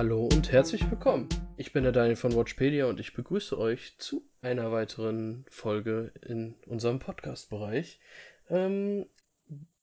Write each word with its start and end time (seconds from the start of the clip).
Hallo 0.00 0.30
und 0.32 0.50
herzlich 0.50 0.90
willkommen. 0.90 1.28
Ich 1.58 1.74
bin 1.74 1.82
der 1.82 1.92
Daniel 1.92 2.16
von 2.16 2.34
Watchpedia 2.34 2.86
und 2.86 2.98
ich 3.00 3.12
begrüße 3.12 3.58
euch 3.58 3.98
zu 3.98 4.26
einer 4.40 4.72
weiteren 4.72 5.44
Folge 5.50 6.10
in 6.26 6.54
unserem 6.64 7.00
Podcast-Bereich. 7.00 8.00
Ähm, 8.48 9.04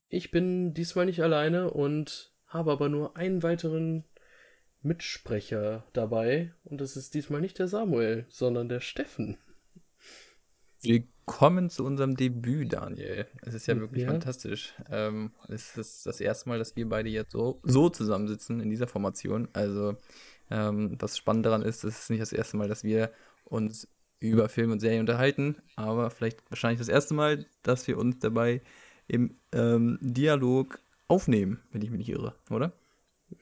ich 0.10 0.32
bin 0.32 0.74
diesmal 0.74 1.06
nicht 1.06 1.22
alleine 1.22 1.70
und 1.70 2.34
habe 2.48 2.72
aber 2.72 2.90
nur 2.90 3.16
einen 3.16 3.44
weiteren 3.44 4.06
Mitsprecher 4.82 5.84
dabei 5.94 6.52
und 6.64 6.82
das 6.82 6.98
ist 6.98 7.14
diesmal 7.14 7.40
nicht 7.40 7.60
der 7.60 7.68
Samuel, 7.68 8.26
sondern 8.28 8.70
der 8.70 8.80
Steffen. 8.80 9.38
Willkommen 10.88 11.70
zu 11.70 11.84
unserem 11.84 12.16
Debüt, 12.16 12.72
Daniel. 12.72 13.28
Es 13.42 13.54
ist 13.54 13.68
ja 13.68 13.78
wirklich 13.78 14.04
ja. 14.04 14.10
fantastisch. 14.10 14.74
Ähm, 14.90 15.32
es 15.50 15.76
ist 15.76 16.06
das 16.06 16.22
erste 16.22 16.48
Mal, 16.48 16.60
dass 16.60 16.78
wir 16.78 16.88
beide 16.88 17.10
jetzt 17.10 17.34
so, 17.34 17.60
so 17.64 17.90
zusammensitzen 17.90 18.62
in 18.62 18.70
dieser 18.70 18.88
Formation. 18.88 19.50
Also, 19.52 19.98
ähm, 20.50 20.98
das 20.98 21.18
Spannende 21.18 21.50
daran 21.50 21.62
ist, 21.64 21.84
es 21.84 22.00
ist 22.00 22.10
nicht 22.10 22.22
das 22.22 22.32
erste 22.32 22.56
Mal, 22.56 22.70
dass 22.70 22.86
wir 22.86 23.12
uns 23.44 23.90
über 24.22 24.48
Film 24.48 24.72
und 24.72 24.80
Serie 24.80 25.02
unterhalten, 25.02 25.58
aber 25.76 26.10
vielleicht 26.10 26.50
wahrscheinlich 26.50 26.80
das 26.80 26.88
erste 26.88 27.14
Mal, 27.14 27.46
dass 27.64 27.86
wir 27.90 27.98
uns 27.98 28.20
dabei 28.20 28.62
im 29.08 29.38
ähm, 29.52 30.00
Dialog 30.02 30.80
aufnehmen, 31.10 31.60
wenn 31.72 31.82
ich 31.82 31.90
mich 31.90 32.00
nicht 32.00 32.10
irre, 32.10 32.34
oder? 32.50 32.72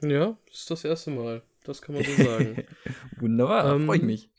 Ja, 0.01 0.35
das 0.47 0.61
ist 0.61 0.71
das 0.71 0.83
erste 0.83 1.11
Mal. 1.11 1.43
Das 1.63 1.81
kann 1.81 1.93
man 1.93 2.03
so 2.03 2.23
sagen. 2.23 2.63
Wunderbar, 3.19 3.75
Ähm, 3.75 3.85
freue 3.85 3.97
ich 3.97 4.03
mich. 4.03 4.29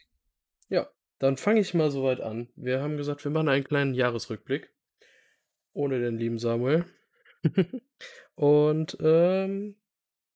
Dann 1.18 1.36
fange 1.36 1.60
ich 1.60 1.74
mal 1.74 1.90
soweit 1.90 2.20
an. 2.20 2.48
Wir 2.56 2.82
haben 2.82 2.96
gesagt, 2.96 3.24
wir 3.24 3.30
machen 3.30 3.48
einen 3.48 3.64
kleinen 3.64 3.94
Jahresrückblick. 3.94 4.70
Ohne 5.72 5.98
den 6.00 6.18
lieben 6.18 6.38
Samuel. 6.38 6.84
und 8.34 8.96
ähm, 9.00 9.76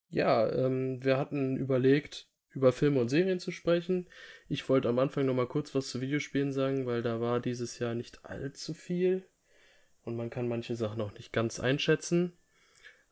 ja, 0.08 0.50
ähm, 0.50 1.02
wir 1.04 1.18
hatten 1.18 1.56
überlegt, 1.56 2.28
über 2.52 2.72
Filme 2.72 3.00
und 3.00 3.08
Serien 3.08 3.38
zu 3.38 3.50
sprechen. 3.50 4.08
Ich 4.48 4.68
wollte 4.68 4.88
am 4.88 4.98
Anfang 4.98 5.26
noch 5.26 5.34
mal 5.34 5.46
kurz 5.46 5.74
was 5.74 5.88
zu 5.88 6.00
Videospielen 6.00 6.52
sagen, 6.52 6.86
weil 6.86 7.02
da 7.02 7.20
war 7.20 7.40
dieses 7.40 7.78
Jahr 7.78 7.94
nicht 7.94 8.24
allzu 8.24 8.74
viel. 8.74 9.24
Und 10.02 10.16
man 10.16 10.30
kann 10.30 10.48
manche 10.48 10.76
Sachen 10.76 10.98
noch 10.98 11.14
nicht 11.14 11.32
ganz 11.32 11.60
einschätzen. 11.60 12.32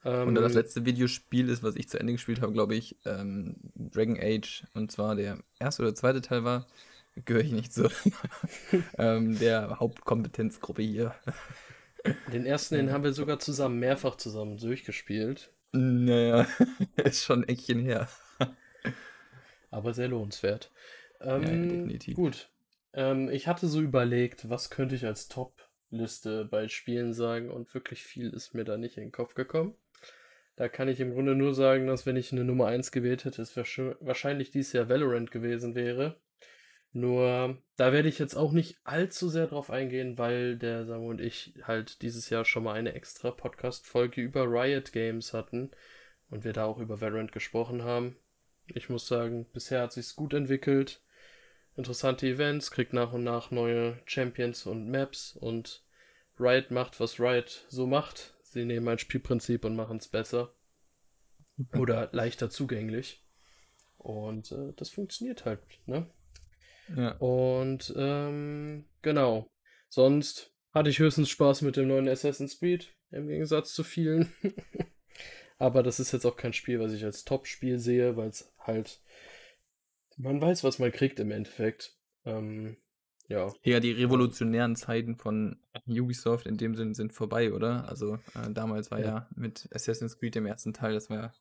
Und 0.05 0.35
da 0.35 0.41
das 0.41 0.53
Ähm, 0.53 0.59
letzte 0.59 0.87
Videospiel 0.87 1.49
ist, 1.49 1.63
was 1.63 1.77
ich 1.77 1.89
zu 1.89 1.99
Ende 1.99 2.13
gespielt 2.13 2.41
habe, 2.41 2.53
glaube 2.53 2.75
ich, 2.77 2.97
ähm, 3.05 3.57
Dragon 3.75 4.19
Age, 4.21 4.65
und 4.75 4.93
zwar 4.93 5.17
der 5.17 5.43
erste 5.59 5.83
oder 5.83 5.95
zweite 5.95 6.23
Teil 6.23 6.45
war, 6.45 6.67
gehöre 7.25 7.43
ich 7.45 7.53
nicht 7.53 7.73
zu 7.73 7.91
ähm, 8.99 9.39
der 9.39 9.79
Hauptkompetenzgruppe 9.81 10.83
hier. 10.83 11.15
den 12.33 12.47
ersten, 12.47 12.77
den 12.77 12.93
haben 12.93 13.05
wir 13.05 13.13
sogar 13.13 13.39
zusammen, 13.39 13.79
mehrfach 13.79 14.17
zusammen 14.17 14.57
durchgespielt. 14.59 15.53
Naja, 15.73 16.47
ist 17.05 17.25
schon 17.25 17.43
ein 17.45 17.49
Eckchen 17.49 17.81
her. 17.81 18.09
aber 19.71 19.95
sehr 19.95 20.09
lohnenswert. 20.09 20.71
Ja, 21.21 21.37
Ähm, 21.37 21.69
definitiv. 21.69 22.17
Gut. 22.17 22.51
Ähm, 22.95 23.29
ich 23.29 23.47
hatte 23.49 23.69
so 23.69 23.81
überlegt, 23.81 24.49
was 24.49 24.71
könnte 24.71 24.95
ich 24.95 25.05
als 25.05 25.29
Top-Liste 25.29 26.45
bei 26.45 26.69
Spielen 26.69 27.13
sagen 27.13 27.51
und 27.51 27.73
wirklich 27.75 28.03
viel 28.03 28.31
ist 28.31 28.55
mir 28.55 28.65
da 28.65 28.77
nicht 28.79 28.97
in 28.97 29.05
den 29.05 29.13
Kopf 29.13 29.35
gekommen. 29.35 29.75
Da 30.57 30.69
kann 30.69 30.89
ich 30.89 30.99
im 31.01 31.13
Grunde 31.13 31.35
nur 31.37 31.55
sagen, 31.55 31.87
dass 31.87 32.07
wenn 32.07 32.17
ich 32.17 32.33
eine 32.33 32.45
Nummer 32.45 32.67
1 32.67 32.91
gewählt 32.91 33.25
hätte, 33.25 33.43
es 33.43 33.57
wahrsch- 33.57 33.97
wahrscheinlich 34.01 34.51
dieses 34.51 34.73
Jahr 34.73 34.89
Valorant 34.89 35.31
gewesen 35.31 35.75
wäre. 35.75 36.17
Nur, 36.93 37.59
da 37.77 37.93
werde 37.93 38.09
ich 38.09 38.19
jetzt 38.19 38.35
auch 38.35 38.53
nicht 38.53 38.79
allzu 38.85 39.29
sehr 39.29 39.47
drauf 39.47 39.71
eingehen, 39.71 40.17
weil 40.17 40.57
der 40.57 40.87
Samu 40.87 41.11
und 41.11 41.21
ich 41.21 41.55
halt 41.63 42.03
dieses 42.03 42.31
Jahr 42.31 42.45
schon 42.45 42.65
mal 42.65 42.75
eine 42.75 42.95
extra 42.95 43.31
Podcast-Folge 43.31 44.21
über 44.21 44.45
Riot 44.45 44.93
Games 44.93 45.35
hatten 45.35 45.71
und 46.31 46.45
wir 46.45 46.53
da 46.53 46.65
auch 46.65 46.79
über 46.79 47.01
Valorant 47.01 47.33
gesprochen 47.33 47.83
haben. 47.83 48.17
Ich 48.67 48.89
muss 48.89 49.07
sagen, 49.07 49.47
bisher 49.53 49.83
hat 49.83 49.93
sich's 49.93 50.17
gut 50.17 50.35
entwickelt. 50.35 51.03
Interessante 51.77 52.27
Events, 52.27 52.71
kriegt 52.71 52.93
nach 52.93 53.13
und 53.13 53.23
nach 53.23 53.51
neue 53.51 54.01
Champions 54.05 54.67
und 54.67 54.91
Maps 54.91 55.37
und 55.37 55.85
Riot 56.41 56.71
macht, 56.71 56.99
was 57.01 57.21
Riot 57.21 57.67
so 57.69 57.87
macht. 57.87 58.35
Sie 58.43 58.65
nehmen 58.65 58.89
ein 58.89 58.99
Spielprinzip 58.99 59.65
und 59.65 59.77
machen 59.77 59.99
es 59.99 60.09
besser. 60.09 60.55
Oder 61.77 62.09
leichter 62.13 62.51
zugänglich. 62.51 63.25
Und 63.99 64.53
äh, 64.53 64.73
das 64.77 64.91
funktioniert 64.91 65.45
halt, 65.45 65.61
ne? 65.87 66.07
Ja. 66.97 67.13
Und 67.19 67.93
ähm, 67.97 68.87
genau. 69.03 69.51
Sonst 69.89 70.53
hatte 70.73 70.91
ich 70.91 70.99
höchstens 70.99 71.29
Spaß 71.31 71.63
mit 71.63 71.77
dem 71.77 71.89
neuen 71.89 72.09
Assassin's 72.09 72.59
Creed, 72.59 72.95
im 73.11 73.29
Gegensatz 73.29 73.73
zu 73.73 73.85
vielen. 73.85 74.33
Aber 75.59 75.83
das 75.83 75.99
ist 75.99 76.13
jetzt 76.13 76.25
auch 76.25 76.37
kein 76.37 76.53
Spiel, 76.53 76.79
was 76.79 76.93
ich 76.93 77.05
als 77.05 77.25
Top-Spiel 77.25 77.79
sehe, 77.79 78.17
weil 78.17 78.29
es 78.29 78.53
halt. 78.59 79.01
Man 80.17 80.41
weiß, 80.41 80.65
was 80.65 80.79
man 80.79 80.93
kriegt 80.93 81.21
im 81.21 81.31
Endeffekt. 81.31 81.97
Ähm, 82.25 82.77
ja. 83.29 83.53
Ja, 83.63 83.81
die 83.81 83.93
revolutionären 83.93 84.77
Zeiten 84.77 85.17
von 85.17 85.61
Ubisoft 85.87 86.47
in 86.47 86.57
dem 86.57 86.75
Sinn 86.75 86.95
sind 86.95 87.13
vorbei, 87.13 87.53
oder? 87.53 87.89
Also 87.89 88.15
äh, 88.35 88.51
damals 88.53 88.91
war 88.91 89.01
Ja. 89.01 89.07
ja. 89.07 89.29
mit 89.35 89.69
Assassin's 89.73 90.19
Creed 90.19 90.35
dem 90.35 90.47
ersten 90.47 90.73
Teil, 90.73 90.95
das 90.95 91.11
war, 91.11 91.35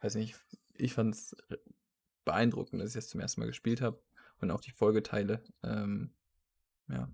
weiß 0.00 0.14
nicht, 0.14 0.36
ich 0.74 0.94
fand 0.94 1.14
es 1.14 1.36
beeindruckend, 2.24 2.80
dass 2.80 2.90
ich 2.90 2.94
das 2.94 3.08
zum 3.08 3.20
ersten 3.20 3.40
Mal 3.40 3.46
gespielt 3.46 3.80
habe 3.82 4.02
und 4.40 4.50
auch 4.50 4.60
die 4.60 4.72
Folgeteile. 4.72 5.42
Ähm, 5.62 6.14
ja. 6.88 7.08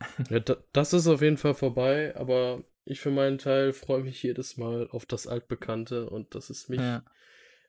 ja 0.30 0.40
da, 0.40 0.56
das 0.72 0.92
ist 0.92 1.06
auf 1.06 1.22
jeden 1.22 1.38
Fall 1.38 1.54
vorbei, 1.54 2.14
aber 2.16 2.64
ich 2.84 3.00
für 3.00 3.10
meinen 3.10 3.38
Teil 3.38 3.72
freue 3.72 4.02
mich 4.02 4.22
jedes 4.22 4.56
Mal 4.56 4.88
auf 4.90 5.06
das 5.06 5.26
Altbekannte 5.26 6.08
und 6.08 6.34
dass 6.34 6.50
es 6.50 6.68
mich, 6.68 6.80
ja. 6.80 7.04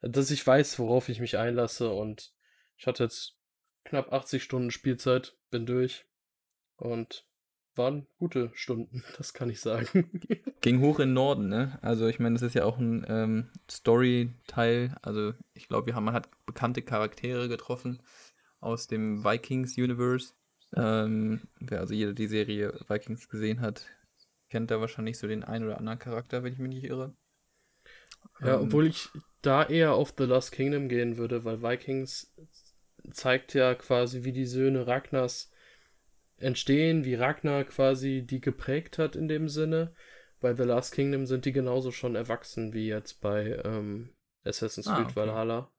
dass 0.01 0.31
ich 0.31 0.45
weiß, 0.45 0.77
worauf 0.79 1.09
ich 1.09 1.19
mich 1.19 1.37
einlasse 1.37 1.91
und 1.91 2.33
ich 2.77 2.85
hatte 2.85 3.03
jetzt 3.03 3.37
knapp 3.83 4.13
80 4.13 4.43
Stunden 4.43 4.71
Spielzeit, 4.71 5.35
bin 5.49 5.65
durch 5.65 6.05
und 6.75 7.25
waren 7.77 8.07
gute 8.17 8.51
Stunden, 8.53 9.03
das 9.17 9.33
kann 9.33 9.49
ich 9.49 9.61
sagen. 9.61 10.21
Ging 10.61 10.81
hoch 10.81 10.99
in 10.99 11.09
den 11.09 11.13
Norden, 11.13 11.47
ne? 11.47 11.79
Also 11.81 12.07
ich 12.07 12.19
meine, 12.19 12.33
das 12.33 12.41
ist 12.41 12.55
ja 12.55 12.65
auch 12.65 12.77
ein 12.77 13.05
ähm, 13.07 13.49
Story-Teil. 13.69 14.95
Also 15.01 15.33
ich 15.53 15.67
glaube, 15.67 15.87
wir 15.87 15.95
haben, 15.95 16.05
man 16.05 16.15
hat 16.15 16.29
bekannte 16.45 16.81
Charaktere 16.81 17.47
getroffen 17.47 18.01
aus 18.59 18.87
dem 18.87 19.23
Vikings-Universe. 19.23 20.33
Ähm, 20.75 21.41
wer 21.59 21.79
also 21.79 21.93
jeder 21.93 22.13
die 22.13 22.27
Serie 22.27 22.73
Vikings 22.87 23.29
gesehen 23.29 23.61
hat, 23.61 23.85
kennt 24.49 24.71
da 24.71 24.81
wahrscheinlich 24.81 25.17
so 25.17 25.27
den 25.27 25.43
einen 25.43 25.65
oder 25.65 25.77
anderen 25.77 25.99
Charakter, 25.99 26.43
wenn 26.43 26.53
ich 26.53 26.59
mich 26.59 26.69
nicht 26.75 26.85
irre. 26.85 27.15
Ja, 28.43 28.59
Ähm, 28.59 28.61
obwohl 28.61 28.87
ich 28.87 29.09
da 29.41 29.63
eher 29.65 29.93
auf 29.93 30.13
The 30.17 30.23
Last 30.25 30.51
Kingdom 30.51 30.89
gehen 30.89 31.17
würde, 31.17 31.43
weil 31.45 31.61
Vikings 31.61 32.33
zeigt 33.11 33.53
ja 33.53 33.75
quasi, 33.75 34.23
wie 34.23 34.33
die 34.33 34.45
Söhne 34.45 34.87
Ragnars 34.87 35.51
entstehen, 36.37 37.05
wie 37.05 37.15
Ragnar 37.15 37.63
quasi 37.65 38.23
die 38.25 38.41
geprägt 38.41 38.97
hat 38.99 39.15
in 39.15 39.27
dem 39.27 39.49
Sinne. 39.49 39.93
Bei 40.39 40.55
The 40.55 40.63
Last 40.63 40.93
Kingdom 40.93 41.25
sind 41.25 41.45
die 41.45 41.53
genauso 41.53 41.91
schon 41.91 42.15
erwachsen 42.15 42.73
wie 42.73 42.87
jetzt 42.87 43.21
bei 43.21 43.61
ähm, 43.65 44.11
Assassin's 44.45 44.93
Ah, 44.93 44.93
Creed 44.93 45.15
okay. 45.15 45.15
Valhalla. 45.15 45.71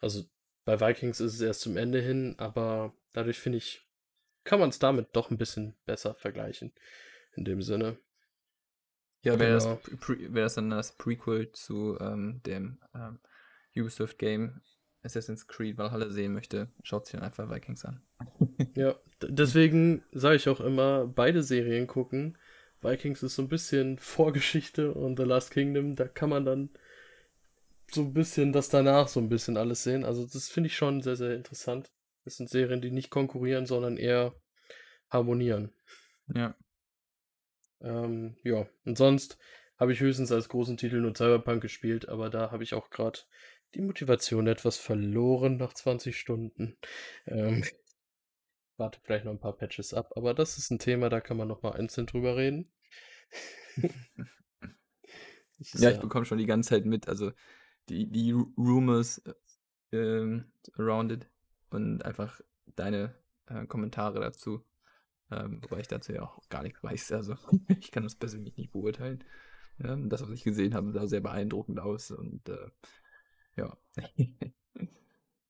Also 0.00 0.24
bei 0.64 0.80
Vikings 0.80 1.20
ist 1.20 1.34
es 1.34 1.40
erst 1.40 1.60
zum 1.62 1.76
Ende 1.76 2.00
hin, 2.00 2.34
aber 2.38 2.94
dadurch 3.12 3.38
finde 3.38 3.58
ich, 3.58 3.86
kann 4.44 4.60
man 4.60 4.70
es 4.70 4.78
damit 4.78 5.08
doch 5.14 5.30
ein 5.30 5.38
bisschen 5.38 5.74
besser 5.86 6.14
vergleichen. 6.14 6.72
In 7.34 7.44
dem 7.44 7.62
Sinne. 7.62 7.98
Ja, 9.22 9.38
wäre 9.38 9.54
das, 9.54 9.64
Genau. 9.64 9.80
Pre- 10.00 10.34
wär 10.34 10.42
das 10.44 10.54
dann 10.54 10.70
das 10.70 10.96
Prequel 10.96 11.52
zu 11.52 11.96
ähm, 12.00 12.40
dem 12.44 12.78
ähm, 12.94 13.18
Ubisoft-Game 13.76 14.60
Assassin's 15.04 15.46
Creed 15.46 15.78
Valhalla 15.78 16.10
sehen 16.10 16.32
möchte, 16.32 16.68
schaut 16.82 17.06
sich 17.06 17.14
dann 17.14 17.22
einfach 17.24 17.50
Vikings 17.50 17.84
an. 17.84 18.02
Ja, 18.74 18.94
deswegen 19.20 20.02
sage 20.12 20.36
ich 20.36 20.48
auch 20.48 20.60
immer, 20.60 21.06
beide 21.06 21.42
Serien 21.42 21.86
gucken. 21.86 22.38
Vikings 22.80 23.22
ist 23.22 23.36
so 23.36 23.42
ein 23.42 23.48
bisschen 23.48 23.98
Vorgeschichte 24.00 24.92
und 24.92 25.16
The 25.18 25.24
Last 25.24 25.50
Kingdom, 25.50 25.94
da 25.94 26.08
kann 26.08 26.30
man 26.30 26.44
dann 26.44 26.70
so 27.94 28.02
ein 28.02 28.12
bisschen 28.12 28.52
das 28.52 28.68
danach 28.68 29.08
so 29.08 29.20
ein 29.20 29.28
bisschen 29.28 29.56
alles 29.56 29.82
sehen. 29.82 30.04
Also 30.04 30.26
das 30.26 30.48
finde 30.48 30.68
ich 30.68 30.76
schon 30.76 31.02
sehr, 31.02 31.16
sehr 31.16 31.34
interessant. 31.34 31.90
Das 32.24 32.36
sind 32.36 32.48
Serien, 32.48 32.80
die 32.80 32.90
nicht 32.90 33.10
konkurrieren, 33.10 33.66
sondern 33.66 33.96
eher 33.96 34.34
harmonieren. 35.10 35.72
Ja. 36.34 36.56
Ähm, 37.80 38.36
ja, 38.44 38.68
und 38.84 38.96
sonst 38.96 39.38
habe 39.76 39.92
ich 39.92 40.00
höchstens 40.00 40.30
als 40.30 40.48
großen 40.48 40.76
Titel 40.76 41.00
nur 41.00 41.14
Cyberpunk 41.14 41.60
gespielt, 41.60 42.08
aber 42.08 42.30
da 42.30 42.52
habe 42.52 42.62
ich 42.62 42.74
auch 42.74 42.90
gerade 42.90 43.18
die 43.74 43.80
Motivation 43.80 44.46
etwas 44.46 44.76
verloren 44.76 45.56
nach 45.56 45.72
20 45.72 46.16
Stunden. 46.16 46.76
Ähm, 47.26 47.64
warte 48.76 49.00
vielleicht 49.02 49.24
noch 49.24 49.32
ein 49.32 49.40
paar 49.40 49.56
Patches 49.56 49.94
ab, 49.94 50.12
aber 50.16 50.34
das 50.34 50.58
ist 50.58 50.70
ein 50.70 50.78
Thema, 50.78 51.08
da 51.08 51.20
kann 51.20 51.36
man 51.36 51.48
noch 51.48 51.62
mal 51.62 51.72
einzeln 51.72 52.06
drüber 52.06 52.36
reden. 52.36 52.70
Ja, 55.74 55.90
ich 55.90 56.00
bekomme 56.00 56.24
schon 56.24 56.38
die 56.38 56.46
ganze 56.46 56.70
Zeit 56.70 56.84
mit, 56.84 57.08
also 57.08 57.32
die, 57.88 58.10
die 58.10 58.32
Ru- 58.32 58.52
Rumors 58.56 59.18
äh, 59.18 59.34
ähm, 59.92 60.52
around 60.76 61.12
it 61.12 61.30
und 61.70 62.04
einfach 62.04 62.40
deine 62.76 63.14
äh, 63.46 63.66
Kommentare 63.66 64.20
dazu. 64.20 64.64
Ähm, 65.30 65.62
wobei 65.62 65.80
ich 65.80 65.88
dazu 65.88 66.12
ja 66.12 66.22
auch 66.22 66.48
gar 66.48 66.62
nichts 66.62 66.82
weiß. 66.82 67.12
Also 67.12 67.36
ich 67.80 67.90
kann 67.90 68.02
das 68.02 68.14
persönlich 68.14 68.56
nicht 68.56 68.72
beurteilen. 68.72 69.24
Ja, 69.78 69.96
das, 69.96 70.22
was 70.22 70.30
ich 70.30 70.44
gesehen 70.44 70.74
habe, 70.74 70.92
sah 70.92 71.06
sehr 71.06 71.20
beeindruckend 71.20 71.80
aus 71.80 72.10
und 72.10 72.48
äh, 72.48 72.70
ja. 73.56 73.76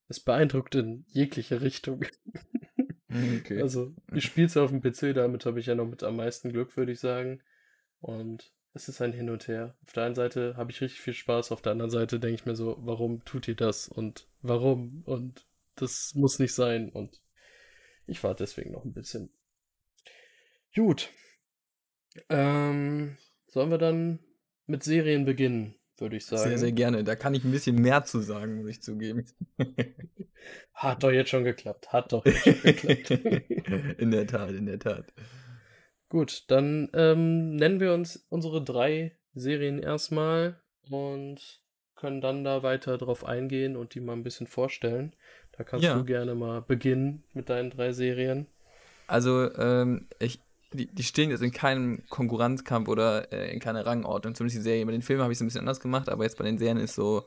es 0.09 0.21
beeindruckt 0.21 0.75
in 0.75 1.05
jegliche 1.09 1.61
Richtung. 1.61 2.05
Okay. 3.11 3.61
Also, 3.61 3.95
ich 4.13 4.25
spiele 4.27 4.47
es 4.47 4.57
auf 4.57 4.71
dem 4.71 4.81
PC, 4.81 5.15
damit 5.15 5.45
habe 5.45 5.61
ich 5.61 5.67
ja 5.67 5.75
noch 5.75 5.87
mit 5.87 6.03
am 6.03 6.17
meisten 6.17 6.51
Glück, 6.51 6.77
würde 6.77 6.93
ich 6.93 7.01
sagen. 7.01 7.43
Und 8.01 8.53
es 8.75 8.89
ist 8.89 9.01
ein 9.03 9.13
Hin 9.13 9.31
und 9.31 9.49
Her. 9.49 9.77
Auf 9.85 9.93
der 9.93 10.05
einen 10.05 10.15
Seite 10.15 10.57
habe 10.57 10.71
ich 10.71 10.81
richtig 10.81 11.01
viel 11.01 11.15
Spaß, 11.15 11.53
auf 11.53 11.63
der 11.63 11.73
anderen 11.73 11.91
Seite 11.91 12.19
denke 12.19 12.35
ich 12.35 12.47
mir 12.47 12.57
so, 12.57 12.77
warum 12.81 13.25
tut 13.25 13.49
ihr 13.49 13.55
das 13.55 13.89
und 13.89 14.27
warum? 14.41 15.03
Und 15.05 15.47
das 15.77 16.15
muss 16.15 16.39
nicht 16.39 16.55
sein. 16.55 16.89
Und 16.91 17.21
ich 18.07 18.23
warte 18.25 18.45
deswegen 18.45 18.73
noch 18.73 18.85
ein 18.85 18.95
bisschen. 18.95 19.31
Gut. 20.75 21.11
Ähm, 22.29 23.17
sollen 23.47 23.71
wir 23.71 23.79
dann 23.79 24.21
mit 24.67 24.83
Serien 24.83 25.25
beginnen, 25.25 25.75
würde 25.99 26.17
ich 26.17 26.27
sagen. 26.27 26.43
Sehr, 26.43 26.59
sehr 26.59 26.73
gerne. 26.73 27.05
Da 27.05 27.15
kann 27.15 27.35
ich 27.35 27.45
ein 27.45 27.53
bisschen 27.53 27.77
mehr 27.77 28.05
zu 28.05 28.21
sagen, 28.21 28.57
muss 28.57 28.71
ich 28.71 28.83
zugeben. 28.83 29.27
Hat 30.75 31.03
doch 31.03 31.11
jetzt 31.11 31.31
schon 31.31 31.45
geklappt. 31.45 31.93
Hat 31.93 32.13
doch 32.13 32.25
jetzt 32.25 32.43
schon 32.43 32.55
geklappt. 32.63 33.11
in 33.99 34.11
der 34.11 34.27
Tat, 34.27 34.51
in 34.53 34.67
der 34.67 34.79
Tat. 34.79 35.13
Gut, 36.13 36.45
dann 36.49 36.91
ähm, 36.93 37.57
nennen 37.57 37.81
wir 37.81 37.95
uns 37.95 38.27
unsere 38.29 38.63
drei 38.63 39.17
Serien 39.33 39.79
erstmal 39.79 40.61
und 40.91 41.63
können 41.95 42.21
dann 42.21 42.45
da 42.45 42.63
weiter 42.63 42.99
drauf 42.99 43.25
eingehen 43.25 43.77
und 43.77 43.95
die 43.95 44.01
mal 44.01 44.13
ein 44.13 44.23
bisschen 44.23 44.47
vorstellen. 44.47 45.17
Da 45.57 45.65
kannst 45.65 45.87
Ja. 45.87 45.97
du 45.97 46.05
gerne 46.05 46.35
mal 46.35 46.61
beginnen 46.61 47.25
mit 47.33 47.49
deinen 47.49 47.71
drei 47.71 47.93
Serien. 47.93 48.47
Also, 49.07 49.51
ähm, 49.55 50.07
ich, 50.19 50.39
die, 50.75 50.85
die 50.85 51.03
stehen 51.03 51.31
jetzt 51.31 51.43
in 51.43 51.51
keinem 51.51 52.03
Konkurrenzkampf 52.11 52.89
oder 52.89 53.33
äh, 53.33 53.51
in 53.51 53.59
keiner 53.59 53.87
Rangordnung, 53.87 54.35
zumindest 54.35 54.59
die 54.59 54.65
Serie. 54.65 54.85
Bei 54.85 54.93
den 54.93 55.01
Filmen 55.01 55.23
habe 55.23 55.33
ich 55.33 55.39
es 55.39 55.41
ein 55.41 55.47
bisschen 55.47 55.61
anders 55.61 55.81
gemacht, 55.81 56.11
aber 56.11 56.25
jetzt 56.25 56.37
bei 56.37 56.45
den 56.45 56.59
Serien 56.59 56.77
ist 56.77 56.95
so, 56.95 57.25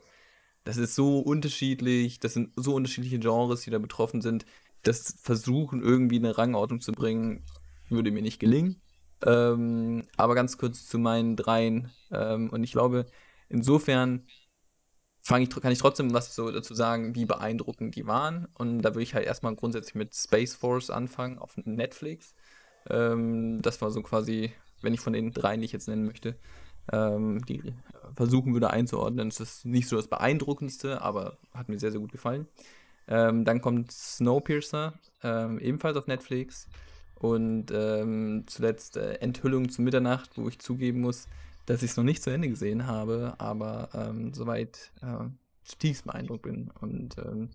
das 0.62 0.76
ist 0.76 0.94
so 0.94 1.18
unterschiedlich, 1.18 2.20
das 2.20 2.34
sind 2.34 2.52
so 2.54 2.76
unterschiedliche 2.76 3.18
Genres, 3.18 3.62
die 3.62 3.70
da 3.70 3.80
betroffen 3.80 4.22
sind. 4.22 4.46
Das 4.84 5.16
Versuchen, 5.20 5.82
irgendwie 5.82 6.18
eine 6.18 6.38
Rangordnung 6.38 6.80
zu 6.80 6.92
bringen, 6.92 7.42
würde 7.90 8.10
mir 8.10 8.22
nicht 8.22 8.38
gelingen. 8.38 8.80
Ähm, 9.24 10.04
aber 10.16 10.34
ganz 10.34 10.58
kurz 10.58 10.86
zu 10.86 10.98
meinen 10.98 11.36
dreien. 11.36 11.90
Ähm, 12.10 12.50
und 12.50 12.62
ich 12.64 12.72
glaube, 12.72 13.06
insofern 13.48 14.26
ich, 15.38 15.50
kann 15.50 15.72
ich 15.72 15.78
trotzdem 15.78 16.12
was 16.12 16.34
so 16.34 16.50
dazu 16.50 16.74
sagen, 16.74 17.14
wie 17.14 17.24
beeindruckend 17.24 17.96
die 17.96 18.06
waren. 18.06 18.46
Und 18.54 18.82
da 18.82 18.90
würde 18.90 19.02
ich 19.02 19.14
halt 19.14 19.26
erstmal 19.26 19.56
grundsätzlich 19.56 19.94
mit 19.94 20.14
Space 20.14 20.54
Force 20.54 20.90
anfangen 20.90 21.38
auf 21.38 21.56
Netflix. 21.56 22.34
Ähm, 22.88 23.60
das 23.62 23.80
war 23.82 23.90
so 23.90 24.02
quasi, 24.02 24.52
wenn 24.82 24.94
ich 24.94 25.00
von 25.00 25.12
den 25.12 25.32
dreien, 25.32 25.60
die 25.60 25.66
ich 25.66 25.72
jetzt 25.72 25.88
nennen 25.88 26.06
möchte, 26.06 26.36
ähm, 26.92 27.44
die 27.46 27.74
versuchen 28.14 28.52
würde 28.52 28.70
einzuordnen. 28.70 29.28
Es 29.28 29.40
ist 29.40 29.64
nicht 29.64 29.88
so 29.88 29.96
das 29.96 30.08
Beeindruckendste, 30.08 31.02
aber 31.02 31.38
hat 31.52 31.68
mir 31.68 31.78
sehr, 31.78 31.90
sehr 31.90 32.00
gut 32.00 32.12
gefallen. 32.12 32.46
Ähm, 33.08 33.44
dann 33.44 33.60
kommt 33.60 33.90
Snowpiercer, 33.90 34.94
ähm, 35.22 35.58
ebenfalls 35.58 35.96
auf 35.96 36.06
Netflix. 36.06 36.68
Und 37.18 37.70
ähm, 37.72 38.44
zuletzt 38.46 38.96
äh, 38.96 39.14
Enthüllung 39.14 39.70
zu 39.70 39.82
Mitternacht, 39.82 40.36
wo 40.36 40.48
ich 40.48 40.58
zugeben 40.58 41.00
muss, 41.00 41.28
dass 41.64 41.82
ich 41.82 41.90
es 41.90 41.96
noch 41.96 42.04
nicht 42.04 42.22
zu 42.22 42.30
Ende 42.30 42.48
gesehen 42.48 42.86
habe, 42.86 43.34
aber 43.38 43.88
ähm, 43.94 44.34
soweit 44.34 44.92
äh, 45.02 45.24
zutiefst 45.64 46.04
beeindruckt 46.04 46.42
bin. 46.42 46.70
Und 46.80 47.16
ähm, 47.18 47.50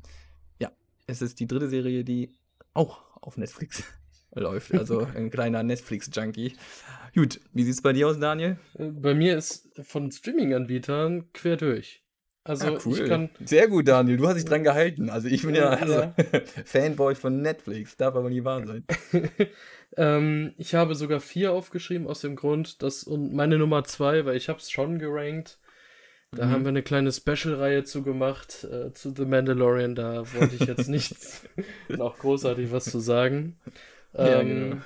ja, 0.59 0.71
es 1.07 1.21
ist 1.21 1.39
die 1.39 1.47
dritte 1.47 1.69
Serie, 1.69 2.03
die 2.03 2.33
auch 2.73 3.03
auf 3.21 3.37
Netflix 3.37 3.83
läuft. 4.33 4.73
Also 4.73 5.05
ein 5.15 5.29
kleiner 5.29 5.63
Netflix-Junkie. 5.63 6.55
Gut, 7.13 7.39
wie 7.53 7.63
sieht 7.63 7.75
es 7.75 7.81
bei 7.81 7.93
dir 7.93 8.07
aus, 8.07 8.19
Daniel? 8.19 8.57
Äh, 8.77 8.85
Bei 8.85 9.13
mir 9.13 9.37
ist 9.37 9.69
von 9.83 10.11
Streaming-Anbietern 10.11 11.31
quer 11.33 11.57
durch. 11.57 12.00
Also 12.43 12.77
ich 12.89 13.05
kann, 13.05 13.29
Sehr 13.45 13.67
gut, 13.67 13.87
Daniel. 13.87 14.17
Du 14.17 14.27
hast 14.27 14.35
dich 14.35 14.45
dran 14.45 14.63
gehalten. 14.63 15.09
Also 15.09 15.27
ich 15.27 15.43
bin 15.43 15.53
ja, 15.53 15.73
Ja. 15.73 15.79
also, 15.79 16.13
Fanboy 16.65 17.13
von 17.15 17.41
Netflix. 17.41 17.97
Darf 17.97 18.15
aber 18.15 18.29
nie 18.29 18.43
wahr 18.43 18.65
sein. 18.65 18.83
ähm, 19.97 20.53
ich 20.57 20.73
habe 20.73 20.95
sogar 20.95 21.19
vier 21.19 21.51
aufgeschrieben 21.53 22.07
aus 22.07 22.21
dem 22.21 22.35
Grund, 22.35 22.81
dass 22.81 23.03
und 23.03 23.33
meine 23.33 23.57
Nummer 23.59 23.83
zwei, 23.83 24.25
weil 24.25 24.35
ich 24.37 24.49
habe 24.49 24.59
es 24.59 24.71
schon 24.71 24.97
gerankt. 24.99 25.59
Da 26.33 26.45
Mhm. 26.45 26.51
haben 26.51 26.63
wir 26.63 26.69
eine 26.69 26.81
kleine 26.81 27.11
Special-Reihe 27.11 27.83
zu 27.83 28.03
gemacht 28.03 28.63
äh, 28.63 28.93
zu 28.93 29.13
The 29.15 29.25
Mandalorian. 29.25 29.95
Da 29.95 30.23
wollte 30.33 30.55
ich 30.55 30.61
jetzt 30.61 30.87
nicht 30.89 31.15
noch 31.89 32.17
großartig 32.19 32.71
was 32.71 32.85
zu 32.85 32.99
sagen. 32.99 33.59
Ja, 34.13 34.39
Ähm, 34.39 34.81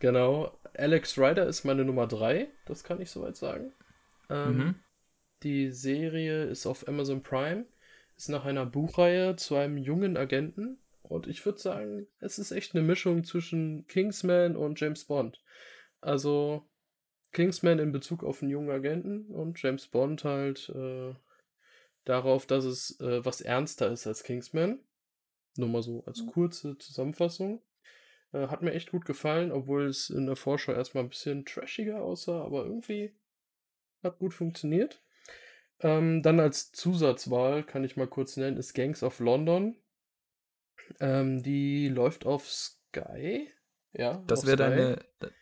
genau. 0.00 0.56
Alex 0.76 1.18
Rider 1.18 1.46
ist 1.46 1.64
meine 1.64 1.84
Nummer 1.84 2.06
drei. 2.06 2.48
Das 2.66 2.84
kann 2.84 3.00
ich 3.00 3.10
soweit 3.10 3.36
sagen. 3.36 3.72
Ähm, 4.30 4.56
Mhm. 4.56 4.74
Die 5.46 5.70
Serie 5.70 6.42
ist 6.46 6.66
auf 6.66 6.88
Amazon 6.88 7.22
Prime. 7.22 7.66
Ist 8.16 8.30
nach 8.30 8.44
einer 8.44 8.66
Buchreihe 8.66 9.36
zu 9.36 9.54
einem 9.54 9.78
jungen 9.78 10.16
Agenten. 10.16 10.80
Und 11.04 11.28
ich 11.28 11.46
würde 11.46 11.60
sagen, 11.60 12.08
es 12.18 12.40
ist 12.40 12.50
echt 12.50 12.74
eine 12.74 12.82
Mischung 12.82 13.22
zwischen 13.22 13.86
Kingsman 13.86 14.56
und 14.56 14.80
James 14.80 15.04
Bond. 15.04 15.40
Also 16.00 16.66
Kingsman 17.32 17.78
in 17.78 17.92
Bezug 17.92 18.24
auf 18.24 18.42
einen 18.42 18.50
jungen 18.50 18.70
Agenten 18.70 19.26
und 19.26 19.62
James 19.62 19.86
Bond 19.86 20.24
halt 20.24 20.68
äh, 20.70 21.14
darauf, 22.04 22.46
dass 22.46 22.64
es 22.64 22.98
äh, 22.98 23.24
was 23.24 23.40
ernster 23.40 23.92
ist 23.92 24.08
als 24.08 24.24
Kingsman. 24.24 24.80
Nur 25.56 25.68
mal 25.68 25.82
so 25.84 26.02
als 26.06 26.26
kurze 26.26 26.76
Zusammenfassung. 26.78 27.62
Äh, 28.32 28.48
hat 28.48 28.62
mir 28.62 28.72
echt 28.72 28.90
gut 28.90 29.04
gefallen, 29.04 29.52
obwohl 29.52 29.86
es 29.86 30.10
in 30.10 30.26
der 30.26 30.34
Vorschau 30.34 30.72
erstmal 30.72 31.04
ein 31.04 31.10
bisschen 31.10 31.44
trashiger 31.44 32.02
aussah, 32.02 32.42
aber 32.42 32.64
irgendwie 32.64 33.14
hat 34.02 34.18
gut 34.18 34.34
funktioniert. 34.34 35.00
Ähm, 35.80 36.22
dann 36.22 36.40
als 36.40 36.72
Zusatzwahl 36.72 37.62
kann 37.62 37.84
ich 37.84 37.96
mal 37.96 38.06
kurz 38.06 38.36
nennen, 38.36 38.56
ist 38.56 38.74
Gangs 38.74 39.02
of 39.02 39.20
London. 39.20 39.76
Ähm, 41.00 41.42
die 41.42 41.88
läuft 41.88 42.24
auf 42.26 42.48
Sky. 42.48 43.50
Ja, 43.92 44.22
Das 44.26 44.46
wäre 44.46 44.56
deine, 44.56 44.98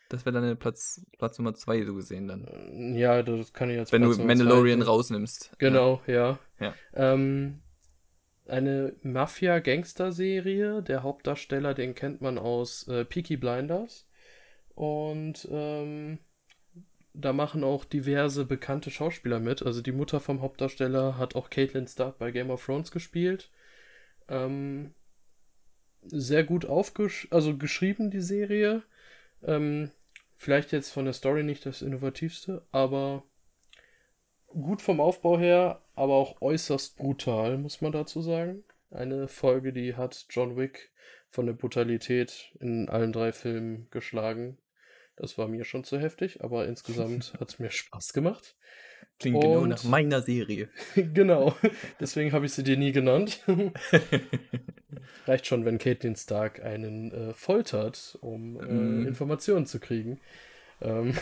das 0.09 0.25
wär 0.25 0.33
deine 0.33 0.55
Platz, 0.57 1.05
Platz 1.19 1.39
Nummer 1.39 1.55
zwei 1.55 1.85
so 1.85 1.95
gesehen 1.95 2.29
dann. 2.29 2.45
Äh, 2.47 2.99
Ja, 2.99 3.23
das 3.23 3.53
kann 3.53 3.69
ich 3.71 3.77
jetzt 3.77 3.93
Wenn 3.93 4.03
du 4.03 4.09
Platz 4.09 4.19
zwei 4.19 4.27
Mandalorian 4.27 4.79
nehmen. 4.79 4.89
rausnimmst. 4.89 5.53
Genau, 5.59 6.01
ja. 6.07 6.39
Ja. 6.61 6.75
Ähm, 6.95 7.63
eine 8.47 8.95
Mafia-Gangster-Serie. 9.03 10.83
Der 10.83 11.03
Hauptdarsteller, 11.03 11.75
den 11.75 11.95
kennt 11.95 12.21
man 12.21 12.39
aus 12.39 12.87
äh, 12.89 13.05
Peaky 13.05 13.37
Blinders. 13.37 14.09
Und 14.75 15.49
ähm, 15.51 16.19
da 17.15 17.33
machen 17.33 17.63
auch 17.63 17.85
diverse 17.85 18.45
bekannte 18.45 18.91
Schauspieler 18.91 19.39
mit. 19.39 19.63
Also 19.63 19.81
die 19.81 19.93
Mutter 19.93 20.21
vom 20.21 20.43
Hauptdarsteller 20.43 21.17
hat 21.17 21.37
auch 21.37 21.49
Caitlin 21.49 21.87
Stark 21.87 22.19
bei 22.19 22.33
Game 22.33 22.51
of 22.51 22.65
Thrones 22.65 22.91
gespielt. 22.91 23.51
Ähm, 24.29 24.95
sehr 26.03 26.45
gut 26.45 26.67
aufgesch 26.67 27.29
also 27.31 27.57
geschrieben, 27.57 28.11
die 28.11 28.21
Serie. 28.21 28.83
Ähm, 29.43 29.93
vielleicht 30.37 30.73
jetzt 30.73 30.91
von 30.91 31.05
der 31.05 31.15
Story 31.15 31.45
nicht 31.45 31.65
das 31.65 31.83
Innovativste, 31.83 32.67
aber 32.73 33.23
gut 34.49 34.83
vom 34.83 35.01
Aufbau 35.01 35.39
her, 35.39 35.83
aber 35.95 36.15
auch 36.15 36.43
äußerst 36.43 36.97
brutal, 36.97 37.59
muss 37.59 37.81
man 37.81 37.93
dazu 37.93 38.23
sagen. 38.23 38.65
Eine 38.91 39.29
Folge, 39.29 39.73
die 39.73 39.95
hat 39.97 40.27
John 40.31 40.57
Wick 40.57 40.91
von 41.31 41.47
der 41.47 41.53
Brutalität 41.53 42.53
in 42.61 42.89
allen 42.89 43.13
drei 43.13 43.33
Filmen 43.33 43.89
geschlagen. 43.91 44.59
Das 45.17 45.39
war 45.39 45.47
mir 45.49 45.65
schon 45.65 45.85
zu 45.85 45.99
heftig, 45.99 46.43
aber 46.43 46.67
insgesamt 46.67 47.35
hat 47.41 47.49
es 47.51 47.59
mir 47.59 47.71
Spaß 47.71 48.13
gemacht. 48.13 48.57
Klingt 49.21 49.41
genau 49.41 49.61
Und- 49.61 49.69
nach 49.69 49.85
meiner 49.85 50.23
Serie. 50.23 50.69
genau, 50.97 51.55
deswegen 52.01 52.33
habe 52.33 52.47
ich 52.47 52.53
sie 52.53 52.65
dir 52.65 52.77
nie 52.77 52.91
genannt. 52.93 53.41
Reicht 55.27 55.47
schon, 55.47 55.65
wenn 55.65 55.79
Caitlin 55.79 56.17
Stark 56.17 56.63
einen 56.63 57.13
äh, 57.13 57.35
foltert, 57.35 58.19
um 58.21 58.61
äh, 58.61 58.65
Mhm. 58.65 59.07
Informationen 59.07 59.67
zu 59.67 59.79
kriegen. 59.81 60.21
Ähm 60.81 61.15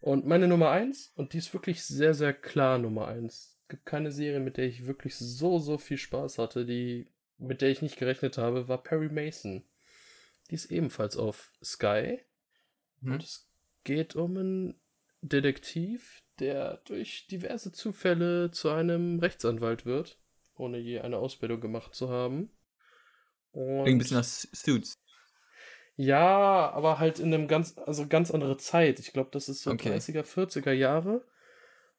und 0.00 0.26
meine 0.26 0.46
Nummer 0.48 0.70
eins, 0.70 1.12
und 1.16 1.32
die 1.32 1.38
ist 1.38 1.52
wirklich 1.54 1.82
sehr, 1.84 2.14
sehr 2.14 2.32
klar 2.32 2.78
Nummer 2.78 3.08
eins. 3.08 3.58
Es 3.62 3.68
gibt 3.68 3.86
keine 3.86 4.12
Serie, 4.12 4.40
mit 4.40 4.56
der 4.58 4.66
ich 4.66 4.86
wirklich 4.86 5.16
so, 5.16 5.58
so 5.58 5.78
viel 5.78 5.98
Spaß 5.98 6.38
hatte, 6.38 6.64
die, 6.66 7.08
mit 7.38 7.62
der 7.62 7.70
ich 7.70 7.82
nicht 7.82 7.96
gerechnet 7.98 8.38
habe, 8.38 8.68
war 8.68 8.82
Perry 8.82 9.08
Mason. 9.08 9.64
Die 10.50 10.54
ist 10.54 10.70
ebenfalls 10.70 11.16
auf 11.16 11.50
Sky. 11.64 12.20
Mhm. 13.00 13.12
Und 13.12 13.22
es 13.22 13.48
geht 13.84 14.16
um 14.16 14.36
einen 14.36 14.80
Detektiv, 15.22 16.22
der 16.38 16.78
durch 16.84 17.26
diverse 17.28 17.72
Zufälle 17.72 18.50
zu 18.50 18.70
einem 18.70 19.18
Rechtsanwalt 19.18 19.86
wird, 19.86 20.18
ohne 20.56 20.78
je 20.78 21.00
eine 21.00 21.18
Ausbildung 21.18 21.60
gemacht 21.60 21.94
zu 21.94 22.10
haben. 22.10 22.50
Und 23.52 23.86
ein 23.88 23.98
bisschen 23.98 24.18
nach 24.18 24.24
Suits. 24.24 24.94
ja, 25.96 26.70
aber 26.72 26.98
halt 26.98 27.18
in 27.18 27.32
einem 27.32 27.48
ganz, 27.48 27.76
also 27.78 28.06
ganz 28.06 28.30
andere 28.30 28.56
Zeit. 28.58 28.98
Ich 29.00 29.12
glaube, 29.12 29.30
das 29.32 29.48
ist 29.48 29.62
so 29.62 29.70
Okay. 29.70 29.94
30er, 29.96 30.24
40er 30.24 30.72
Jahre. 30.72 31.24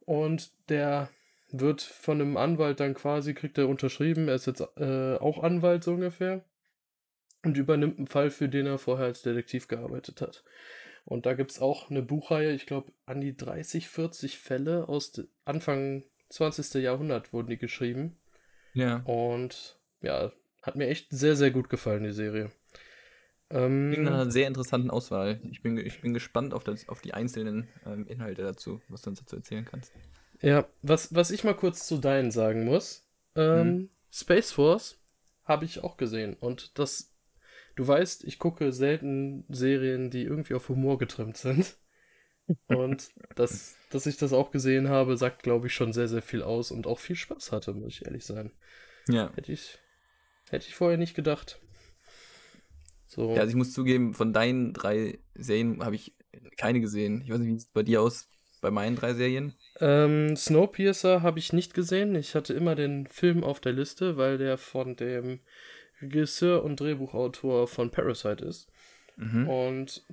Und 0.05 0.51
der 0.69 1.09
wird 1.49 1.81
von 1.81 2.21
einem 2.21 2.37
Anwalt 2.37 2.79
dann 2.79 2.93
quasi, 2.93 3.33
kriegt 3.33 3.57
er 3.57 3.67
unterschrieben, 3.69 4.27
er 4.27 4.35
ist 4.35 4.47
jetzt 4.47 4.61
äh, 4.77 5.15
auch 5.17 5.41
Anwalt 5.43 5.83
so 5.83 5.93
ungefähr. 5.93 6.43
Und 7.43 7.57
übernimmt 7.57 7.97
einen 7.97 8.07
Fall, 8.07 8.29
für 8.29 8.49
den 8.49 8.65
er 8.67 8.77
vorher 8.77 9.05
als 9.07 9.21
Detektiv 9.21 9.67
gearbeitet 9.67 10.21
hat. 10.21 10.43
Und 11.07 11.25
da 11.25 11.33
gibt 11.33 11.51
es 11.51 11.61
auch 11.61 11.89
eine 11.89 12.01
Buchreihe, 12.01 12.51
ich 12.53 12.65
glaube, 12.65 12.91
an 13.05 13.21
die 13.21 13.35
30, 13.35 13.87
40 13.87 14.37
Fälle 14.37 14.89
aus 14.89 15.13
Anfang 15.45 16.03
20. 16.29 16.75
Jahrhundert 16.83 17.31
wurden 17.31 17.47
die 17.49 17.57
geschrieben. 17.57 18.17
Ja. 18.73 18.97
Und 19.05 19.79
ja, 20.01 20.31
hat 20.61 20.75
mir 20.75 20.87
echt 20.87 21.07
sehr, 21.09 21.35
sehr 21.37 21.51
gut 21.51 21.69
gefallen, 21.69 22.03
die 22.03 22.11
Serie. 22.11 22.51
Klingt 23.49 24.03
nach 24.03 24.11
Ähm, 24.11 24.19
einer 24.21 24.31
sehr 24.31 24.47
interessanten 24.47 24.91
Auswahl. 24.91 25.39
Ich 25.49 25.61
bin, 25.61 25.77
ich 25.77 26.01
bin 26.01 26.13
gespannt 26.13 26.53
auf, 26.53 26.65
das, 26.65 26.89
auf 26.89 26.99
die 27.01 27.13
einzelnen 27.13 27.69
ähm, 27.85 28.05
Inhalte 28.07 28.43
dazu, 28.43 28.81
was 28.89 29.01
du 29.03 29.09
uns 29.11 29.19
dazu 29.19 29.37
erzählen 29.37 29.63
kannst. 29.63 29.93
ja, 30.41 30.67
was, 30.81 31.15
was 31.15 31.31
ich 31.31 31.45
mal 31.45 31.55
kurz 31.55 31.87
zu 31.87 31.97
deinen 31.97 32.31
sagen 32.31 32.65
muss. 32.65 33.07
Ähm, 33.35 33.67
Mhm. 33.67 33.89
Space 34.11 34.51
Force 34.51 34.99
habe 35.45 35.63
ich 35.63 35.81
auch 35.83 35.95
gesehen. 35.95 36.33
Und 36.33 36.77
das, 36.77 37.13
du 37.77 37.87
weißt, 37.87 38.25
ich 38.25 38.39
gucke 38.39 38.73
selten 38.73 39.45
Serien, 39.47 40.09
die 40.09 40.23
irgendwie 40.23 40.55
auf 40.55 40.67
Humor 40.67 40.97
getrimmt 40.97 41.37
sind. 41.37 41.77
Und 42.67 43.09
das, 43.35 43.75
dass 43.89 44.05
ich 44.05 44.17
das 44.17 44.33
auch 44.33 44.51
gesehen 44.51 44.89
habe, 44.89 45.17
sagt, 45.17 45.43
glaube 45.43 45.67
ich, 45.67 45.73
schon 45.73 45.93
sehr, 45.93 46.07
sehr 46.07 46.21
viel 46.21 46.41
aus 46.41 46.71
und 46.71 46.87
auch 46.87 46.99
viel 46.99 47.15
Spaß 47.15 47.51
hatte, 47.51 47.73
muss 47.73 47.93
ich 47.93 48.05
ehrlich 48.05 48.25
sein. 48.25 48.51
Ja. 49.07 49.31
Hätte 49.35 49.51
ich, 49.51 49.77
hätte 50.49 50.65
ich 50.67 50.75
vorher 50.75 50.97
nicht 50.97 51.13
gedacht. 51.13 51.59
So. 53.05 53.33
Ja, 53.33 53.41
also 53.41 53.49
ich 53.49 53.55
muss 53.55 53.73
zugeben, 53.73 54.13
von 54.13 54.33
deinen 54.33 54.73
drei 54.73 55.19
Serien 55.35 55.83
habe 55.83 55.95
ich 55.95 56.15
keine 56.57 56.81
gesehen. 56.81 57.21
Ich 57.21 57.29
weiß 57.29 57.39
nicht, 57.39 57.47
wie 57.47 57.59
sieht 57.59 57.67
es 57.67 57.73
bei 57.73 57.83
dir 57.83 58.01
aus, 58.01 58.29
bei 58.61 58.71
meinen 58.71 58.95
drei 58.95 59.13
Serien? 59.13 59.53
Ähm, 59.79 60.35
Snowpiercer 60.35 61.21
habe 61.21 61.39
ich 61.39 61.53
nicht 61.53 61.73
gesehen. 61.73 62.15
Ich 62.15 62.33
hatte 62.33 62.53
immer 62.53 62.75
den 62.75 63.07
Film 63.07 63.43
auf 63.43 63.59
der 63.59 63.73
Liste, 63.73 64.17
weil 64.17 64.37
der 64.37 64.57
von 64.57 64.95
dem 64.95 65.41
Regisseur 66.01 66.63
und 66.63 66.79
Drehbuchautor 66.79 67.67
von 67.67 67.89
Parasite 67.89 68.45
ist. 68.45 68.69
Mhm. 69.15 69.49
Und 69.49 70.03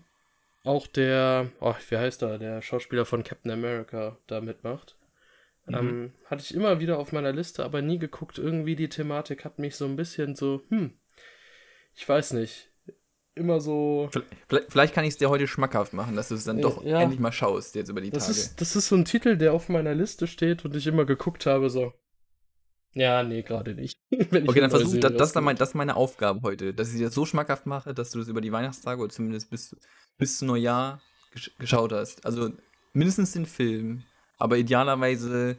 auch 0.64 0.86
der, 0.86 1.50
oh, 1.60 1.74
wie 1.88 1.96
heißt 1.96 2.22
er, 2.22 2.38
der 2.38 2.62
Schauspieler 2.62 3.04
von 3.04 3.22
Captain 3.22 3.52
America 3.52 4.18
da 4.26 4.40
mitmacht. 4.40 4.96
Mhm. 5.66 5.74
Ähm, 5.74 6.12
hatte 6.26 6.42
ich 6.42 6.54
immer 6.54 6.80
wieder 6.80 6.98
auf 6.98 7.12
meiner 7.12 7.32
Liste, 7.32 7.64
aber 7.64 7.82
nie 7.82 7.98
geguckt. 7.98 8.38
Irgendwie 8.38 8.76
die 8.76 8.88
Thematik 8.88 9.44
hat 9.44 9.58
mich 9.58 9.76
so 9.76 9.84
ein 9.84 9.96
bisschen 9.96 10.34
so, 10.34 10.62
hm, 10.68 10.94
ich 11.94 12.08
weiß 12.08 12.32
nicht. 12.32 12.70
Immer 13.36 13.60
so. 13.60 14.08
Vielleicht, 14.48 14.70
vielleicht 14.70 14.94
kann 14.94 15.04
ich 15.04 15.10
es 15.10 15.16
dir 15.16 15.28
heute 15.28 15.48
schmackhaft 15.48 15.92
machen, 15.92 16.14
dass 16.14 16.28
du 16.28 16.36
es 16.36 16.44
dann 16.44 16.60
doch 16.60 16.84
ja. 16.84 17.00
endlich 17.00 17.18
mal 17.18 17.32
schaust, 17.32 17.74
jetzt 17.74 17.88
über 17.88 18.00
die 18.00 18.10
Das 18.10 18.26
Tage. 18.26 18.38
ist, 18.38 18.60
das 18.60 18.76
ist 18.76 18.86
so 18.86 18.94
ein 18.94 19.04
Titel, 19.04 19.36
der 19.36 19.52
auf 19.52 19.68
meiner 19.68 19.92
Liste 19.92 20.28
steht 20.28 20.64
und 20.64 20.76
ich 20.76 20.86
immer 20.86 21.04
geguckt 21.04 21.44
habe, 21.44 21.68
so. 21.68 21.92
Ja, 22.94 23.22
nee, 23.22 23.42
gerade 23.42 23.74
nicht. 23.74 23.98
Okay, 24.12 24.60
dann 24.60 24.70
versuch, 24.70 24.98
das, 25.00 25.12
das, 25.16 25.32
dann 25.32 25.44
mein, 25.44 25.56
das 25.56 25.70
ist 25.70 25.74
meine 25.74 25.96
Aufgabe 25.96 26.42
heute, 26.42 26.72
dass 26.72 26.90
ich 26.92 26.98
dir 26.98 27.06
das 27.06 27.14
so 27.14 27.26
schmackhaft 27.26 27.66
mache, 27.66 27.92
dass 27.94 28.10
du 28.10 28.18
das 28.18 28.28
über 28.28 28.40
die 28.40 28.52
Weihnachtstage 28.52 29.00
oder 29.02 29.12
zumindest 29.12 29.50
bis, 29.50 29.76
bis 30.16 30.38
zu 30.38 30.46
Neujahr 30.46 31.00
gesch 31.32 31.50
geschaut 31.58 31.92
hast. 31.92 32.24
Also 32.24 32.52
mindestens 32.92 33.32
den 33.32 33.46
Film, 33.46 34.04
aber 34.38 34.56
idealerweise, 34.56 35.58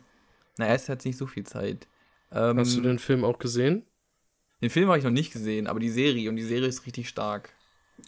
naja, 0.58 0.74
es 0.74 0.88
hat 0.88 1.04
nicht 1.06 1.18
so 1.18 1.28
viel 1.28 1.46
Zeit. 1.46 1.88
Ähm, 2.32 2.58
Hast 2.58 2.76
du 2.76 2.82
den 2.82 3.00
Film 3.00 3.24
auch 3.24 3.40
gesehen? 3.40 3.86
den 4.62 4.70
Film 4.70 4.88
habe 4.88 4.98
ich 4.98 5.04
noch 5.04 5.12
nicht 5.12 5.32
gesehen, 5.34 5.68
aber 5.68 5.80
die 5.80 5.90
Serie 5.90 6.30
und 6.30 6.38
die 6.38 6.44
Serie 6.44 6.68
ist 6.68 6.86
richtig 6.86 7.10
stark. 7.10 7.54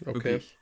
Okay. 0.01 0.13
Wirklich. 0.13 0.57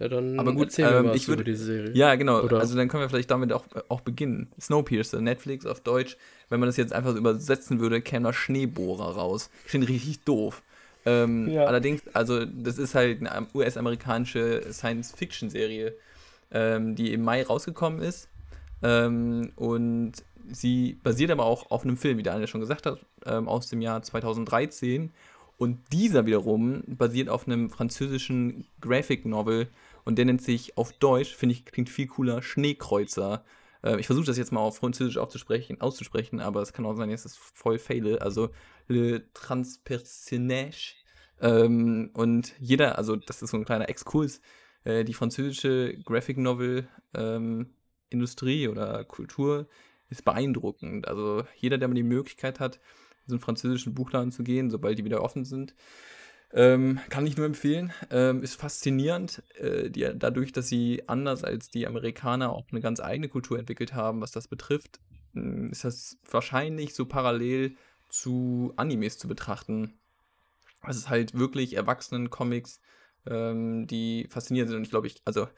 Ja, 0.00 0.08
dann 0.08 0.38
Aber 0.40 0.52
gut, 0.52 0.76
ähm, 0.78 1.12
ich 1.14 1.24
würd- 1.28 1.34
über 1.34 1.44
die 1.44 1.54
Serie. 1.54 1.92
Ja, 1.94 2.14
genau. 2.16 2.40
Oder- 2.42 2.58
Also 2.58 2.76
dann 2.76 2.88
können 2.88 3.02
wir 3.02 3.08
vielleicht 3.08 3.30
damit 3.30 3.52
auch, 3.52 3.64
auch 3.88 4.00
beginnen. 4.00 4.48
Snowpiercer, 4.60 5.20
Netflix 5.20 5.66
auf 5.66 5.80
Deutsch. 5.80 6.16
Wenn 6.48 6.58
man 6.60 6.68
das 6.68 6.76
jetzt 6.76 6.92
einfach 6.92 7.12
so 7.12 7.18
übersetzen 7.18 7.78
würde, 7.78 8.00
käme 8.00 8.24
da 8.24 8.32
Schneebohrer 8.32 9.14
raus. 9.14 9.50
Klingt 9.66 9.88
richtig 9.88 10.20
doof. 10.24 10.62
Ähm, 11.06 11.48
Ja. 11.48 11.64
Allerdings, 11.66 12.02
also 12.12 12.44
das 12.44 12.78
ist 12.78 12.94
halt 12.96 13.20
eine 13.24 13.46
US-amerikanische 13.54 14.62
Science-Fiction-Serie, 14.72 15.94
ähm, 16.50 16.94
die 16.96 17.12
im 17.12 17.22
Mai 17.22 17.42
rausgekommen 17.44 18.00
ist. 18.02 18.28
Ähm, 18.82 19.52
und 19.56 20.12
sie 20.50 20.98
basiert 21.02 21.30
aber 21.30 21.44
auch 21.44 21.70
auf 21.70 21.84
einem 21.84 21.96
Film, 21.96 22.18
wie 22.18 22.22
der 22.22 22.34
Anne 22.34 22.46
schon 22.46 22.60
gesagt 22.60 22.86
hat, 22.86 22.98
ähm, 23.26 23.48
aus 23.48 23.68
dem 23.68 23.80
Jahr 23.80 24.02
2013. 24.02 25.10
Und 25.56 25.78
dieser 25.92 26.26
wiederum 26.26 26.82
basiert 26.86 27.28
auf 27.28 27.46
einem 27.46 27.70
französischen 27.70 28.66
Graphic 28.80 29.24
Novel 29.24 29.68
und 30.04 30.16
der 30.16 30.24
nennt 30.24 30.42
sich 30.42 30.76
auf 30.76 30.92
Deutsch, 30.92 31.34
finde 31.34 31.54
ich, 31.54 31.64
klingt 31.64 31.88
viel 31.88 32.06
cooler, 32.06 32.42
Schneekreuzer. 32.42 33.44
Äh, 33.82 34.00
ich 34.00 34.06
versuche 34.06 34.26
das 34.26 34.38
jetzt 34.38 34.52
mal 34.52 34.60
auf 34.60 34.76
Französisch 34.76 35.18
aufzusprechen, 35.18 35.80
auszusprechen, 35.80 36.40
aber 36.40 36.62
es 36.62 36.72
kann 36.72 36.86
auch 36.86 36.94
sein, 36.94 37.10
dass 37.10 37.24
es 37.24 37.36
voll 37.36 37.78
faile. 37.78 38.20
Also 38.22 38.50
Le 38.88 39.32
Transpersonnage. 39.32 40.94
Ähm, 41.40 42.10
und 42.14 42.54
jeder, 42.58 42.98
also 42.98 43.16
das 43.16 43.42
ist 43.42 43.50
so 43.50 43.56
ein 43.56 43.64
kleiner 43.64 43.88
Exkurs, 43.88 44.40
äh, 44.84 45.04
die 45.04 45.14
französische 45.14 45.96
Graphic 46.04 46.38
Novel 46.38 46.88
ähm, 47.14 47.74
Industrie 48.10 48.68
oder 48.68 49.04
Kultur 49.04 49.68
ist 50.10 50.24
beeindruckend. 50.24 51.08
Also 51.08 51.44
jeder, 51.56 51.78
der 51.78 51.88
mal 51.88 51.94
die 51.94 52.02
Möglichkeit 52.02 52.60
hat, 52.60 52.76
in 52.76 53.30
so 53.30 53.34
einen 53.34 53.40
französischen 53.40 53.94
Buchladen 53.94 54.32
zu 54.32 54.44
gehen, 54.44 54.70
sobald 54.70 54.98
die 54.98 55.04
wieder 55.04 55.22
offen 55.22 55.44
sind, 55.44 55.74
ähm, 56.54 57.00
kann 57.10 57.26
ich 57.26 57.36
nur 57.36 57.46
empfehlen. 57.46 57.92
Ähm, 58.10 58.42
ist 58.42 58.54
faszinierend, 58.54 59.42
äh, 59.58 59.90
die, 59.90 60.08
dadurch, 60.14 60.52
dass 60.52 60.68
sie 60.68 61.02
anders 61.08 61.42
als 61.42 61.68
die 61.68 61.86
Amerikaner 61.86 62.50
auch 62.52 62.66
eine 62.70 62.80
ganz 62.80 63.00
eigene 63.00 63.28
Kultur 63.28 63.58
entwickelt 63.58 63.92
haben, 63.92 64.20
was 64.20 64.30
das 64.30 64.46
betrifft, 64.46 65.00
mh, 65.32 65.70
ist 65.70 65.84
das 65.84 66.16
wahrscheinlich 66.30 66.94
so 66.94 67.06
parallel 67.06 67.76
zu 68.08 68.72
Animes 68.76 69.18
zu 69.18 69.26
betrachten. 69.26 69.94
Es 70.86 70.96
ist 70.96 71.08
halt 71.08 71.36
wirklich 71.36 71.74
Erwachsenen-Comics, 71.74 72.80
ähm, 73.26 73.88
die 73.88 74.28
faszinierend 74.30 74.70
sind. 74.70 74.76
Und 74.78 74.84
ich 74.84 74.90
glaube, 74.90 75.08
ich, 75.08 75.22
also, 75.24 75.48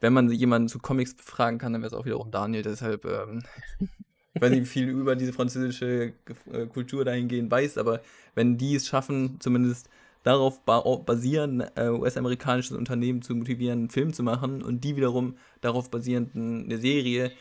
wenn 0.00 0.12
man 0.12 0.32
jemanden 0.32 0.68
zu 0.68 0.80
Comics 0.80 1.14
befragen 1.14 1.58
kann, 1.58 1.72
dann 1.72 1.82
wäre 1.82 1.94
es 1.94 1.98
auch 1.98 2.06
wiederum 2.06 2.32
Daniel. 2.32 2.62
Deshalb, 2.62 3.04
ähm, 3.04 3.44
ich 4.34 4.42
weiß 4.42 4.50
nicht, 4.50 4.62
wie 4.62 4.66
viel 4.66 4.88
über 4.88 5.14
diese 5.14 5.32
französische 5.32 6.14
äh, 6.50 6.66
Kultur 6.66 7.04
dahingehend 7.04 7.52
weiß, 7.52 7.78
aber 7.78 8.00
wenn 8.34 8.58
die 8.58 8.74
es 8.74 8.88
schaffen, 8.88 9.38
zumindest 9.38 9.88
darauf 10.22 10.64
ba 10.64 10.80
basieren, 10.80 11.60
äh, 11.76 11.88
US-amerikanisches 11.88 12.76
Unternehmen 12.76 13.22
zu 13.22 13.34
motivieren, 13.34 13.78
einen 13.80 13.90
Film 13.90 14.12
zu 14.12 14.22
machen 14.22 14.62
und 14.62 14.84
die 14.84 14.96
wiederum 14.96 15.36
darauf 15.60 15.90
basierend 15.90 16.34
eine 16.34 16.78
Serie, 16.78 17.32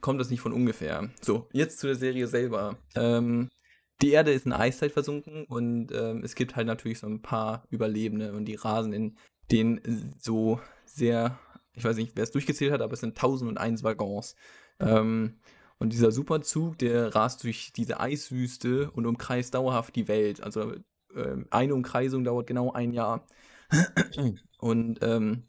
kommt 0.00 0.20
das 0.20 0.30
nicht 0.30 0.40
von 0.40 0.52
ungefähr. 0.52 1.10
So, 1.20 1.48
jetzt 1.52 1.78
zu 1.78 1.86
der 1.86 1.96
Serie 1.96 2.26
selber. 2.26 2.78
Ähm, 2.94 3.50
die 4.02 4.10
Erde 4.10 4.32
ist 4.32 4.46
in 4.46 4.52
Eiszeit 4.52 4.92
versunken 4.92 5.44
und 5.44 5.92
ähm, 5.92 6.22
es 6.24 6.34
gibt 6.34 6.56
halt 6.56 6.66
natürlich 6.66 6.98
so 6.98 7.06
ein 7.06 7.22
paar 7.22 7.66
Überlebende 7.70 8.32
und 8.32 8.46
die 8.46 8.56
rasen 8.56 8.92
in 8.92 9.16
den 9.50 9.80
so 10.18 10.60
sehr, 10.84 11.38
ich 11.74 11.84
weiß 11.84 11.96
nicht, 11.96 12.12
wer 12.14 12.24
es 12.24 12.30
durchgezählt 12.30 12.72
hat, 12.72 12.80
aber 12.80 12.94
es 12.94 13.00
sind 13.00 13.16
1001 13.16 13.82
Waggons. 13.84 14.34
Ähm, 14.80 15.38
und 15.78 15.92
dieser 15.92 16.12
Superzug, 16.12 16.78
der 16.78 17.14
rast 17.14 17.44
durch 17.44 17.72
diese 17.72 18.00
Eiswüste 18.00 18.90
und 18.92 19.06
umkreist 19.06 19.54
dauerhaft 19.54 19.94
die 19.96 20.08
Welt. 20.08 20.42
Also 20.42 20.74
eine 21.50 21.74
Umkreisung 21.74 22.24
dauert 22.24 22.46
genau 22.46 22.72
ein 22.72 22.92
Jahr. 22.92 23.26
Und 24.58 24.98
ähm, 25.02 25.44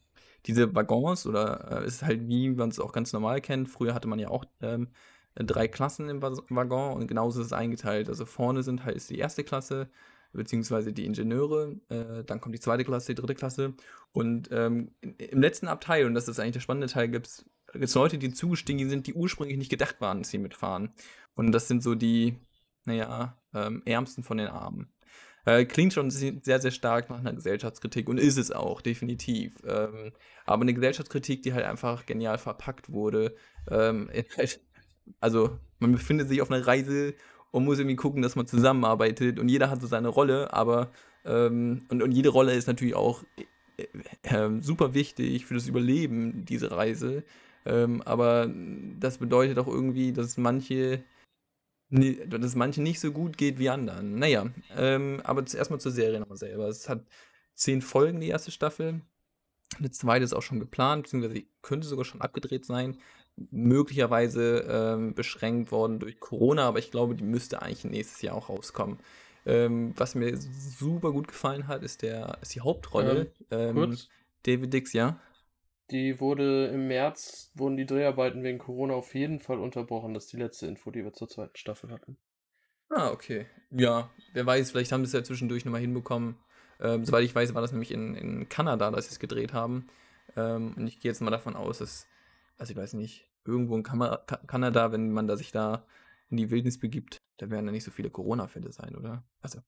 diese 0.46 0.74
Waggons, 0.76 1.26
oder 1.26 1.82
äh, 1.84 1.88
ist 1.88 2.04
halt 2.04 2.28
wie 2.28 2.50
man 2.50 2.70
es 2.70 2.80
auch 2.80 2.92
ganz 2.92 3.14
normal 3.14 3.42
kennt, 3.42 3.70
früher 3.70 3.94
hatte 3.94 4.08
man 4.08 4.20
ja 4.20 4.30
auch 4.30 4.46
ähm, 4.62 4.90
drei 5.36 5.68
Klassen 5.68 6.10
im 6.10 6.22
Wa- 6.22 6.38
Waggon 6.50 6.94
und 6.94 7.08
genauso 7.08 7.42
ist 7.42 7.48
es 7.48 7.54
eingeteilt. 7.54 8.10
Also 8.10 8.26
vorne 8.26 8.64
sind 8.64 8.86
halt 8.86 8.96
ist 8.96 9.10
die 9.10 9.18
erste 9.18 9.44
Klasse, 9.44 9.90
beziehungsweise 10.34 10.94
die 10.94 11.06
Ingenieure, 11.06 11.76
äh, 11.90 12.24
dann 12.24 12.42
kommt 12.42 12.56
die 12.56 12.60
zweite 12.60 12.84
Klasse, 12.84 13.14
die 13.14 13.22
dritte 13.22 13.36
Klasse. 13.36 13.74
Und 14.12 14.50
ähm, 14.52 14.92
im 15.02 15.42
letzten 15.42 15.68
Abteil, 15.68 16.06
und 16.06 16.14
das 16.14 16.28
ist 16.28 16.40
eigentlich 16.40 16.54
der 16.54 16.60
spannende 16.62 16.88
Teil, 16.88 17.10
gibt 17.10 17.28
es 17.74 17.96
Leute, 17.96 18.18
die 18.18 18.34
zugestiegen 18.34 18.90
sind, 18.90 19.08
die 19.08 19.14
ursprünglich 19.14 19.58
nicht 19.58 19.70
gedacht 19.70 20.00
waren, 20.02 20.20
dass 20.20 20.30
sie 20.30 20.38
mitfahren. 20.38 20.94
Und 21.36 21.52
das 21.52 21.68
sind 21.68 21.84
so 21.84 21.96
die, 21.96 22.38
naja, 22.86 23.38
ähm, 23.54 23.82
Ärmsten 23.86 24.24
von 24.24 24.38
den 24.38 24.48
Armen. 24.48 24.90
Äh, 25.46 25.66
klingt 25.66 25.94
schon 25.94 26.10
se- 26.12 26.40
sehr, 26.44 26.60
sehr 26.60 26.72
stark 26.72 27.10
nach 27.10 27.20
einer 27.20 27.34
Gesellschaftskritik 27.34 28.10
und 28.10 28.18
ist 28.20 28.38
es 28.38 28.52
auch, 28.52 28.82
definitiv. 28.82 29.54
Ähm, 29.66 30.12
aber 30.46 30.62
eine 30.64 30.74
Gesellschaftskritik, 30.74 31.44
die 31.44 31.54
halt 31.54 31.66
einfach 31.66 32.06
genial 32.06 32.38
verpackt 32.38 32.92
wurde. 32.92 33.36
Ähm, 33.70 34.10
halt, 34.38 34.60
also, 35.20 35.60
man 35.80 35.92
befindet 35.92 36.30
sich 36.30 36.42
auf 36.42 36.52
einer 36.52 36.66
Reise 36.66 37.14
und 37.52 37.66
muss 37.66 37.80
irgendwie 37.80 37.96
gucken, 37.96 38.22
dass 38.22 38.36
man 38.36 38.48
zusammenarbeitet 38.48 39.40
und 39.40 39.50
jeder 39.50 39.70
hat 39.70 39.82
so 39.82 39.88
seine 39.88 40.10
Rolle, 40.10 40.54
aber 40.54 40.92
ähm, 41.26 41.86
und, 41.90 42.02
und 42.04 42.12
jede 42.12 42.30
Rolle 42.30 42.54
ist 42.54 42.68
natürlich 42.68 42.96
auch 42.96 43.24
äh, 43.78 43.84
äh, 44.24 44.62
super 44.62 44.94
wichtig 44.94 45.46
für 45.46 45.54
das 45.54 45.68
Überleben 45.68 46.46
dieser 46.46 46.72
Reise. 46.72 47.24
Ähm, 47.66 48.02
aber 48.04 48.50
das 49.00 49.18
bedeutet 49.18 49.58
auch 49.60 49.68
irgendwie, 49.68 50.14
dass 50.14 50.38
manche 50.38 51.04
ni- 51.90 52.28
dass 52.28 52.44
es 52.44 52.56
manche 52.56 52.82
nicht 52.82 53.00
so 53.00 53.12
gut 53.12 53.38
geht 53.38 53.60
wie 53.60 53.70
anderen. 53.70 54.18
Naja, 54.20 54.48
ähm, 54.76 55.22
aber 55.24 55.46
zuerst 55.46 55.72
mal 55.72 55.80
zur 55.80 55.92
Serie 55.92 56.20
nochmal 56.20 56.38
selber. 56.38 56.68
Es 56.68 56.90
hat 56.90 57.06
zehn 57.54 57.82
Folgen, 57.82 58.20
die 58.20 58.30
erste 58.30 58.52
Staffel. 58.52 59.02
Eine 59.78 59.92
zweite 59.92 60.24
ist 60.24 60.34
auch 60.34 60.42
schon 60.42 60.60
geplant, 60.60 61.04
beziehungsweise 61.04 61.44
könnte 61.62 61.88
sogar 61.88 62.06
schon 62.06 62.22
abgedreht 62.22 62.66
sein. 62.66 62.98
Möglicherweise 63.52 64.66
ähm, 64.70 65.14
beschränkt 65.14 65.72
worden 65.72 66.00
durch 66.00 66.20
Corona, 66.20 66.68
aber 66.68 66.80
ich 66.80 66.92
glaube, 66.92 67.16
die 67.16 67.24
müsste 67.24 67.62
eigentlich 67.62 67.84
nächstes 67.84 68.22
Jahr 68.22 68.36
auch 68.36 68.48
rauskommen. 68.50 68.98
Ähm, 69.46 69.94
was 69.98 70.16
mir 70.16 70.38
super 70.38 71.12
gut 71.12 71.28
gefallen 71.28 71.68
hat, 71.68 71.84
ist, 71.84 72.02
der, 72.02 72.38
ist 72.42 72.56
die 72.56 72.62
Hauptrolle. 72.62 73.32
Ähm, 73.52 73.76
Kurz, 73.76 74.08
David 74.44 74.74
Dix, 74.74 74.94
ja. 74.94 75.20
Die 75.92 76.20
wurde 76.20 76.68
im 76.68 76.88
März, 76.88 77.52
wurden 77.54 77.78
die 77.78 77.86
Dreharbeiten 77.86 78.44
wegen 78.44 78.58
Corona 78.58 78.94
auf 78.94 79.14
jeden 79.14 79.40
Fall 79.40 79.60
unterbrochen. 79.60 80.14
Das 80.14 80.26
ist 80.26 80.34
die 80.34 80.38
letzte 80.38 80.68
Info, 80.68 80.92
die 80.92 81.04
wir 81.04 81.14
zur 81.14 81.30
zweiten 81.30 81.56
Staffel 81.56 81.92
hatten. 81.92 82.18
Ah, 82.90 83.12
okay. 83.12 83.46
Ja, 83.72 84.10
wer 84.34 84.46
weiß, 84.46 84.72
vielleicht 84.72 84.92
haben 84.92 85.04
sie 85.04 85.10
es 85.10 85.14
ja 85.14 85.24
zwischendurch 85.24 85.66
nochmal 85.66 85.82
hinbekommen. 85.82 86.38
Ähm, 86.80 87.06
soweit 87.06 87.24
ich 87.24 87.34
weiß, 87.34 87.54
war 87.54 87.62
das 87.62 87.72
nämlich 87.72 87.92
in, 87.92 88.16
in 88.16 88.50
Kanada, 88.50 88.92
dass 88.92 89.06
sie 89.06 89.12
es 89.12 89.20
gedreht 89.20 89.54
haben. 89.54 89.88
Ähm, 90.36 90.74
und 90.76 90.88
ich 90.88 91.00
gehe 91.00 91.12
jetzt 91.12 91.22
mal 91.22 91.32
davon 91.32 91.56
aus, 91.56 91.80
dass, 91.80 92.08
also 92.58 92.72
ich 92.72 92.78
weiß 92.78 92.94
nicht, 92.94 93.30
irgendwo 93.46 93.76
in 93.76 93.84
Kam 93.84 94.00
Ka 94.00 94.38
Kanada, 94.48 94.92
wenn 94.92 95.12
man 95.12 95.28
da 95.28 95.38
sich 95.38 95.52
da 95.52 95.86
in 96.30 96.38
die 96.38 96.50
Wildnis 96.50 96.80
begibt, 96.80 97.22
da 97.38 97.50
werden 97.50 97.66
da 97.66 97.72
nicht 97.72 97.84
so 97.84 97.92
viele 97.92 98.10
Corona-Fälle 98.10 98.72
sein, 98.72 98.96
oder? 98.96 99.24
Also, 99.42 99.60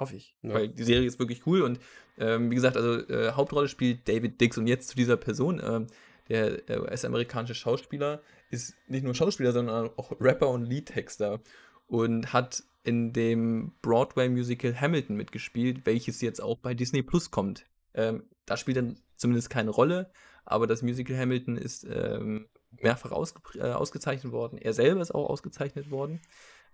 hoffe 0.00 0.16
ich. 0.16 0.34
Ja. 0.42 0.54
Weil 0.54 0.68
die 0.68 0.84
Serie 0.84 1.06
ist 1.06 1.18
wirklich 1.18 1.46
cool 1.46 1.62
und 1.62 1.78
ähm, 2.18 2.50
wie 2.50 2.54
gesagt, 2.54 2.76
also 2.76 3.06
äh, 3.08 3.32
Hauptrolle 3.32 3.68
spielt 3.68 4.08
David 4.08 4.40
Dix 4.40 4.58
und 4.58 4.66
jetzt 4.66 4.88
zu 4.88 4.96
dieser 4.96 5.16
Person, 5.16 5.60
ähm, 5.64 5.86
der 6.28 6.68
äh, 6.68 6.78
US-amerikanische 6.78 7.54
Schauspieler, 7.54 8.22
ist 8.50 8.74
nicht 8.88 9.04
nur 9.04 9.14
Schauspieler, 9.14 9.52
sondern 9.52 9.90
auch 9.96 10.12
Rapper 10.20 10.48
und 10.48 10.64
Liedtexter 10.64 11.40
und 11.86 12.32
hat 12.32 12.64
in 12.82 13.12
dem 13.12 13.72
Broadway-Musical 13.82 14.80
Hamilton 14.80 15.16
mitgespielt, 15.16 15.84
welches 15.84 16.20
jetzt 16.20 16.42
auch 16.42 16.56
bei 16.58 16.74
Disney 16.74 17.02
Plus 17.02 17.30
kommt. 17.30 17.66
Ähm, 17.94 18.24
da 18.46 18.56
spielt 18.56 18.78
er 18.78 18.94
zumindest 19.16 19.50
keine 19.50 19.70
Rolle, 19.70 20.10
aber 20.44 20.66
das 20.66 20.82
Musical 20.82 21.16
Hamilton 21.16 21.56
ist 21.56 21.86
ähm, 21.88 22.48
mehrfach 22.70 23.12
ausge 23.12 23.40
äh, 23.58 23.72
ausgezeichnet 23.72 24.32
worden. 24.32 24.58
Er 24.58 24.72
selber 24.72 25.00
ist 25.00 25.14
auch 25.14 25.28
ausgezeichnet 25.28 25.90
worden. 25.90 26.20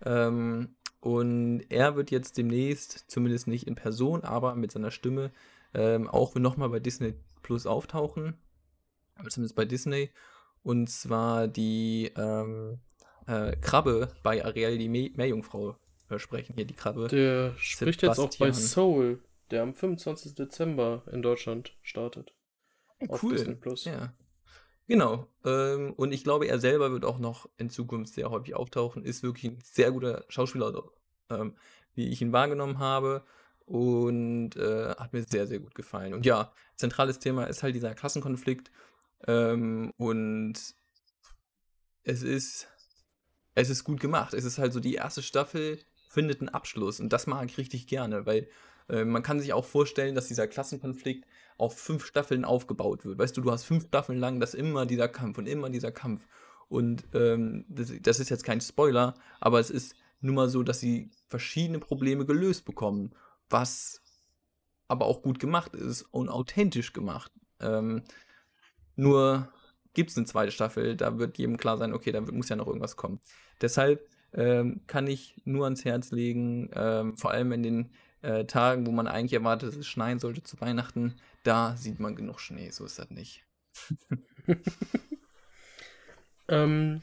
Ähm, 0.04 0.76
und 1.06 1.62
er 1.68 1.94
wird 1.94 2.10
jetzt 2.10 2.36
demnächst, 2.36 3.04
zumindest 3.06 3.46
nicht 3.46 3.68
in 3.68 3.76
Person, 3.76 4.25
aber 4.25 4.56
mit 4.56 4.72
seiner 4.72 4.90
Stimme, 4.90 5.30
ähm, 5.72 6.08
auch 6.08 6.34
nochmal 6.34 6.68
bei 6.68 6.80
Disney 6.80 7.14
Plus 7.42 7.64
auftauchen. 7.64 8.36
Zumindest 9.28 9.54
bei 9.54 9.64
Disney. 9.64 10.10
Und 10.64 10.90
zwar 10.90 11.46
die 11.46 12.10
ähm, 12.16 12.80
äh, 13.28 13.54
Krabbe 13.54 14.08
bei 14.25 14.44
Ariel, 14.44 14.78
die 14.78 14.88
Meerjungfrau, 14.88 15.76
äh, 16.10 16.18
sprechen. 16.18 16.54
Hier 16.56 16.64
die 16.64 16.75
Krabbe. 16.75 17.06
Der 17.06 17.54
spricht 17.56 18.00
Sebastian. 18.00 18.10
jetzt 18.10 18.34
auch 18.34 18.38
bei 18.40 18.52
Soul, 18.52 19.22
der 19.52 19.62
am 19.62 19.75
25. 19.75 20.34
Dezember 20.34 21.04
in 21.12 21.22
Deutschland 21.22 21.76
startet. 21.82 22.34
Cool. 23.22 23.36
Disney 23.36 23.54
Plus. 23.54 23.84
Ja. 23.84 24.12
Genau. 24.86 25.26
Ähm, 25.44 25.92
und 25.94 26.12
ich 26.12 26.22
glaube, 26.24 26.46
er 26.46 26.58
selber 26.58 26.92
wird 26.92 27.04
auch 27.04 27.18
noch 27.18 27.48
in 27.58 27.70
Zukunft 27.70 28.14
sehr 28.14 28.30
häufig 28.30 28.54
auftauchen. 28.54 29.04
Ist 29.04 29.22
wirklich 29.22 29.44
ein 29.52 29.58
sehr 29.62 29.90
guter 29.90 30.24
Schauspieler, 30.28 30.66
also, 30.66 30.92
ähm, 31.30 31.56
wie 31.94 32.08
ich 32.08 32.22
ihn 32.22 32.32
wahrgenommen 32.32 32.78
habe. 32.78 33.24
Und 33.64 34.54
äh, 34.56 34.94
hat 34.94 35.12
mir 35.12 35.24
sehr, 35.24 35.48
sehr 35.48 35.58
gut 35.58 35.74
gefallen. 35.74 36.14
Und 36.14 36.24
ja, 36.24 36.52
zentrales 36.76 37.18
Thema 37.18 37.44
ist 37.44 37.64
halt 37.64 37.74
dieser 37.74 37.94
Klassenkonflikt. 37.94 38.70
Ähm, 39.26 39.92
und 39.96 40.54
es 42.04 42.22
ist, 42.22 42.68
es 43.56 43.70
ist 43.70 43.82
gut 43.82 43.98
gemacht. 43.98 44.34
Es 44.34 44.44
ist 44.44 44.58
halt 44.58 44.72
so, 44.72 44.78
die 44.78 44.94
erste 44.94 45.22
Staffel 45.22 45.80
findet 46.08 46.40
einen 46.40 46.48
Abschluss. 46.48 47.00
Und 47.00 47.12
das 47.12 47.26
mag 47.26 47.50
ich 47.50 47.58
richtig 47.58 47.88
gerne, 47.88 48.24
weil 48.24 48.48
äh, 48.88 49.04
man 49.04 49.24
kann 49.24 49.40
sich 49.40 49.52
auch 49.52 49.64
vorstellen, 49.64 50.14
dass 50.14 50.28
dieser 50.28 50.46
Klassenkonflikt 50.46 51.26
auf 51.58 51.78
fünf 51.78 52.04
Staffeln 52.04 52.44
aufgebaut 52.44 53.04
wird. 53.04 53.18
Weißt 53.18 53.36
du, 53.36 53.40
du 53.40 53.50
hast 53.50 53.64
fünf 53.64 53.86
Staffeln 53.86 54.18
lang 54.18 54.40
das 54.40 54.54
immer 54.54 54.86
dieser 54.86 55.08
Kampf 55.08 55.38
und 55.38 55.46
immer 55.46 55.70
dieser 55.70 55.92
Kampf. 55.92 56.26
Und 56.68 57.04
ähm, 57.14 57.64
das, 57.68 57.92
das, 58.02 58.20
ist 58.20 58.30
jetzt 58.30 58.44
kein 58.44 58.60
Spoiler, 58.60 59.14
aber 59.40 59.60
es 59.60 59.70
ist 59.70 59.94
nun 60.20 60.34
mal 60.34 60.48
so, 60.48 60.62
dass 60.62 60.80
sie 60.80 61.10
verschiedene 61.28 61.78
Probleme 61.78 62.26
gelöst 62.26 62.64
bekommen, 62.64 63.14
was 63.48 64.02
aber 64.88 65.06
auch 65.06 65.22
gut 65.22 65.38
gemacht 65.38 65.75
ist 65.75 66.02
und 66.02 66.28
authentisch 66.28 66.92
gemacht. 66.92 67.32
Ähm, 67.60 68.02
nur 68.97 69.49
gibt 69.95 70.10
es 70.10 70.16
eine 70.16 70.26
zweite 70.26 70.52
Staffel, 70.52 70.97
da 70.97 71.19
wird 71.19 71.38
jedem 71.38 71.56
klar 71.56 71.78
sein, 71.78 71.92
okay, 71.92 72.12
da 72.12 72.21
muss 72.21 72.49
ja 72.49 72.56
noch 72.56 72.66
irgendwas 72.66 72.97
kommen. 72.97 73.21
Deshalb 73.60 74.08
ähm, 74.32 74.82
kann 74.86 75.06
ich 75.06 75.40
nur 75.45 75.64
ans 75.64 75.84
Herz 75.84 76.10
legen, 76.10 76.71
ähm, 76.75 77.16
vor 77.16 77.30
allem 77.30 77.52
in 77.52 77.62
den 77.62 77.90
äh, 78.26 78.45
Tagen, 78.45 78.86
wo 78.86 78.91
man 78.91 79.06
eigentlich 79.06 79.34
erwartet, 79.34 79.69
dass 79.69 79.76
es 79.76 79.86
schneien 79.86 80.19
sollte 80.19 80.43
zu 80.43 80.60
Weihnachten, 80.60 81.15
da 81.45 81.76
sieht 81.76 82.00
man 82.00 82.17
genug 82.17 82.41
Schnee, 82.41 82.71
so 82.71 82.84
ist 82.84 82.99
das 82.99 83.10
nicht. 83.10 83.45
ähm, 86.49 87.02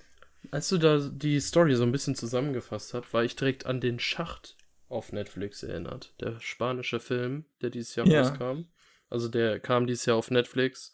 als 0.52 0.68
du 0.68 0.78
da 0.78 1.00
die 1.00 1.40
Story 1.40 1.76
so 1.76 1.84
ein 1.84 1.94
bisschen 1.94 2.16
zusammengefasst 2.16 2.94
hast, 2.94 3.14
war 3.14 3.24
ich 3.24 3.38
direkt 3.38 3.66
an 3.66 3.80
den 3.80 4.00
Schacht 4.00 4.58
auf 4.90 5.14
Netflix 5.14 5.64
erinnert. 5.64 6.14
Der 6.20 6.42
spanische 6.42 7.00
Film, 7.00 7.46
der 7.62 7.70
dieses 7.70 7.96
Jahr 7.96 8.06
ja. 8.06 8.22
rauskam. 8.22 8.66
Also 9.10 9.30
der 9.30 9.62
kam 9.62 9.88
dieses 9.88 10.06
Jahr 10.06 10.18
auf 10.18 10.30
Netflix. 10.30 10.94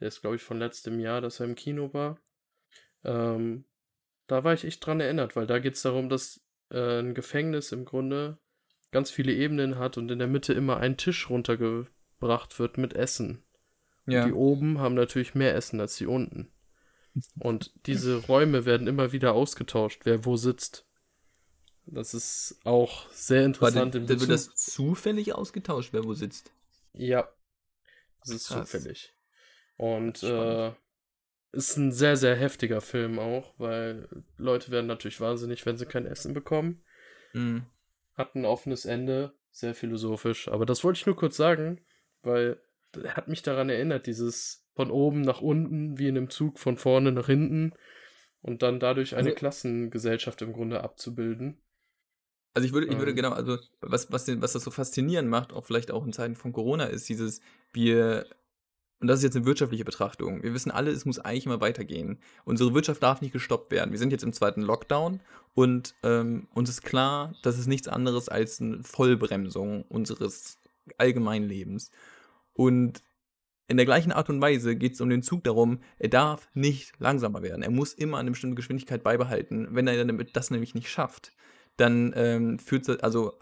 Der 0.00 0.08
ist, 0.08 0.22
glaube 0.22 0.36
ich, 0.36 0.42
von 0.42 0.58
letztem 0.58 0.98
Jahr, 0.98 1.20
dass 1.20 1.40
er 1.40 1.46
im 1.46 1.56
Kino 1.56 1.92
war. 1.92 2.18
Ähm, 3.04 3.66
da 4.28 4.44
war 4.44 4.54
ich 4.54 4.64
echt 4.64 4.84
dran 4.84 5.00
erinnert, 5.00 5.36
weil 5.36 5.46
da 5.46 5.58
geht 5.58 5.74
es 5.74 5.82
darum, 5.82 6.08
dass 6.08 6.40
äh, 6.70 7.00
ein 7.00 7.14
Gefängnis 7.14 7.72
im 7.72 7.84
Grunde 7.84 8.38
ganz 8.90 9.10
viele 9.10 9.32
Ebenen 9.32 9.78
hat 9.78 9.98
und 9.98 10.10
in 10.10 10.18
der 10.18 10.28
Mitte 10.28 10.52
immer 10.52 10.78
ein 10.78 10.96
Tisch 10.96 11.28
runtergebracht 11.28 12.58
wird 12.58 12.78
mit 12.78 12.94
Essen. 12.94 13.42
Ja. 14.06 14.22
Und 14.22 14.28
die 14.28 14.34
oben 14.34 14.78
haben 14.78 14.94
natürlich 14.94 15.34
mehr 15.34 15.54
Essen 15.54 15.80
als 15.80 15.96
die 15.96 16.06
unten. 16.06 16.50
Und 17.38 17.72
diese 17.86 18.16
Räume 18.16 18.64
werden 18.64 18.86
immer 18.86 19.12
wieder 19.12 19.34
ausgetauscht, 19.34 20.02
wer 20.04 20.24
wo 20.24 20.36
sitzt. 20.36 20.86
Das 21.84 22.14
ist 22.14 22.60
auch 22.64 23.10
sehr 23.12 23.44
interessant. 23.44 23.94
Warte, 23.94 24.08
wird 24.08 24.30
das 24.30 24.54
zufällig 24.54 25.34
ausgetauscht, 25.34 25.92
wer 25.92 26.04
wo 26.04 26.14
sitzt? 26.14 26.52
Ja, 26.92 27.28
das 28.20 28.30
ist 28.30 28.48
Krass. 28.48 28.70
zufällig. 28.70 29.14
Und 29.76 30.22
äh, 30.22 30.72
ist 31.52 31.76
ein 31.76 31.92
sehr, 31.92 32.16
sehr 32.16 32.36
heftiger 32.36 32.80
Film 32.80 33.18
auch, 33.18 33.54
weil 33.58 34.08
Leute 34.36 34.70
werden 34.70 34.86
natürlich 34.86 35.20
wahnsinnig, 35.20 35.64
wenn 35.66 35.78
sie 35.78 35.86
kein 35.86 36.06
Essen 36.06 36.34
bekommen. 36.34 36.82
Mhm 37.32 37.66
hat 38.18 38.34
ein 38.34 38.44
offenes 38.44 38.84
Ende, 38.84 39.32
sehr 39.50 39.74
philosophisch. 39.74 40.48
Aber 40.48 40.66
das 40.66 40.84
wollte 40.84 40.98
ich 40.98 41.06
nur 41.06 41.16
kurz 41.16 41.36
sagen, 41.36 41.80
weil 42.22 42.60
er 43.02 43.16
hat 43.16 43.28
mich 43.28 43.42
daran 43.42 43.70
erinnert, 43.70 44.06
dieses 44.06 44.66
von 44.74 44.90
oben 44.90 45.22
nach 45.22 45.40
unten, 45.40 45.98
wie 45.98 46.08
in 46.08 46.16
einem 46.16 46.30
Zug 46.30 46.58
von 46.58 46.76
vorne 46.76 47.12
nach 47.12 47.26
hinten 47.26 47.72
und 48.42 48.62
dann 48.62 48.80
dadurch 48.80 49.14
eine 49.14 49.28
also, 49.28 49.36
Klassengesellschaft 49.36 50.42
im 50.42 50.52
Grunde 50.52 50.82
abzubilden. 50.82 51.60
Also 52.54 52.66
ich 52.66 52.72
würde, 52.72 52.86
ich 52.88 52.98
würde 52.98 53.10
ähm, 53.10 53.16
genau, 53.16 53.30
also 53.30 53.58
was, 53.80 54.10
was, 54.10 54.24
den, 54.24 54.42
was 54.42 54.52
das 54.52 54.64
so 54.64 54.70
faszinierend 54.70 55.28
macht, 55.28 55.52
auch 55.52 55.64
vielleicht 55.64 55.90
auch 55.90 56.04
in 56.04 56.12
Zeiten 56.12 56.34
von 56.34 56.52
Corona, 56.52 56.84
ist 56.84 57.08
dieses, 57.08 57.40
wir 57.72 58.26
und 59.00 59.06
das 59.06 59.18
ist 59.20 59.24
jetzt 59.24 59.36
eine 59.36 59.46
wirtschaftliche 59.46 59.84
Betrachtung. 59.84 60.42
Wir 60.42 60.52
wissen 60.54 60.70
alle, 60.70 60.90
es 60.90 61.04
muss 61.04 61.20
eigentlich 61.20 61.46
immer 61.46 61.60
weitergehen. 61.60 62.18
Unsere 62.44 62.74
Wirtschaft 62.74 63.02
darf 63.02 63.20
nicht 63.20 63.32
gestoppt 63.32 63.70
werden. 63.70 63.92
Wir 63.92 63.98
sind 63.98 64.10
jetzt 64.10 64.24
im 64.24 64.32
zweiten 64.32 64.62
Lockdown 64.62 65.20
und 65.54 65.94
ähm, 66.02 66.48
uns 66.52 66.68
ist 66.68 66.82
klar, 66.82 67.34
das 67.42 67.58
ist 67.58 67.68
nichts 67.68 67.86
anderes 67.86 68.28
als 68.28 68.60
eine 68.60 68.82
Vollbremsung 68.82 69.82
unseres 69.82 70.58
allgemeinen 70.96 71.48
Lebens. 71.48 71.90
Und 72.54 73.04
in 73.68 73.76
der 73.76 73.86
gleichen 73.86 74.12
Art 74.12 74.30
und 74.30 74.40
Weise 74.40 74.74
geht 74.74 74.94
es 74.94 75.00
um 75.00 75.10
den 75.10 75.22
Zug 75.22 75.44
darum, 75.44 75.80
er 75.98 76.08
darf 76.08 76.48
nicht 76.54 76.92
langsamer 76.98 77.42
werden. 77.42 77.62
Er 77.62 77.70
muss 77.70 77.92
immer 77.92 78.18
eine 78.18 78.30
bestimmte 78.30 78.56
Geschwindigkeit 78.56 79.02
beibehalten. 79.04 79.68
Wenn 79.70 79.86
er 79.86 80.04
das 80.06 80.50
nämlich 80.50 80.74
nicht 80.74 80.90
schafft, 80.90 81.32
dann 81.76 82.12
ähm, 82.16 82.58
führt 82.58 83.04
also 83.04 83.38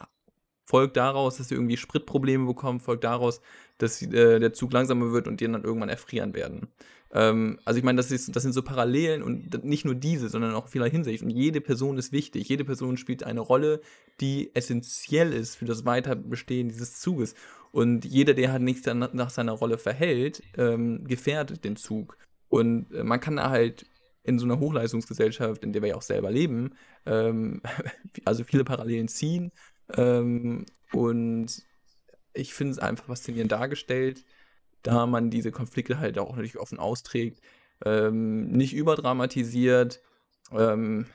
folgt 0.67 0.97
daraus, 0.97 1.39
dass 1.39 1.49
sie 1.49 1.55
irgendwie 1.55 1.77
Spritprobleme 1.77 2.45
bekommen, 2.45 2.81
folgt 2.81 3.05
daraus, 3.05 3.41
dass 3.79 4.03
äh, 4.03 4.41
der 4.41 4.53
Zug 4.53 4.73
langsamer 4.73 5.13
wird 5.13 5.29
und 5.29 5.41
die 5.41 5.47
dann 5.47 5.65
irgendwann 5.65 5.89
erfrieren 5.89 6.35
werden. 6.35 6.69
Ähm, 7.13 7.59
also 7.65 7.79
ich 7.79 7.85
meine, 7.85 7.97
das, 7.97 8.09
das 8.09 8.43
sind 8.43 8.53
so 8.53 8.63
Parallelen 8.63 9.23
und 9.23 9.65
nicht 9.65 9.85
nur 9.85 9.95
diese, 9.95 10.29
sondern 10.29 10.55
auch 10.55 10.69
vieler 10.69 10.89
Hinsicht. 10.89 11.23
Und 11.23 11.31
jede 11.31 11.61
Person 11.61 11.99
ist 11.99 12.13
wichtig. 12.13 12.49
Jede 12.49 12.65
Person 12.65 12.97
spielt 12.97 13.23
eine 13.23 13.41
Rolle, 13.41 13.81
die 14.21 14.51
essentiell 14.55 15.33
ist 15.33 15.55
für 15.55 15.67
das 15.67 15.85
Weiterbestehen 15.85 16.69
dieses 16.69 16.99
Zuges. 17.01 17.35
Und 17.71 18.05
jeder, 18.05 18.35
der 18.35 18.51
halt 18.53 18.63
nicht 18.63 18.85
nach 18.87 19.31
seiner 19.31 19.53
Rolle 19.53 19.79
verhält, 19.79 20.43
ähm, 20.57 21.05
gefährdet 21.05 21.65
den 21.65 21.77
Zug. 21.77 22.19
Und 22.49 22.93
äh, 22.93 23.05
man 23.05 23.21
kann 23.21 23.37
da 23.37 23.51
halt 23.51 23.87
in 24.25 24.41
so 24.41 24.45
einer 24.45 24.59
Hochleistungsgesellschaft, 24.59 25.63
in 25.63 25.73
der 25.73 25.83
wir 25.83 25.91
ja 25.91 25.95
auch 25.95 26.03
selber 26.03 26.33
leben, 26.33 26.75
ähm, 27.05 27.63
also 28.25 28.43
viele 28.43 28.65
Parallelen 28.65 29.07
ziehen 29.07 29.53
ähm, 29.95 30.67
und 30.93 31.63
ich 32.35 32.55
finde 32.55 32.73
es 32.73 32.79
einfach 32.79 33.07
faszinierend 33.07 33.53
dargestellt, 33.53 34.25
da 34.83 35.07
man 35.07 35.31
diese 35.31 35.53
Konflikte 35.53 35.99
halt 35.99 36.19
auch 36.19 36.31
natürlich 36.31 36.59
offen 36.59 36.79
austrägt, 36.79 37.41
ähm, 37.85 38.49
nicht 38.49 38.75
überdramatisiert. 38.75 40.01
Ähm, 40.53 41.07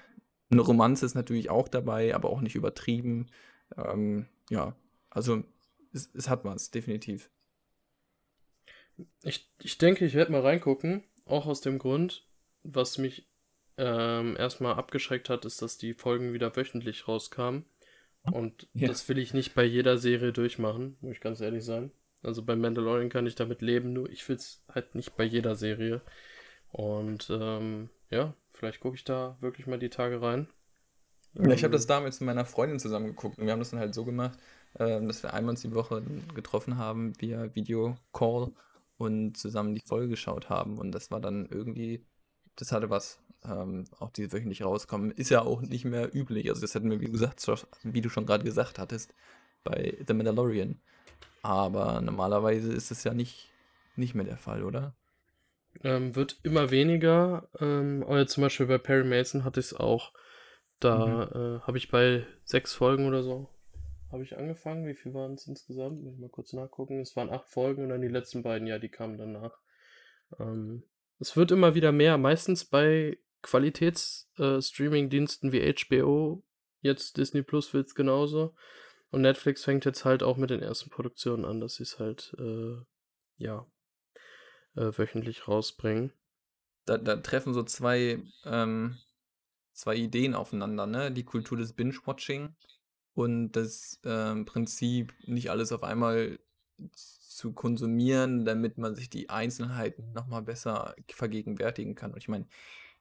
eine 0.50 0.62
Romanze 0.62 1.06
ist 1.06 1.16
natürlich 1.16 1.50
auch 1.50 1.68
dabei, 1.68 2.14
aber 2.14 2.30
auch 2.30 2.42
nicht 2.42 2.56
übertrieben. 2.56 3.28
Ähm, 3.78 4.28
ja, 4.50 4.76
also 5.10 5.44
es, 5.94 6.10
es, 6.14 6.30
hat 6.30 6.44
was, 6.44 6.72
definitiv. 6.72 7.30
Ich, 9.24 9.50
ich 9.62 9.78
denke, 9.78 10.06
ich 10.06 10.14
werde 10.14 10.32
mal 10.32 10.42
reingucken, 10.42 11.04
auch 11.26 11.46
aus 11.46 11.62
dem 11.62 11.80
Grund, 11.80 12.28
was 12.64 12.98
mich 12.98 13.28
ähm, 13.78 14.36
erstmal 14.38 14.76
abgeschreckt 14.76 15.30
hat, 15.30 15.46
ist, 15.46 15.62
dass 15.62 15.78
die 15.78 15.94
Folgen 15.94 16.34
wieder 16.34 16.56
wöchentlich 16.56 17.08
rauskamen. 17.08 17.66
Und 18.24 18.68
ja. 18.74 18.88
das 18.88 19.08
will 19.10 19.18
ich 19.18 19.34
nicht 19.34 19.56
bei 19.56 19.64
jeder 19.64 19.98
Serie 19.98 20.32
durchmachen, 20.32 20.98
muss 21.02 21.14
ich 21.14 21.22
ganz 21.22 21.42
ehrlich 21.42 21.66
sein. 21.66 21.92
Also 22.24 22.44
bei 22.44 22.56
Mandalorian 22.56 23.10
kann 23.10 23.26
ich 23.26 23.36
damit 23.36 23.62
leben, 23.62 23.94
nur 23.94 24.10
ich 24.10 24.28
will 24.30 24.36
es 24.36 24.64
halt 24.70 24.94
nicht 24.94 25.16
bei 25.16 25.24
jeder 25.24 25.56
Serie. 25.56 26.02
Und 26.72 27.30
ähm, 27.32 27.90
ja, 28.10 28.36
vielleicht 28.54 28.80
gucke 28.80 28.96
ich 28.96 29.04
da 29.04 29.38
wirklich 29.42 29.66
mal 29.66 29.80
die 29.80 29.90
Tage 29.90 30.22
rein. 30.22 30.48
Ja, 31.34 31.50
ich 31.52 31.64
habe 31.64 31.74
das 31.74 31.88
damals 31.88 32.20
mit 32.20 32.28
meiner 32.28 32.46
Freundin 32.46 32.80
zusammen 32.80 33.08
geguckt 33.08 33.38
und 33.38 33.46
wir 33.46 33.54
haben 33.54 33.60
das 33.60 33.72
dann 33.72 33.80
halt 33.80 33.94
so 33.94 34.04
gemacht, 34.04 34.38
äh, 34.76 35.02
dass 35.02 35.24
wir 35.24 35.34
einmal 35.34 35.56
die 35.56 35.74
Woche 35.74 36.04
getroffen 36.36 36.78
haben 36.78 37.20
via 37.20 37.56
Videocall 37.56 38.52
und 38.98 39.38
zusammen 39.38 39.74
die 39.74 39.82
Folge 39.86 40.10
geschaut 40.10 40.50
haben. 40.50 40.78
Und 40.78 40.92
das 40.92 41.10
war 41.10 41.20
dann 41.20 41.48
irgendwie, 41.50 42.06
das 42.56 42.72
hatte 42.72 42.90
was. 42.90 43.20
Ähm, 43.44 43.86
auch 44.00 44.12
die 44.12 44.32
wöchentlich 44.32 44.64
rauskommen, 44.64 45.12
ist 45.12 45.30
ja 45.30 45.42
auch 45.42 45.62
nicht 45.62 45.86
mehr 45.86 46.14
üblich. 46.16 46.50
Also 46.50 46.62
das 46.62 46.76
hätten 46.76 46.92
wir, 46.92 47.02
wie 47.02 47.12
gesagt, 47.12 47.46
wie 47.84 48.02
du 48.02 48.10
schon 48.10 48.26
gerade 48.26 48.44
gesagt 48.44 48.78
hattest, 48.78 49.14
bei 49.64 49.98
The 50.06 50.14
Mandalorian. 50.14 50.80
Aber 51.42 52.02
normalerweise 52.02 52.72
ist 52.72 52.92
es 52.92 53.04
ja 53.04 53.14
nicht, 53.14 53.52
nicht 53.96 54.14
mehr 54.14 54.26
der 54.26 54.38
Fall, 54.38 54.64
oder? 54.64 54.96
Ähm, 55.84 56.16
wird 56.16 56.40
immer 56.44 56.70
weniger. 56.70 57.50
Ähm, 57.60 58.04
aber 58.04 58.28
zum 58.28 58.44
Beispiel 58.44 58.68
bei 58.68 58.78
Perry 58.78 59.06
Mason 59.06 59.44
hatte 59.44 59.60
ich 59.60 59.68
es 59.68 59.74
auch. 59.74 60.14
Da 60.80 61.30
mhm. 61.34 61.58
äh, 61.58 61.60
habe 61.62 61.78
ich 61.78 61.90
bei 61.90 62.26
sechs 62.44 62.74
Folgen 62.74 63.08
oder 63.08 63.24
so 63.24 63.50
habe 64.12 64.24
ich 64.24 64.38
angefangen. 64.38 64.86
Wie 64.86 64.96
viel 64.96 65.14
waren 65.14 65.34
es 65.34 65.48
insgesamt? 65.48 66.04
Muss 66.04 66.14
ich 66.14 66.20
mal 66.20 66.30
kurz 66.30 66.54
nachgucken. 66.54 67.00
Es 67.00 67.16
waren 67.16 67.30
acht 67.30 67.48
Folgen 67.48 67.84
und 67.84 67.90
dann 67.90 68.02
die 68.02 68.08
letzten 68.08 68.44
beiden, 68.44 68.68
ja, 68.68 68.80
die 68.80 68.90
kamen 68.90 69.18
danach. 69.18 69.58
Ähm, 70.40 70.84
es 71.20 71.36
wird 71.38 71.52
immer 71.52 71.76
wieder 71.76 71.92
mehr, 71.92 72.18
meistens 72.18 72.66
bei 72.66 73.18
Qualitäts-Streaming-Diensten 73.42 75.50
äh, 75.50 75.52
wie 75.52 75.74
HBO. 75.74 76.44
Jetzt 76.82 77.18
Disney 77.18 77.44
Plus 77.44 77.74
wird 77.74 77.88
es 77.88 77.96
genauso. 77.96 78.56
Und 79.12 79.22
Netflix 79.22 79.64
fängt 79.64 79.86
jetzt 79.86 80.06
halt 80.06 80.24
auch 80.24 80.38
mit 80.38 80.50
den 80.50 80.62
ersten 80.62 80.90
Produktionen 80.90 81.46
an, 81.46 81.60
dass 81.60 81.76
sie 81.76 81.84
es 81.84 82.00
halt, 82.00 82.34
äh, 82.40 82.78
ja, 83.38 83.68
äh, 84.76 84.92
wöchentlich 84.98 85.48
rausbringen. 85.48 86.14
Da, 86.86 86.98
da, 86.98 87.18
treffen 87.18 87.54
so 87.54 87.64
zwei, 87.64 88.24
ähm, 88.46 88.98
zwei 89.74 89.96
Ideen 89.96 90.34
aufeinander, 90.34 90.88
ne? 90.88 91.12
Die 91.12 91.26
Kultur 91.26 91.58
des 91.58 91.74
Binge-Watching 91.74 92.56
und 93.14 93.52
das 93.52 94.00
ähm, 94.06 94.46
Prinzip, 94.46 95.14
nicht 95.26 95.52
alles 95.52 95.72
auf 95.72 95.84
einmal 95.84 96.40
zu 96.94 97.54
konsumieren, 97.54 98.46
damit 98.46 98.78
man 98.78 98.96
sich 98.96 99.10
die 99.10 99.30
Einzelheiten 99.30 100.14
nochmal 100.14 100.42
besser 100.42 100.96
vergegenwärtigen 101.10 101.96
kann. 101.96 102.12
Und 102.12 102.18
ich 102.18 102.30
meine, 102.30 102.48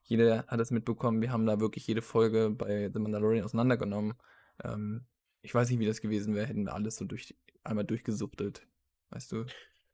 jeder 0.02 0.46
hat 0.46 0.60
es 0.60 0.70
mitbekommen, 0.70 1.20
wir 1.20 1.32
haben 1.32 1.46
da 1.46 1.60
wirklich 1.60 1.86
jede 1.86 2.02
Folge 2.02 2.50
bei 2.50 2.90
The 2.92 2.98
Mandalorian 2.98 3.44
auseinandergenommen. 3.44 4.14
Ähm, 4.64 5.06
ich 5.42 5.54
weiß 5.54 5.70
nicht, 5.70 5.78
wie 5.78 5.86
das 5.86 6.00
gewesen 6.00 6.34
wäre, 6.34 6.46
hätten 6.46 6.64
wir 6.64 6.74
alles 6.74 6.96
so 6.96 7.04
durch, 7.04 7.34
einmal 7.64 7.84
durchgesuchtet, 7.84 8.66
weißt 9.10 9.32
du? 9.32 9.44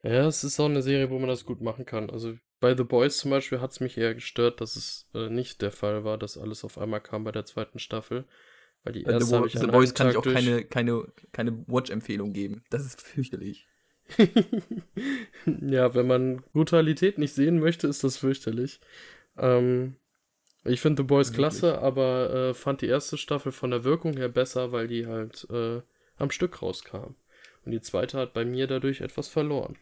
Ja, 0.03 0.27
es 0.27 0.45
ist 0.45 0.61
auch 0.61 0.67
eine 0.67 0.83
Serie, 0.83 1.11
wo 1.11 1.19
man 1.19 1.29
das 1.29 1.45
gut 1.45 1.61
machen 1.61 1.85
kann. 1.85 2.11
Also 2.11 2.37
bei 2.61 2.77
The 2.77 2.85
Boys 2.85 3.19
zum 3.19 3.31
Beispiel 3.31 3.61
hat 3.61 3.73
es 3.73 3.81
mich 3.81 3.99
eher 3.99 4.15
gestört, 4.15 4.61
dass 4.61 4.77
es 4.77 5.09
äh, 5.15 5.29
nicht 5.29 5.63
der 5.63 5.73
Fall 5.73 6.05
war, 6.05 6.19
dass 6.19 6.39
alles 6.39 6.65
auf 6.65 6.79
einmal 6.79 7.01
kam 7.01 7.25
bei 7.25 7.33
der 7.33 7.45
zweiten 7.45 7.79
Staffel. 7.79 8.25
Weil 8.85 8.93
die 8.93 9.03
erste 9.03 9.25
The, 9.25 9.47
ich 9.47 9.59
The 9.59 9.67
Boys 9.67 9.95
kann 9.95 10.11
ich 10.11 10.17
auch 10.17 10.23
keine, 10.23 10.65
keine, 10.65 11.13
keine 11.33 11.65
Watch-Empfehlung 11.67 12.33
geben. 12.33 12.65
Das 12.71 12.87
ist 12.87 13.01
fürchterlich. 13.01 13.67
ja, 15.47 15.95
wenn 15.95 16.07
man 16.07 16.45
Brutalität 16.53 17.19
nicht 17.19 17.35
sehen 17.35 17.59
möchte, 17.59 17.89
ist 17.89 18.05
das 18.05 18.17
fürchterlich. 18.17 18.81
Ähm, 19.39 19.97
ich 20.65 20.81
finde 20.81 21.03
The 21.03 21.07
Boys 21.07 21.29
Wirklich? 21.29 21.39
klasse, 21.39 21.79
aber 21.79 22.35
äh, 22.35 22.55
fand 22.55 22.81
die 22.81 22.87
erste 22.87 23.17
Staffel 23.17 23.53
von 23.53 23.71
der 23.71 23.85
Wirkung 23.85 24.17
her 24.17 24.29
besser, 24.29 24.73
weil 24.73 24.89
die 24.89 25.07
halt 25.07 25.47
äh, 25.51 25.81
am 26.19 26.31
Stück 26.31 26.63
rauskam. 26.63 27.15
Und 27.65 27.73
die 27.73 27.81
zweite 27.81 28.19
hat 28.19 28.33
bei 28.33 28.45
mir 28.45 28.67
dadurch 28.67 29.01
etwas 29.01 29.29
verloren. 29.29 29.77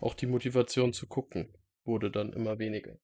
Auch 0.00 0.14
die 0.14 0.26
Motivation 0.26 0.92
zu 0.92 1.06
gucken 1.06 1.48
wurde 1.84 2.10
dann 2.10 2.32
immer 2.32 2.58
weniger. 2.58 2.98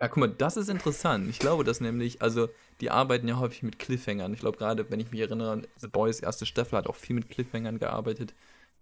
Ja, 0.00 0.08
guck 0.08 0.18
mal, 0.18 0.28
das 0.28 0.56
ist 0.56 0.68
interessant. 0.68 1.28
Ich 1.28 1.38
glaube, 1.38 1.64
dass 1.64 1.80
nämlich, 1.80 2.22
also 2.22 2.48
die 2.80 2.90
arbeiten 2.90 3.28
ja 3.28 3.38
häufig 3.38 3.62
mit 3.62 3.78
Cliffhangern. 3.78 4.32
Ich 4.32 4.40
glaube 4.40 4.58
gerade, 4.58 4.90
wenn 4.90 5.00
ich 5.00 5.10
mich 5.10 5.20
erinnere, 5.20 5.62
The 5.76 5.88
Boys 5.88 6.20
erste 6.20 6.46
Staffel 6.46 6.78
hat 6.78 6.86
auch 6.86 6.96
viel 6.96 7.14
mit 7.14 7.30
Cliffhangern 7.30 7.78
gearbeitet, 7.78 8.34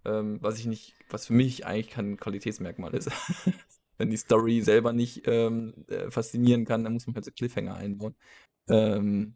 ähm, 0.05 0.37
was 0.41 0.59
ich 0.59 0.65
nicht, 0.65 0.95
was 1.09 1.27
für 1.27 1.33
mich 1.33 1.65
eigentlich 1.65 1.89
kein 1.89 2.17
Qualitätsmerkmal 2.17 2.93
ist. 2.93 3.09
wenn 4.01 4.09
die 4.09 4.17
Story 4.17 4.61
selber 4.61 4.93
nicht 4.93 5.27
ähm, 5.27 5.73
äh, 5.87 6.09
faszinieren 6.09 6.65
kann, 6.65 6.83
dann 6.83 6.93
muss 6.93 7.05
man 7.05 7.15
halt 7.15 7.25
so 7.25 7.31
Cliffhanger 7.31 7.75
einbauen. 7.75 8.15
Ähm, 8.67 9.35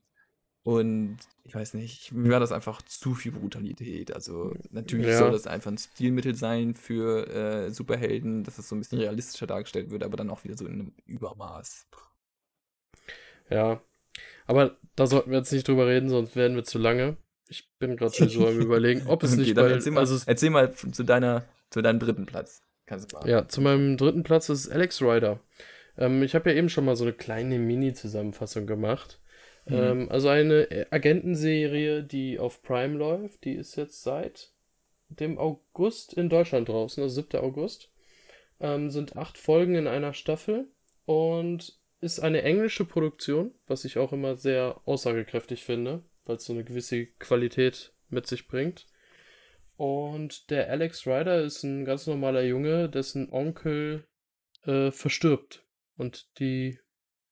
und 0.63 1.17
ich 1.43 1.53
weiß 1.53 1.75
nicht, 1.75 2.11
mir 2.11 2.31
war 2.31 2.39
das 2.39 2.51
einfach 2.51 2.81
zu 2.81 3.13
viel 3.13 3.31
Brutalität. 3.31 4.11
Also 4.11 4.55
natürlich 4.71 5.05
ja. 5.05 5.19
soll 5.19 5.31
das 5.31 5.45
einfach 5.45 5.71
ein 5.71 5.77
Stilmittel 5.77 6.33
sein 6.33 6.73
für 6.73 7.27
äh, 7.27 7.69
Superhelden, 7.69 8.43
dass 8.43 8.57
es 8.57 8.67
so 8.67 8.75
ein 8.75 8.79
bisschen 8.79 8.97
realistischer 8.97 9.45
dargestellt 9.45 9.91
wird, 9.91 10.03
aber 10.03 10.17
dann 10.17 10.31
auch 10.31 10.43
wieder 10.43 10.57
so 10.57 10.65
in 10.65 10.73
einem 10.73 10.93
Übermaß. 11.05 11.85
Ja, 13.51 13.79
aber 14.47 14.75
da 14.95 15.05
sollten 15.05 15.29
wir 15.29 15.37
jetzt 15.37 15.51
nicht 15.51 15.67
drüber 15.67 15.85
reden, 15.85 16.09
sonst 16.09 16.35
werden 16.35 16.55
wir 16.55 16.63
zu 16.63 16.79
lange. 16.79 17.17
Ich 17.47 17.69
bin 17.77 17.95
gerade 17.95 18.27
so 18.27 18.47
am 18.47 18.59
überlegen, 18.59 19.05
ob 19.05 19.21
es 19.21 19.33
okay, 19.33 19.41
nicht 19.41 19.55
bald... 19.55 19.71
Erzähl 19.71 19.91
mal, 19.91 19.99
also 19.99 20.19
erzähl 20.25 20.49
mal 20.49 20.73
zu, 20.73 21.03
deiner, 21.03 21.45
zu 21.69 21.83
deinem 21.83 21.99
dritten 21.99 22.25
Platz. 22.25 22.64
Kannst 22.85 23.11
du 23.11 23.27
Ja, 23.27 23.47
zu 23.47 23.61
meinem 23.61 23.97
dritten 23.97 24.23
Platz 24.23 24.49
ist 24.49 24.69
Alex 24.69 25.01
Rider. 25.01 25.39
Ähm, 25.97 26.23
ich 26.23 26.35
habe 26.35 26.51
ja 26.51 26.55
eben 26.55 26.69
schon 26.69 26.85
mal 26.85 26.95
so 26.95 27.03
eine 27.03 27.13
kleine 27.13 27.57
Mini-Zusammenfassung 27.57 28.67
gemacht. 28.67 29.19
Mhm. 29.65 29.75
Ähm, 29.75 30.11
also 30.11 30.29
eine 30.29 30.87
Agentenserie, 30.91 32.03
die 32.03 32.39
auf 32.39 32.61
Prime 32.61 32.97
läuft, 32.97 33.43
die 33.45 33.53
ist 33.53 33.75
jetzt 33.75 34.03
seit 34.03 34.51
dem 35.09 35.37
August 35.37 36.13
in 36.13 36.29
Deutschland 36.29 36.69
draußen, 36.69 37.01
also 37.01 37.21
7. 37.21 37.41
August. 37.41 37.91
Ähm, 38.59 38.89
sind 38.89 39.17
acht 39.17 39.37
Folgen 39.37 39.75
in 39.75 39.87
einer 39.87 40.13
Staffel 40.13 40.67
und 41.05 41.77
ist 41.99 42.19
eine 42.19 42.43
englische 42.43 42.85
Produktion, 42.85 43.53
was 43.67 43.83
ich 43.83 43.97
auch 43.97 44.13
immer 44.13 44.35
sehr 44.35 44.79
aussagekräftig 44.85 45.63
finde, 45.63 46.03
weil 46.25 46.37
es 46.37 46.45
so 46.45 46.53
eine 46.53 46.63
gewisse 46.63 47.05
Qualität 47.05 47.91
mit 48.09 48.27
sich 48.27 48.47
bringt. 48.47 48.87
Und 49.77 50.49
der 50.49 50.69
Alex 50.69 51.05
Ryder 51.05 51.41
ist 51.41 51.63
ein 51.63 51.85
ganz 51.85 52.07
normaler 52.07 52.43
Junge, 52.43 52.89
dessen 52.89 53.29
Onkel 53.31 54.07
äh, 54.63 54.91
verstirbt. 54.91 55.63
Und 55.97 56.39
die 56.39 56.79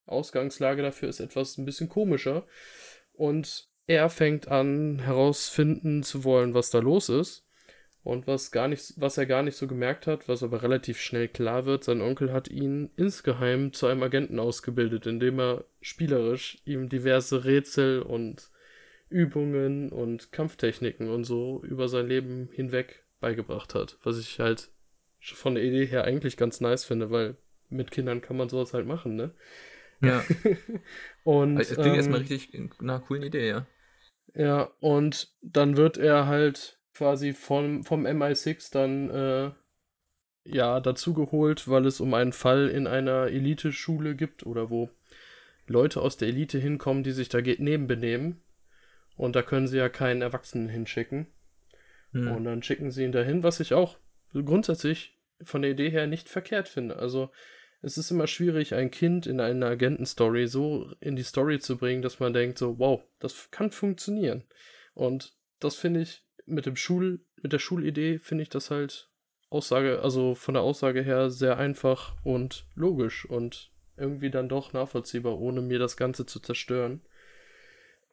Ausgangslage 0.06 0.82
dafür 0.82 1.10
ist 1.10 1.20
etwas 1.20 1.58
ein 1.58 1.66
bisschen 1.66 1.90
komischer. 1.90 2.46
Und 3.14 3.70
er 3.88 4.10
fängt 4.10 4.48
an 4.50 5.00
herausfinden 5.00 6.04
zu 6.04 6.24
wollen, 6.24 6.54
was 6.54 6.70
da 6.70 6.80
los 6.80 7.10
ist. 7.10 7.48
Und 8.04 8.28
was 8.28 8.52
gar 8.52 8.68
nicht, 8.68 8.96
was 8.98 9.18
er 9.18 9.26
gar 9.26 9.44
nicht 9.44 9.56
so 9.56 9.66
gemerkt 9.66 10.08
hat, 10.08 10.28
was 10.28 10.44
aber 10.44 10.62
relativ 10.62 11.00
schnell 11.00 11.30
klar 11.30 11.66
wird, 11.66 11.86
sein 11.86 12.02
Onkel 12.02 12.34
hat 12.34 12.50
ihn 12.50 12.92
insgeheim 12.98 13.72
zu 13.72 13.88
einem 13.88 14.04
Agenten 14.04 14.40
ausgebildet, 14.40 15.06
indem 15.06 15.40
er 15.40 15.64
spielerisch 15.80 16.58
ihm 16.66 16.90
diverse 16.90 17.46
Rätsel 17.46 18.02
und 18.02 18.50
Übungen 19.14 19.92
und 19.92 20.32
Kampftechniken 20.32 21.10
und 21.10 21.24
so 21.24 21.64
über 21.64 21.88
sein 21.88 22.08
Leben 22.08 22.50
hinweg 22.52 23.06
beigebracht 23.20 23.76
hat. 23.76 23.98
Was 24.04 24.20
ich 24.20 24.40
halt 24.40 24.72
von 25.22 25.56
der 25.56 25.64
Idee 25.64 25.86
her 25.86 26.04
eigentlich 26.04 26.36
ganz 26.36 26.60
nice 26.60 26.84
finde, 26.84 27.12
weil 27.12 27.38
mit 27.70 27.92
Kindern 27.92 28.22
kann 28.22 28.38
man 28.38 28.50
sowas 28.50 28.74
halt 28.74 28.88
machen, 28.88 29.16
ne? 29.16 29.32
Ja. 30.02 30.24
und 31.24 31.56
das 31.56 31.70
klingt 31.70 31.88
ähm, 31.88 31.96
erstmal 31.96 32.20
richtig 32.20 32.54
nach 32.54 32.80
einer 32.80 33.00
coolen 33.00 33.24
Idee, 33.24 33.48
ja. 33.48 33.68
Ja, 34.36 34.72
und 34.80 35.32
dann 35.42 35.78
wird 35.78 35.98
er 35.98 36.28
halt 36.28 36.80
quasi 36.96 37.34
vom, 37.34 37.84
vom 37.84 38.06
MI6 38.06 38.72
dann 38.74 39.10
äh, 39.10 39.52
ja 40.44 40.80
dazugeholt, 40.80 41.68
weil 41.68 41.86
es 41.86 42.02
um 42.02 42.14
einen 42.14 42.34
Fall 42.34 42.68
in 42.68 42.88
einer 42.88 43.28
Elite-Schule 43.28 44.16
gibt 44.16 44.46
oder 44.46 44.70
wo 44.70 44.90
Leute 45.68 46.02
aus 46.02 46.18
der 46.18 46.28
Elite 46.28 46.58
hinkommen, 46.58 47.04
die 47.04 47.12
sich 47.12 47.30
da 47.30 47.40
nebenbenehmen. 47.42 48.42
Und 49.16 49.36
da 49.36 49.42
können 49.42 49.68
sie 49.68 49.78
ja 49.78 49.90
keinen 49.90 50.22
Erwachsenen 50.22 50.70
hinschicken. 50.70 51.28
Hm. 52.12 52.32
Und 52.32 52.44
dann 52.46 52.64
schicken 52.64 52.92
sie 52.92 53.04
ihn 53.04 53.12
dahin, 53.12 53.44
was 53.44 53.60
ich 53.60 53.74
auch 53.74 53.98
grundsätzlich 54.34 55.18
von 55.44 55.62
der 55.62 55.72
Idee 55.72 55.90
her 55.90 56.08
nicht 56.08 56.30
verkehrt 56.30 56.68
finde. 56.68 56.98
Also 56.98 57.32
es 57.82 57.98
ist 57.98 58.12
immer 58.12 58.28
schwierig, 58.28 58.74
ein 58.74 58.92
Kind 58.92 59.28
in 59.28 59.40
einer 59.40 59.68
Agentenstory 59.68 60.48
so 60.48 60.92
in 61.02 61.16
die 61.16 61.24
Story 61.24 61.60
zu 61.60 61.78
bringen, 61.78 62.02
dass 62.02 62.20
man 62.20 62.34
denkt, 62.34 62.58
so, 62.58 62.80
wow, 62.80 63.04
das 63.20 63.52
kann 63.52 63.72
funktionieren. 63.72 64.44
Und 64.94 65.34
das 65.60 65.76
finde 65.76 66.02
ich 66.02 66.24
mit 66.46 66.66
dem 66.66 66.76
Schul, 66.76 67.20
mit 67.42 67.52
der 67.52 67.60
Schulidee 67.60 68.20
finde 68.20 68.44
ich 68.44 68.50
das 68.50 68.72
halt 68.72 69.10
Aussage, 69.50 70.02
also 70.02 70.34
von 70.34 70.56
der 70.56 70.64
Aussage 70.64 71.02
her 71.02 71.30
sehr 71.30 71.58
einfach 71.58 72.16
und 72.24 72.66
logisch 72.74 73.26
und 73.26 73.72
irgendwie 73.98 74.32
dann 74.32 74.50
doch 74.50 74.74
nachvollziehbar, 74.74 75.38
ohne 75.38 75.62
mir 75.62 75.78
das 75.78 75.98
Ganze 75.98 76.26
zu 76.26 76.40
zerstören. 76.40 77.02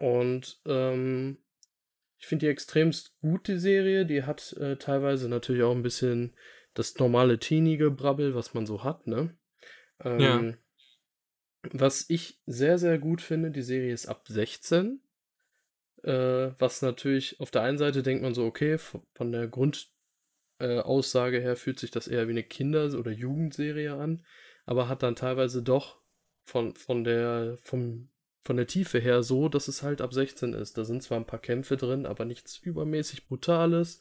Und 0.01 0.61
ähm, 0.65 1.37
ich 2.19 2.27
finde 2.27 2.47
die 2.47 2.51
extremst 2.51 3.19
gut, 3.21 3.49
die 3.49 3.59
Serie. 3.59 4.07
Die 4.07 4.25
hat 4.25 4.55
äh, 4.55 4.77
teilweise 4.77 5.29
natürlich 5.29 5.63
auch 5.63 5.75
ein 5.75 5.83
bisschen 5.83 6.35
das 6.73 6.97
normale 6.99 7.39
Teenie-Gebrabbel, 7.39 8.35
was 8.35 8.55
man 8.55 8.65
so 8.65 8.83
hat, 8.83 9.07
ne? 9.07 9.37
Ähm, 10.03 10.21
ja. 10.21 10.55
Was 11.73 12.09
ich 12.09 12.41
sehr, 12.47 12.79
sehr 12.79 12.99
gut 12.99 13.21
finde, 13.21 13.51
die 13.51 13.63
Serie 13.63 13.93
ist 13.93 14.07
ab 14.07 14.25
16. 14.27 15.03
Äh, 16.03 16.53
was 16.59 16.81
natürlich 16.81 17.39
auf 17.39 17.51
der 17.51 17.63
einen 17.63 17.77
Seite 17.77 18.03
denkt 18.03 18.23
man 18.23 18.33
so, 18.33 18.47
okay, 18.47 18.79
von 18.79 19.33
der 19.33 19.49
Grundaussage 19.49 21.39
äh, 21.39 21.43
her 21.43 21.57
fühlt 21.57 21.79
sich 21.79 21.91
das 21.91 22.09
eher 22.09 22.27
wie 22.27 22.33
eine 22.33 22.45
Kinder- 22.45 22.99
oder 22.99 23.11
Jugendserie 23.11 23.93
an, 23.93 24.25
aber 24.65 24.89
hat 24.89 25.03
dann 25.03 25.15
teilweise 25.15 25.63
doch 25.63 26.01
von, 26.45 26.75
von 26.75 27.05
der, 27.05 27.59
vom 27.61 28.09
von 28.43 28.57
der 28.57 28.67
Tiefe 28.67 28.99
her 28.99 29.23
so, 29.23 29.49
dass 29.49 29.69
es 29.69 29.83
halt 29.83 30.01
ab 30.01 30.13
16 30.13 30.55
ist. 30.55 30.79
Da 30.79 30.85
sind 30.85 31.03
zwar 31.03 31.19
ein 31.19 31.27
paar 31.27 31.41
Kämpfe 31.41 31.77
drin, 31.77 32.07
aber 32.07 32.25
nichts 32.25 32.57
übermäßig 32.59 33.27
Brutales, 33.27 34.01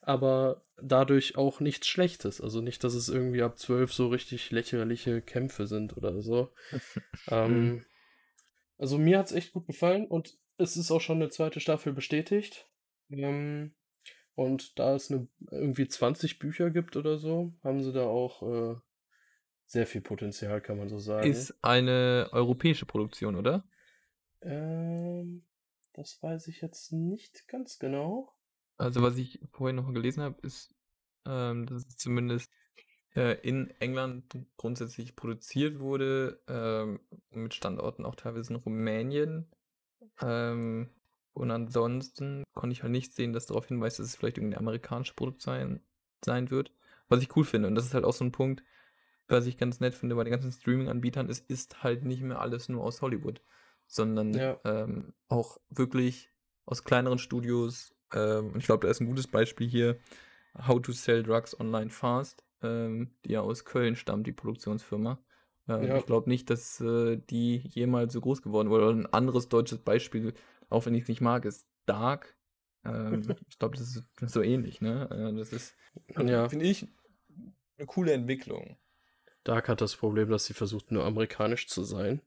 aber 0.00 0.62
dadurch 0.80 1.36
auch 1.36 1.60
nichts 1.60 1.88
Schlechtes. 1.88 2.40
Also 2.40 2.60
nicht, 2.60 2.84
dass 2.84 2.94
es 2.94 3.08
irgendwie 3.08 3.42
ab 3.42 3.58
12 3.58 3.92
so 3.92 4.08
richtig 4.08 4.50
lächerliche 4.50 5.20
Kämpfe 5.20 5.66
sind 5.66 5.96
oder 5.96 6.20
so. 6.20 6.52
ähm, 7.28 7.84
also 8.78 8.98
mir 8.98 9.18
hat 9.18 9.26
es 9.26 9.32
echt 9.32 9.52
gut 9.52 9.66
gefallen 9.66 10.06
und 10.06 10.36
es 10.58 10.76
ist 10.76 10.90
auch 10.90 11.00
schon 11.00 11.16
eine 11.16 11.30
zweite 11.30 11.60
Staffel 11.60 11.92
bestätigt. 11.92 12.68
Ähm, 13.10 13.74
und 14.34 14.78
da 14.78 14.94
es 14.94 15.10
eine, 15.10 15.28
irgendwie 15.50 15.86
20 15.86 16.38
Bücher 16.38 16.70
gibt 16.70 16.96
oder 16.96 17.18
so, 17.18 17.52
haben 17.62 17.82
sie 17.82 17.92
da 17.92 18.04
auch 18.04 18.42
äh, 18.42 18.76
sehr 19.66 19.86
viel 19.86 20.00
Potenzial, 20.00 20.60
kann 20.60 20.78
man 20.78 20.88
so 20.88 20.98
sagen. 20.98 21.28
Ist 21.28 21.54
eine 21.62 22.28
europäische 22.32 22.86
Produktion, 22.86 23.36
oder? 23.36 23.64
Ähm, 24.42 25.44
das 25.92 26.22
weiß 26.22 26.48
ich 26.48 26.60
jetzt 26.60 26.92
nicht 26.92 27.46
ganz 27.48 27.78
genau. 27.78 28.32
Also, 28.76 29.02
was 29.02 29.16
ich 29.16 29.40
vorhin 29.52 29.76
noch 29.76 29.92
gelesen 29.92 30.22
habe, 30.22 30.40
ist, 30.42 30.74
ähm, 31.26 31.66
dass 31.66 31.86
es 31.86 31.96
zumindest 31.96 32.50
äh, 33.14 33.38
in 33.46 33.70
England 33.80 34.24
grundsätzlich 34.56 35.14
produziert 35.16 35.78
wurde, 35.78 36.42
ähm, 36.48 37.00
mit 37.30 37.54
Standorten 37.54 38.04
auch 38.04 38.16
teilweise 38.16 38.54
in 38.54 38.60
Rumänien. 38.60 39.50
Ähm, 40.20 40.90
und 41.34 41.50
ansonsten 41.50 42.44
konnte 42.54 42.72
ich 42.72 42.82
halt 42.82 42.92
nicht 42.92 43.14
sehen, 43.14 43.32
dass 43.32 43.46
darauf 43.46 43.66
hinweist, 43.68 43.98
dass 43.98 44.06
es 44.06 44.16
vielleicht 44.16 44.38
irgendeine 44.38 44.60
amerikanische 44.60 45.14
Produktion 45.14 45.80
sein 46.24 46.50
wird. 46.50 46.72
Was 47.08 47.22
ich 47.22 47.36
cool 47.36 47.44
finde. 47.44 47.68
Und 47.68 47.74
das 47.74 47.84
ist 47.84 47.94
halt 47.94 48.04
auch 48.04 48.12
so 48.12 48.24
ein 48.24 48.32
Punkt, 48.32 48.62
was 49.28 49.46
ich 49.46 49.58
ganz 49.58 49.80
nett 49.80 49.94
finde 49.94 50.14
bei 50.14 50.24
den 50.24 50.32
ganzen 50.32 50.52
Streaming-Anbietern. 50.52 51.28
Es 51.28 51.40
ist 51.40 51.82
halt 51.82 52.04
nicht 52.04 52.22
mehr 52.22 52.40
alles 52.40 52.68
nur 52.68 52.82
aus 52.82 53.02
Hollywood, 53.02 53.42
sondern 53.94 54.32
Ja. 54.34 54.58
ähm, 54.64 55.12
auch 55.28 55.58
wirklich 55.70 56.30
aus 56.64 56.84
kleineren 56.84 57.18
Studios. 57.18 57.94
Ähm, 58.14 58.52
und 58.52 58.58
ich 58.58 58.66
glaube, 58.66 58.86
da 58.86 58.90
ist 58.90 59.00
ein 59.00 59.06
gutes 59.06 59.26
Beispiel 59.28 59.68
hier. 59.68 59.98
How 60.66 60.80
to 60.80 60.92
Sell 60.92 61.22
Drugs 61.22 61.58
Online 61.58 61.90
Fast, 61.90 62.44
ähm, 62.62 63.14
die 63.24 63.32
ja 63.32 63.40
aus 63.40 63.64
Köln 63.64 63.96
stammt, 63.96 64.26
die 64.26 64.32
Produktionsfirma. 64.32 65.18
Ähm, 65.68 65.84
Ja. 65.84 65.96
Ich 65.98 66.06
glaube 66.06 66.28
nicht, 66.28 66.50
dass 66.50 66.80
äh, 66.80 67.16
die 67.30 67.56
jemals 67.58 68.12
so 68.12 68.20
groß 68.20 68.42
geworden 68.42 68.68
wurde. 68.70 68.84
Oder 68.86 68.96
ein 68.96 69.06
anderes 69.12 69.48
deutsches 69.48 69.78
Beispiel, 69.78 70.34
auch 70.68 70.84
wenn 70.86 70.94
ich 70.94 71.02
es 71.02 71.08
nicht 71.08 71.20
mag, 71.20 71.44
ist 71.44 71.66
Dark. 71.86 72.36
Ähm, 72.84 73.22
ich 73.48 73.58
glaube, 73.58 73.76
das 73.78 73.96
ist 73.96 74.04
so 74.20 74.42
ähnlich, 74.42 74.80
ne? 74.80 75.08
Äh, 75.10 75.36
das 75.36 75.52
ist, 75.52 75.74
Ja. 76.18 76.48
finde 76.48 76.66
ich, 76.66 76.86
eine 77.78 77.86
coole 77.86 78.12
Entwicklung. 78.12 78.76
Dark 79.44 79.68
hat 79.68 79.80
das 79.80 79.96
Problem, 79.96 80.28
dass 80.30 80.44
sie 80.44 80.54
versucht, 80.54 80.92
nur 80.92 81.04
amerikanisch 81.04 81.66
zu 81.66 81.82
sein. 81.82 82.20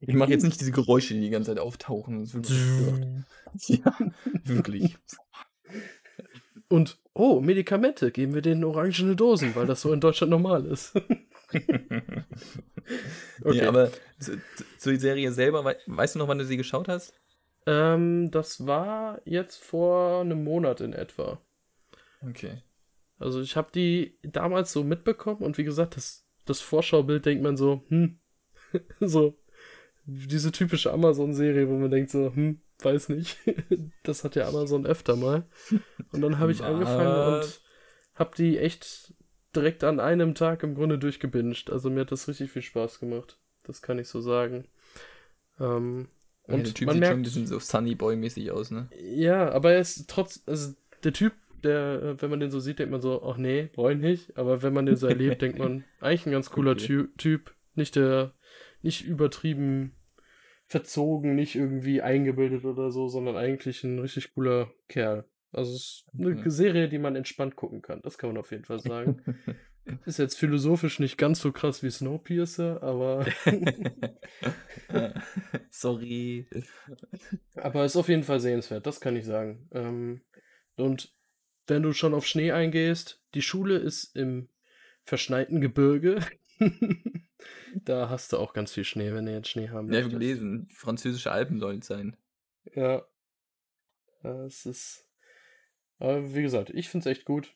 Ich 0.00 0.14
mache 0.14 0.30
jetzt 0.30 0.42
nicht 0.44 0.60
diese 0.60 0.72
Geräusche, 0.72 1.14
die 1.14 1.20
die 1.20 1.30
ganze 1.30 1.50
Zeit 1.50 1.58
auftauchen. 1.58 2.20
Das 2.20 2.34
wirklich 2.34 3.68
ja, 3.84 3.96
wirklich. 4.44 4.96
Und, 6.68 6.98
oh, 7.14 7.40
Medikamente, 7.40 8.10
geben 8.10 8.34
wir 8.34 8.42
denen 8.42 8.62
orangene 8.64 9.16
Dosen, 9.16 9.54
weil 9.54 9.66
das 9.66 9.80
so 9.80 9.92
in 9.92 10.00
Deutschland 10.00 10.30
normal 10.30 10.66
ist. 10.66 10.92
Nee, 13.44 13.62
aber 13.62 13.90
zu, 14.18 14.32
zu- 14.56 14.64
zur 14.78 14.96
Serie 14.96 15.32
selber, 15.32 15.64
wei- 15.64 15.76
weißt 15.86 16.14
du 16.14 16.18
noch, 16.18 16.28
wann 16.28 16.38
du 16.38 16.44
sie 16.44 16.56
geschaut 16.56 16.88
hast? 16.88 17.12
Ähm, 17.66 18.30
das 18.30 18.66
war 18.66 19.20
jetzt 19.24 19.56
vor 19.62 20.20
einem 20.22 20.42
Monat 20.44 20.80
in 20.80 20.92
etwa. 20.92 21.40
Okay. 22.22 22.62
Also 23.18 23.40
ich 23.40 23.56
habe 23.56 23.70
die 23.72 24.18
damals 24.22 24.72
so 24.72 24.84
mitbekommen 24.84 25.42
und 25.42 25.58
wie 25.58 25.64
gesagt, 25.64 25.96
das, 25.96 26.26
das 26.44 26.60
Vorschaubild 26.60 27.26
denkt 27.26 27.42
man 27.42 27.56
so, 27.56 27.84
hm, 27.88 28.20
so 29.00 29.37
diese 30.10 30.52
typische 30.52 30.90
Amazon-Serie, 30.92 31.68
wo 31.68 31.76
man 31.76 31.90
denkt 31.90 32.10
so, 32.10 32.32
hm, 32.34 32.60
weiß 32.80 33.10
nicht. 33.10 33.36
Das 34.02 34.24
hat 34.24 34.36
ja 34.36 34.48
Amazon 34.48 34.86
öfter 34.86 35.16
mal. 35.16 35.44
Und 36.12 36.22
dann 36.22 36.38
habe 36.38 36.50
ich 36.50 36.62
angefangen 36.64 37.34
und 37.34 37.60
habe 38.14 38.30
die 38.36 38.56
echt 38.58 39.12
direkt 39.54 39.84
an 39.84 40.00
einem 40.00 40.34
Tag 40.34 40.62
im 40.62 40.74
Grunde 40.74 40.98
durchgebinged. 40.98 41.70
Also 41.70 41.90
mir 41.90 42.00
hat 42.00 42.12
das 42.12 42.26
richtig 42.26 42.50
viel 42.50 42.62
Spaß 42.62 43.00
gemacht. 43.00 43.38
Das 43.64 43.82
kann 43.82 43.98
ich 43.98 44.08
so 44.08 44.22
sagen. 44.22 44.64
Ähm, 45.60 46.08
Und 46.44 46.54
und 46.54 46.66
der 46.66 46.74
Typ 46.74 46.86
man 46.86 46.94
sieht 46.94 47.04
schon 47.04 47.12
ein 47.12 47.16
merkt, 47.18 47.22
bisschen 47.24 47.46
so 47.46 47.58
Sunny 47.58 47.94
Boy-mäßig 47.94 48.50
aus, 48.50 48.70
ne? 48.70 48.88
ja, 48.98 49.50
aber 49.52 49.72
er 49.72 49.80
ist 49.80 50.08
trotz, 50.08 50.42
also 50.46 50.72
der 51.04 51.12
Typ, 51.12 51.34
der, 51.62 52.16
wenn 52.22 52.30
man 52.30 52.40
den 52.40 52.50
so 52.50 52.60
sieht, 52.60 52.78
denkt 52.78 52.92
man 52.92 53.02
so, 53.02 53.22
ach 53.22 53.36
nee, 53.36 53.68
brauche 53.74 53.92
ich 53.92 53.98
nicht. 53.98 54.38
Aber 54.38 54.62
wenn 54.62 54.72
man 54.72 54.86
den 54.86 54.96
so 54.96 55.06
erlebt, 55.06 55.42
denkt 55.42 55.58
man, 55.58 55.84
eigentlich 56.00 56.24
ein 56.24 56.32
ganz 56.32 56.48
cooler 56.50 56.72
Okay. 56.72 56.86
Ty 56.86 57.08
Typ. 57.18 57.54
Nicht 57.74 57.94
der, 57.94 58.32
nicht 58.80 59.04
übertrieben 59.04 59.92
verzogen, 60.68 61.34
nicht 61.34 61.54
irgendwie 61.54 62.02
eingebildet 62.02 62.64
oder 62.64 62.90
so, 62.90 63.08
sondern 63.08 63.36
eigentlich 63.36 63.84
ein 63.84 63.98
richtig 63.98 64.34
cooler 64.34 64.70
Kerl. 64.88 65.24
Also 65.52 65.74
es 65.74 65.80
ist 65.80 66.06
eine 66.18 66.38
Okay. 66.38 66.50
Serie, 66.50 66.88
die 66.88 66.98
man 66.98 67.16
entspannt 67.16 67.56
gucken 67.56 67.82
kann. 67.82 68.02
Das 68.02 68.18
kann 68.18 68.30
man 68.30 68.38
auf 68.38 68.50
jeden 68.50 68.64
Fall 68.64 68.78
sagen. 68.78 69.22
Ist 70.04 70.18
jetzt 70.18 70.36
philosophisch 70.36 71.00
nicht 71.00 71.16
ganz 71.16 71.40
so 71.40 71.50
krass 71.50 71.82
wie 71.82 71.90
Snowpiercer, 71.90 72.82
aber, 72.82 73.24
Sorry. 75.70 76.46
aber 77.56 77.86
ist 77.86 77.96
auf 77.96 78.10
jeden 78.10 78.22
Fall 78.22 78.40
sehenswert, 78.40 78.86
das 78.86 79.00
kann 79.00 79.16
ich 79.16 79.24
sagen. 79.24 79.66
Ähm, 79.72 80.20
und 80.76 81.14
wenn 81.66 81.82
du 81.82 81.94
schon 81.94 82.12
auf 82.12 82.26
Schnee 82.26 82.52
eingehst, 82.52 83.22
die 83.34 83.40
Schule 83.40 83.78
ist 83.78 84.14
im 84.14 84.50
verschneiten 85.04 85.62
Gebirge. 85.62 86.18
da 87.84 88.08
hast 88.08 88.32
du 88.32 88.38
auch 88.38 88.52
ganz 88.52 88.72
viel 88.72 88.84
Schnee, 88.84 89.12
wenn 89.12 89.26
du 89.26 89.32
jetzt 89.32 89.48
Schnee 89.48 89.68
haben 89.68 89.92
Ja, 89.92 89.98
ich 89.98 90.04
habe 90.04 90.14
gelesen, 90.14 90.68
französische 90.70 91.32
Alpen 91.32 91.60
sollen 91.60 91.80
es 91.80 91.86
sein. 91.86 92.16
Ja. 92.74 93.06
Ja, 94.22 94.44
Es 94.44 94.66
ist. 94.66 95.04
Aber 95.98 96.34
wie 96.34 96.42
gesagt, 96.42 96.70
ich 96.70 96.88
finde 96.88 97.08
es 97.08 97.16
echt 97.16 97.24
gut. 97.24 97.54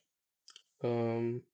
Ähm, 0.81 1.45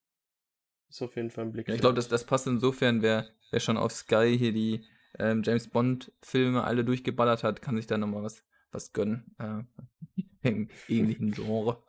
ist 0.88 1.02
auf 1.02 1.16
jeden 1.16 1.30
Fall 1.30 1.44
ein 1.44 1.52
Blick. 1.52 1.68
Ja, 1.68 1.74
ich 1.74 1.80
glaube, 1.80 1.96
das, 1.96 2.08
das 2.08 2.24
passt 2.24 2.46
insofern, 2.46 3.02
wer, 3.02 3.28
wer 3.50 3.60
schon 3.60 3.76
auf 3.76 3.92
Sky 3.92 4.36
hier 4.38 4.52
die 4.52 4.86
ähm, 5.18 5.42
James 5.44 5.68
Bond-Filme 5.68 6.64
alle 6.64 6.84
durchgeballert 6.84 7.42
hat, 7.42 7.60
kann 7.60 7.76
sich 7.76 7.86
da 7.86 7.98
nochmal 7.98 8.22
was, 8.22 8.44
was 8.70 8.92
gönnen. 8.92 9.34
Äh, 9.38 10.22
Im 10.48 10.68
ähnlichen 10.88 11.32
Genre. 11.32 11.82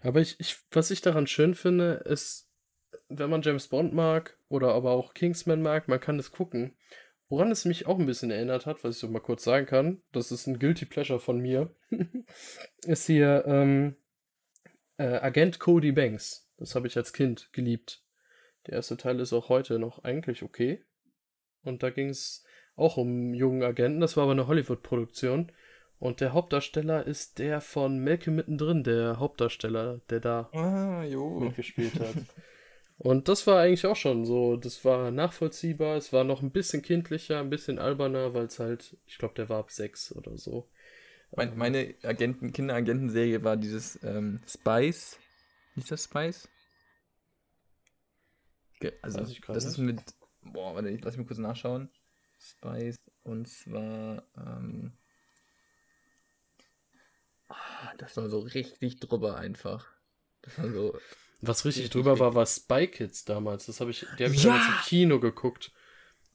Aber 0.00 0.20
ich, 0.20 0.38
ich, 0.38 0.58
was 0.70 0.90
ich 0.90 1.00
daran 1.00 1.26
schön 1.26 1.54
finde, 1.54 1.94
ist, 2.06 2.48
wenn 3.18 3.30
man 3.30 3.42
James 3.42 3.68
Bond 3.68 3.92
mag 3.92 4.36
oder 4.48 4.74
aber 4.74 4.92
auch 4.92 5.14
Kingsman 5.14 5.62
mag, 5.62 5.88
man 5.88 6.00
kann 6.00 6.16
das 6.16 6.32
gucken. 6.32 6.76
Woran 7.28 7.50
es 7.50 7.64
mich 7.64 7.86
auch 7.86 7.98
ein 7.98 8.06
bisschen 8.06 8.30
erinnert 8.30 8.66
hat, 8.66 8.84
was 8.84 8.96
ich 8.96 9.00
so 9.00 9.08
mal 9.08 9.20
kurz 9.20 9.44
sagen 9.44 9.66
kann, 9.66 10.02
das 10.12 10.30
ist 10.32 10.46
ein 10.46 10.58
Guilty 10.58 10.84
Pleasure 10.84 11.18
von 11.18 11.38
mir, 11.38 11.74
ist 12.84 13.06
hier 13.06 13.44
ähm, 13.46 13.96
äh, 14.98 15.04
Agent 15.16 15.58
Cody 15.58 15.92
Banks. 15.92 16.50
Das 16.58 16.74
habe 16.74 16.86
ich 16.86 16.96
als 16.96 17.12
Kind 17.12 17.48
geliebt. 17.52 18.04
Der 18.66 18.74
erste 18.74 18.96
Teil 18.96 19.18
ist 19.20 19.32
auch 19.32 19.48
heute 19.48 19.78
noch 19.78 20.04
eigentlich 20.04 20.42
okay. 20.42 20.84
Und 21.64 21.82
da 21.82 21.90
ging 21.90 22.10
es 22.10 22.44
auch 22.76 22.96
um 22.96 23.34
jungen 23.34 23.62
Agenten, 23.62 24.00
das 24.00 24.16
war 24.16 24.24
aber 24.24 24.32
eine 24.32 24.46
Hollywood-Produktion. 24.46 25.52
Und 25.98 26.20
der 26.20 26.32
Hauptdarsteller 26.32 27.06
ist 27.06 27.38
der 27.38 27.60
von 27.60 27.98
Melke 27.98 28.30
mittendrin, 28.30 28.82
der 28.82 29.18
Hauptdarsteller, 29.20 30.00
der 30.10 30.20
da 30.20 30.50
Ah, 30.52 31.04
mitgespielt 31.40 31.94
hat. 31.98 32.14
Und 33.02 33.28
das 33.28 33.46
war 33.46 33.60
eigentlich 33.60 33.86
auch 33.86 33.96
schon 33.96 34.24
so, 34.24 34.56
das 34.56 34.84
war 34.84 35.10
nachvollziehbar, 35.10 35.96
es 35.96 36.12
war 36.12 36.22
noch 36.24 36.40
ein 36.40 36.52
bisschen 36.52 36.82
kindlicher, 36.82 37.40
ein 37.40 37.50
bisschen 37.50 37.78
alberner, 37.78 38.32
weil 38.32 38.46
es 38.46 38.58
halt, 38.60 38.96
ich 39.06 39.18
glaube, 39.18 39.34
der 39.34 39.48
war 39.48 39.58
ab 39.58 39.70
sechs 39.72 40.14
oder 40.14 40.36
so. 40.38 40.68
Mein, 41.34 41.56
meine 41.56 41.94
Agenten, 42.02 42.52
Kinderagentenserie 42.52 43.42
war 43.42 43.56
dieses 43.56 43.98
ähm, 44.04 44.40
Spice. 44.46 45.18
Ist 45.76 45.90
das 45.90 46.04
Spice? 46.04 46.48
Ge- 48.80 48.92
Also, 49.02 49.20
das 49.52 49.64
ist 49.64 49.78
nicht. 49.78 49.86
mit. 49.86 50.02
Boah, 50.42 50.74
warte, 50.74 50.90
lass 51.02 51.16
mich 51.16 51.26
kurz 51.26 51.38
nachschauen. 51.38 51.88
Spice. 52.38 52.96
Und 53.24 53.48
zwar. 53.48 54.22
Ähm, 54.36 54.92
ah, 57.48 57.92
das 57.98 58.16
war 58.16 58.28
so 58.28 58.40
richtig 58.40 58.98
drüber 59.00 59.36
einfach. 59.36 59.86
Das 60.42 60.58
war 60.58 60.70
so. 60.70 60.98
Was 61.42 61.64
richtig 61.64 61.90
drüber 61.90 62.18
war, 62.20 62.34
war 62.34 62.46
Spy 62.46 62.86
Kids 62.86 63.24
damals. 63.24 63.66
Das 63.66 63.80
habe 63.80 63.90
ich, 63.90 64.06
die 64.18 64.24
habe 64.24 64.34
ich 64.34 64.44
Ja! 64.44 64.52
damals 64.52 64.68
im 64.68 64.74
Kino 64.86 65.18
geguckt. 65.20 65.72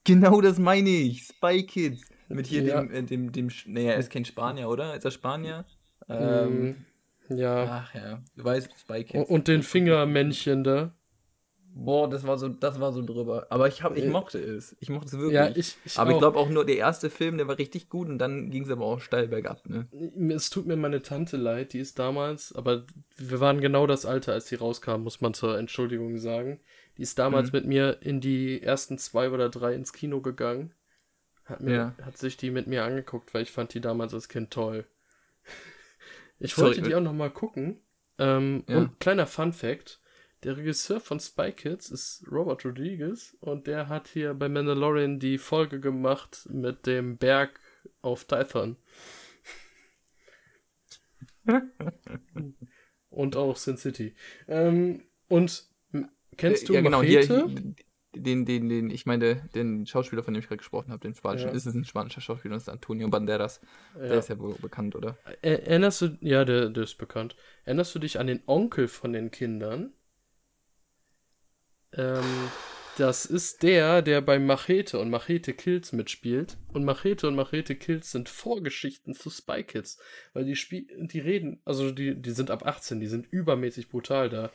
Genau 0.04 0.42
das 0.42 0.60
meine 0.60 0.90
ich. 0.90 1.24
Spy 1.28 1.64
Kids. 1.66 2.02
Mit 2.30 2.46
hier 2.48 2.62
Ja. 2.64 2.82
dem, 2.82 2.92
äh, 2.92 3.04
dem, 3.04 3.32
dem. 3.32 3.50
Nee, 3.66 3.86
er 3.88 3.96
ist 3.96 4.10
kein 4.12 4.26
Spanier, 4.26 4.68
oder? 4.70 4.96
Ist 4.96 5.06
er 5.06 5.12
Spanier? 5.12 5.66
Ähm, 6.10 6.86
Ähm, 7.30 7.38
ja. 7.38 7.84
ach 7.86 7.96
ja. 7.96 8.22
Du 8.36 8.44
weißt, 8.44 8.70
Spy 8.80 8.98
Und, 9.00 9.06
Kids. 9.08 9.30
und 9.30 9.48
den 9.48 9.62
Das- 9.62 9.68
Fingermännchen 9.70 10.64
da. 10.66 10.94
Boah, 11.80 12.10
das 12.10 12.26
war 12.26 12.38
so, 12.38 12.50
das 12.50 12.80
war 12.80 12.92
so 12.92 13.02
drüber. 13.06 13.48
Aber 13.50 13.68
ich, 13.68 13.84
hab, 13.84 13.96
ich 13.96 14.04
Äh, 14.06 14.10
mochte 14.10 14.40
es. 14.40 14.76
Ich 14.80 14.90
mochte 14.90 15.08
es 15.08 15.14
wirklich. 15.14 15.34
Ja, 15.34 15.50
ich, 15.56 15.78
ich 15.86 15.98
aber 16.00 16.10
ich 16.12 16.16
auch. 16.16 16.20
glaube 16.20 16.40
auch 16.40 16.50
nur 16.50 16.66
der 16.66 16.78
erste 16.78 17.10
Film, 17.10 17.38
der 17.38 17.48
war 17.48 17.58
richtig 17.58 17.90
gut 17.90 18.08
und 18.10 18.18
dann 18.18 18.50
ging 18.50 18.64
es 18.64 18.70
aber 18.72 18.86
auch 18.86 19.00
steil 19.00 19.28
bergab, 19.28 19.68
ne? 19.70 19.88
Es 20.34 20.50
tut 20.50 20.66
mir 20.66 20.76
meine 20.76 21.02
Tante 21.02 21.38
leid, 21.38 21.74
die 21.74 21.80
ist 21.80 22.00
damals, 22.00 22.54
aber 22.54 22.86
wir 23.18 23.40
waren 23.40 23.62
genau 23.62 23.86
das 23.88 24.06
Alter, 24.06 24.34
als 24.34 24.46
die 24.46 24.56
rauskam, 24.56 25.02
muss 25.04 25.22
man 25.22 25.34
zur 25.34 25.58
Entschuldigung 25.58 26.18
sagen. 26.18 26.60
Die 26.98 27.04
ist 27.04 27.20
damals 27.20 27.52
Mhm. 27.52 27.58
mit 27.60 27.66
mir 27.68 27.98
in 28.02 28.22
die 28.22 28.62
ersten 28.62 28.98
zwei 28.98 29.30
oder 29.30 29.50
drei 29.50 29.74
ins 29.76 29.94
Kino 29.94 30.22
gegangen. 30.22 30.74
hat, 31.46 31.62
mir, 31.62 31.74
Ja. 31.74 31.96
hat 32.04 32.18
sich 32.18 32.36
die 32.36 32.52
mit 32.52 32.68
mir 32.68 32.84
angeguckt, 32.84 33.34
weil 33.34 33.44
ich 33.44 33.52
fand 33.52 33.74
die 33.74 33.80
damals 33.82 34.14
als 34.14 34.28
Kind 34.28 34.52
toll. 34.52 34.86
Ich 36.40 36.54
Sorry, 36.54 36.68
wollte 36.70 36.82
die 36.84 36.92
äh, 36.92 36.96
auch 36.96 37.02
noch 37.02 37.14
mal 37.14 37.30
gucken. 37.32 37.80
Ähm, 38.20 38.64
Ja. 38.68 38.78
Und 38.78 39.00
kleiner 39.00 39.26
Fun 39.28 39.54
Fact: 39.54 40.00
Der 40.44 40.56
Regisseur 40.58 41.00
von 41.00 41.20
Spy 41.20 41.52
Kids 41.52 41.90
ist 41.90 42.24
Robert 42.32 42.64
Rodriguez 42.64 43.36
und 43.40 43.66
der 43.68 43.90
hat 43.90 44.08
hier 44.08 44.34
bei 44.36 44.48
Mandalorian 44.48 45.20
die 45.20 45.38
Folge 45.40 45.80
gemacht 45.80 46.48
mit 46.52 46.86
dem 46.86 47.18
Berg 47.18 47.60
auf 48.02 48.26
Tython. 48.26 48.78
und 53.10 53.36
auch 53.36 53.56
Sin 53.58 53.78
City. 53.78 54.16
Ähm, 54.48 55.04
und 55.28 55.66
kennst 56.38 56.70
du 56.70 56.74
ja, 56.74 56.82
genau, 56.82 57.00
Machete? 57.02 57.48
hier, 57.48 57.74
den, 58.16 58.46
den, 58.46 58.70
den, 58.70 58.90
ich 58.90 59.06
meine, 59.06 59.48
den 59.56 59.86
Schauspieler, 59.86 60.24
von 60.24 60.34
dem 60.34 60.40
ich 60.42 60.48
gerade 60.48 60.58
gesprochen 60.58 60.92
habe, 60.92 61.02
den 61.02 61.14
spanischen, 61.16 61.50
Ja. 61.50 61.54
ist 61.54 61.66
es 61.66 61.74
ein 61.76 61.86
spanischer 61.86 62.22
Schauspieler, 62.22 62.56
das 62.56 62.64
ist 62.64 62.70
Antonio 62.70 63.08
Banderas. 63.10 63.62
Der 63.96 64.08
Ja. 64.08 64.20
ist 64.20 64.30
ja 64.30 64.40
wohl 64.40 64.56
bekannt, 64.56 64.96
oder? 64.96 65.18
Er- 65.42 65.68
Erinnerst 65.68 66.02
du, 66.02 66.18
ja, 66.22 66.46
der, 66.46 66.70
der 66.70 66.84
ist 66.84 66.98
bekannt. 66.98 67.36
Erinnerst 67.66 67.94
du 67.96 68.00
dich 68.00 68.20
an 68.20 68.28
den 68.28 68.42
Onkel 68.46 68.88
von 68.88 69.14
den 69.14 69.32
Kindern? 69.32 69.94
Ähm, 71.98 72.50
das 72.98 73.26
ist 73.26 73.62
der, 73.62 74.02
der 74.02 74.22
bei 74.22 74.40
Machete 74.40 75.00
und 75.00 75.10
Machete 75.10 75.54
Kills 75.54 75.92
mitspielt. 75.92 76.58
Und 76.74 76.84
Machete 76.84 77.28
und 77.28 77.36
Machete 77.36 77.76
Kills 77.76 78.12
sind 78.12 78.28
Vorgeschichten 78.28 79.14
zu 79.14 79.30
Spy 79.30 79.64
Kids. 79.64 80.00
Weil 80.34 80.46
die 80.46 80.56
Spiel 80.56 80.88
die 81.08 81.20
reden, 81.20 81.62
also 81.64 81.92
die, 81.92 82.20
die 82.20 82.32
sind 82.32 82.50
ab 82.50 82.66
18, 82.66 83.00
die 83.00 83.08
sind 83.08 83.28
übermäßig 83.30 83.90
brutal. 83.90 84.30
Da 84.30 84.52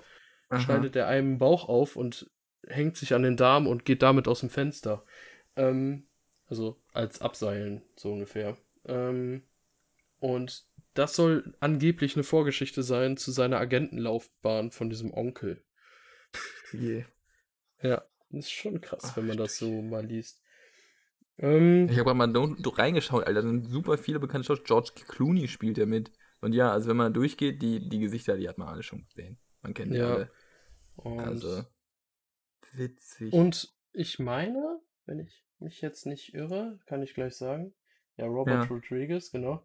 schneidet 0.58 0.96
er 0.96 1.06
einem 1.06 1.38
Bauch 1.38 1.68
auf 1.68 1.96
und 1.96 2.30
hängt 2.66 2.96
sich 2.96 3.14
an 3.14 3.22
den 3.22 3.36
Darm 3.36 3.66
und 3.66 3.84
geht 3.84 4.02
damit 4.02 4.28
aus 4.28 4.40
dem 4.40 4.50
Fenster. 4.50 5.04
Ähm, 5.56 6.06
also 6.46 6.80
als 6.92 7.20
Abseilen, 7.20 7.82
so 7.96 8.12
ungefähr. 8.12 8.56
Ähm, 8.84 9.42
und 10.18 10.64
das 10.94 11.14
soll 11.14 11.54
angeblich 11.60 12.16
eine 12.16 12.24
Vorgeschichte 12.24 12.82
sein 12.82 13.16
zu 13.16 13.30
seiner 13.30 13.58
Agentenlaufbahn 13.58 14.70
von 14.70 14.90
diesem 14.90 15.12
Onkel. 15.12 15.64
Je. 16.72 17.04
Ja, 17.82 18.04
das 18.30 18.46
ist 18.46 18.50
schon 18.52 18.80
krass, 18.80 19.02
Ach, 19.04 19.16
wenn 19.16 19.26
man 19.26 19.36
das 19.36 19.56
so 19.58 19.70
mal 19.82 20.04
liest. 20.04 20.40
Ähm, 21.38 21.86
Ich 21.90 21.96
habe 21.98 22.04
gerade 22.04 22.18
mal 22.18 22.32
do- 22.32 22.70
reingeschaut, 22.70 23.26
Alter. 23.26 23.42
Da 23.42 23.48
sind 23.48 23.66
super 23.68 23.98
viele 23.98 24.20
bekannte 24.20 24.46
Schauspieler. 24.46 24.66
George 24.82 24.92
Clooney 25.08 25.48
spielt 25.48 25.78
ja 25.78 25.86
mit. 25.86 26.12
Und 26.40 26.52
ja, 26.52 26.72
also 26.72 26.88
wenn 26.88 26.96
man 26.96 27.12
durchgeht, 27.14 27.62
die, 27.62 27.88
die 27.88 27.98
Gesichter, 28.00 28.36
die 28.36 28.48
hat 28.48 28.58
man 28.58 28.68
alle 28.68 28.82
schon 28.82 29.04
gesehen. 29.06 29.38
Man 29.62 29.74
kennt 29.74 29.92
die 29.92 29.98
Ja. 29.98 30.14
alle. 30.14 30.30
und, 30.96 31.20
Also, 31.20 31.64
witzig. 32.74 33.32
und 33.32 33.72
ich 33.92 34.18
meine, 34.18 34.80
wenn 35.06 35.20
ich 35.20 35.44
mich 35.58 35.80
jetzt 35.80 36.06
nicht 36.06 36.34
irre, 36.34 36.78
kann 36.86 37.02
ich 37.02 37.14
gleich 37.14 37.34
sagen. 37.36 37.74
Ja, 38.16 38.26
Robert 38.26 38.64
Ja. 38.64 38.68
Rodriguez, 38.70 39.30
genau. 39.30 39.64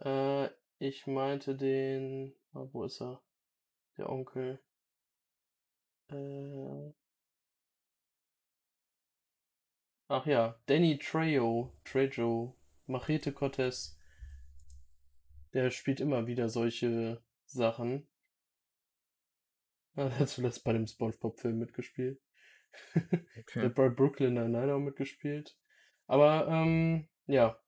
Äh, 0.00 0.48
ich 0.78 1.06
meinte 1.06 1.56
den. 1.56 2.34
ah, 2.52 2.66
wo 2.72 2.84
ist 2.84 3.00
er? 3.00 3.20
Der 3.96 4.08
Onkel. 4.08 4.60
Äh, 6.10 6.92
ach 10.08 10.26
ja, 10.26 10.58
Danny 10.66 10.98
Trejo, 10.98 11.72
Trejo, 11.84 12.56
Machete 12.86 13.32
Cortez. 13.32 13.98
Der 15.52 15.70
spielt 15.70 16.00
immer 16.00 16.26
wieder 16.26 16.48
solche 16.48 17.22
Sachen. 17.46 18.06
Er 19.94 20.18
hat 20.18 20.28
zuletzt 20.28 20.64
bei 20.64 20.72
dem 20.72 20.86
SpongeBob-Film 20.86 21.58
mitgespielt. 21.58 22.20
Der 22.94 23.20
okay. 23.38 23.68
bei 23.68 23.88
Brooklyn 23.88 24.34
Nine-Nine 24.34 24.74
auch 24.74 24.78
mitgespielt. 24.78 25.56
Aber, 26.06 26.46
ähm, 26.48 27.08
ja. 27.26 27.58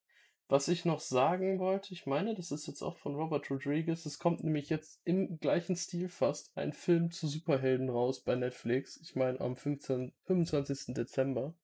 Was 0.48 0.66
ich 0.66 0.85
noch 0.85 0.98
sagen 0.98 1.61
wollte, 1.61 1.92
ich 1.92 2.07
meine, 2.07 2.35
das 2.35 2.50
ist 2.50 2.66
jetzt 2.66 2.83
auch 2.83 2.98
von 2.98 3.14
Robert 3.14 3.48
Rodriguez. 3.50 4.05
Es 4.05 4.18
kommt 4.18 4.42
nämlich 4.42 4.68
jetzt 4.68 5.00
im 5.05 5.38
gleichen 5.38 5.76
Stil 5.76 6.09
fast 6.09 6.57
ein 6.57 6.72
Film 6.72 7.12
zu 7.12 7.29
Superhelden 7.29 7.88
raus 7.88 8.24
bei 8.24 8.35
Netflix. 8.35 8.96
Ich 9.00 9.14
meine, 9.14 9.40
am 9.40 9.55
15, 9.55 10.12
25. 10.24 10.94
Dezember. 10.94 11.55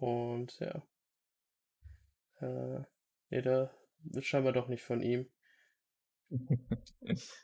Und 0.00 0.58
ja. 0.60 0.82
Äh, 2.40 2.82
nee, 3.30 3.42
da 3.42 3.70
ist 4.12 4.26
scheinbar 4.26 4.52
doch 4.52 4.68
nicht 4.68 4.82
von 4.82 5.00
ihm. 5.02 5.26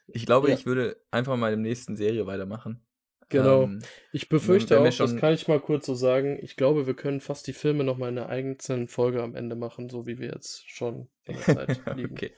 Ich 0.08 0.26
glaube, 0.26 0.48
Ja. 0.48 0.54
ich 0.54 0.66
würde 0.66 1.00
einfach 1.10 1.36
mal 1.36 1.52
im 1.52 1.62
nächsten 1.62 1.96
Serie 1.96 2.26
weitermachen. 2.26 2.84
Genau. 3.28 3.62
Ähm, 3.62 3.80
Ich 4.12 4.28
befürchte 4.28 4.78
auch, 4.78 4.84
das 4.84 4.96
schon- 4.96 5.18
kann 5.18 5.32
ich 5.32 5.48
mal 5.48 5.60
kurz 5.60 5.86
so 5.86 5.94
sagen, 5.94 6.38
ich 6.42 6.56
glaube, 6.56 6.86
wir 6.86 6.94
können 6.94 7.20
fast 7.20 7.46
die 7.46 7.52
Filme 7.54 7.84
noch 7.84 7.96
mal 7.96 8.08
in 8.10 8.18
einer 8.18 8.28
einzelnen 8.28 8.88
Folge 8.88 9.22
am 9.22 9.34
Ende 9.34 9.56
machen, 9.56 9.88
so 9.88 10.06
wie 10.06 10.18
wir 10.18 10.28
jetzt 10.32 10.68
schon 10.68 11.08
in 11.24 11.36
der 11.36 11.42
Zeit 11.44 11.80
liegen. 11.96 12.12
okay, 12.12 12.32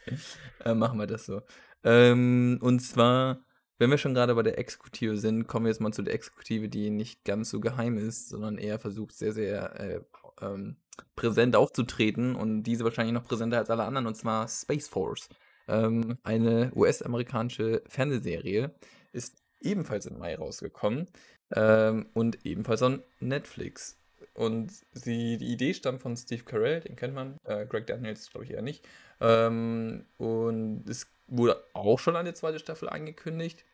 äh, 0.64 0.74
machen 0.74 0.98
wir 1.00 1.06
das 1.08 1.26
so. 1.26 1.40
Ähm, 1.82 2.58
und 2.62 2.78
zwar, 2.80 3.44
wenn 3.78 3.90
wir 3.90 3.98
schon 3.98 4.14
gerade 4.14 4.34
bei 4.34 4.42
der 4.42 4.58
Exekutive 4.58 5.16
sind, 5.16 5.46
kommen 5.46 5.66
wir 5.66 5.70
jetzt 5.70 5.80
mal 5.80 5.92
zu 5.92 6.02
der 6.02 6.14
Exekutive, 6.14 6.68
die 6.68 6.90
nicht 6.90 7.24
ganz 7.24 7.50
so 7.50 7.60
geheim 7.60 7.98
ist, 7.98 8.28
sondern 8.28 8.58
eher 8.58 8.78
versucht, 8.78 9.12
sehr, 9.14 9.32
sehr 9.32 9.80
äh, 9.80 10.00
ähm, 10.40 10.76
präsent 11.16 11.56
aufzutreten 11.56 12.36
und 12.36 12.62
diese 12.62 12.84
wahrscheinlich 12.84 13.14
noch 13.14 13.26
präsenter 13.26 13.58
als 13.58 13.70
alle 13.70 13.84
anderen, 13.84 14.06
und 14.06 14.16
zwar 14.16 14.48
Space 14.48 14.88
Force. 14.88 15.28
Ähm, 15.66 16.18
eine 16.22 16.72
US-amerikanische 16.74 17.82
Fernsehserie 17.88 18.74
ist 19.12 19.42
ebenfalls 19.60 20.06
im 20.06 20.18
Mai 20.18 20.36
rausgekommen 20.36 21.08
ähm, 21.54 22.06
und 22.14 22.44
ebenfalls 22.44 22.82
on 22.82 23.02
Netflix. 23.20 23.98
Und 24.34 24.72
sie, 24.92 25.38
die 25.38 25.52
Idee 25.52 25.74
stammt 25.74 26.00
von 26.00 26.16
Steve 26.16 26.42
Carell, 26.42 26.80
den 26.80 26.96
kennt 26.96 27.14
man, 27.14 27.38
äh, 27.44 27.66
Greg 27.66 27.86
Daniels 27.86 28.30
glaube 28.30 28.44
ich 28.44 28.50
eher 28.50 28.62
nicht. 28.62 28.86
Ähm, 29.20 30.06
und 30.16 30.88
es 30.88 31.13
wurde 31.26 31.64
auch 31.74 31.98
schon 31.98 32.16
eine 32.16 32.34
zweite 32.34 32.58
Staffel 32.58 32.88
angekündigt. 32.88 33.64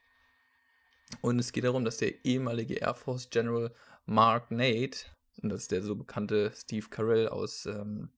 Und 1.22 1.38
es 1.38 1.52
geht 1.52 1.64
darum, 1.64 1.84
dass 1.84 1.96
der 1.96 2.24
ehemalige 2.24 2.74
Air 2.74 2.94
Force 2.94 3.30
General 3.30 3.72
Mark 4.06 4.50
Nate, 4.50 5.06
und 5.42 5.48
das 5.50 5.62
ist 5.62 5.72
der 5.72 5.82
so 5.82 5.96
bekannte 5.96 6.52
Steve 6.54 6.88
Carell 6.88 7.28
aus 7.28 7.66
ähm, 7.66 8.10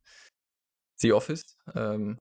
The 0.97 1.12
Office, 1.12 1.57
ähm, 1.75 2.18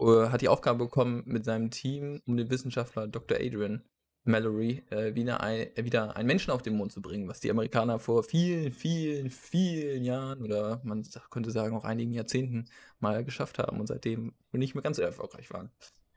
äh, 0.00 0.28
hat 0.28 0.40
die 0.40 0.48
Aufgabe 0.48 0.84
bekommen, 0.84 1.22
mit 1.26 1.44
seinem 1.44 1.70
Team 1.70 2.22
um 2.26 2.36
den 2.36 2.50
Wissenschaftler 2.50 3.08
Dr. 3.08 3.38
Adrian 3.38 3.82
Mallory 4.26 4.82
äh, 4.90 5.14
wieder, 5.14 5.40
ein, 5.40 5.74
äh, 5.76 5.84
wieder 5.84 6.16
einen 6.16 6.26
Menschen 6.26 6.50
auf 6.50 6.62
den 6.62 6.76
Mond 6.76 6.92
zu 6.92 7.00
bringen, 7.00 7.28
was 7.28 7.40
die 7.40 7.50
Amerikaner 7.50 7.98
vor 7.98 8.24
vielen, 8.24 8.72
vielen, 8.72 9.30
vielen 9.30 10.04
Jahren 10.04 10.42
oder 10.42 10.80
man 10.84 11.06
könnte 11.30 11.52
sagen 11.52 11.76
auch 11.76 11.84
einigen 11.84 12.12
Jahrzehnten 12.12 12.66
mal 12.98 13.24
geschafft 13.24 13.58
haben 13.58 13.78
und 13.78 13.86
seitdem 13.86 14.34
nicht 14.52 14.74
mehr 14.74 14.82
ganz 14.82 14.96
so 14.96 15.02
erfolgreich 15.02 15.50
waren. 15.52 15.70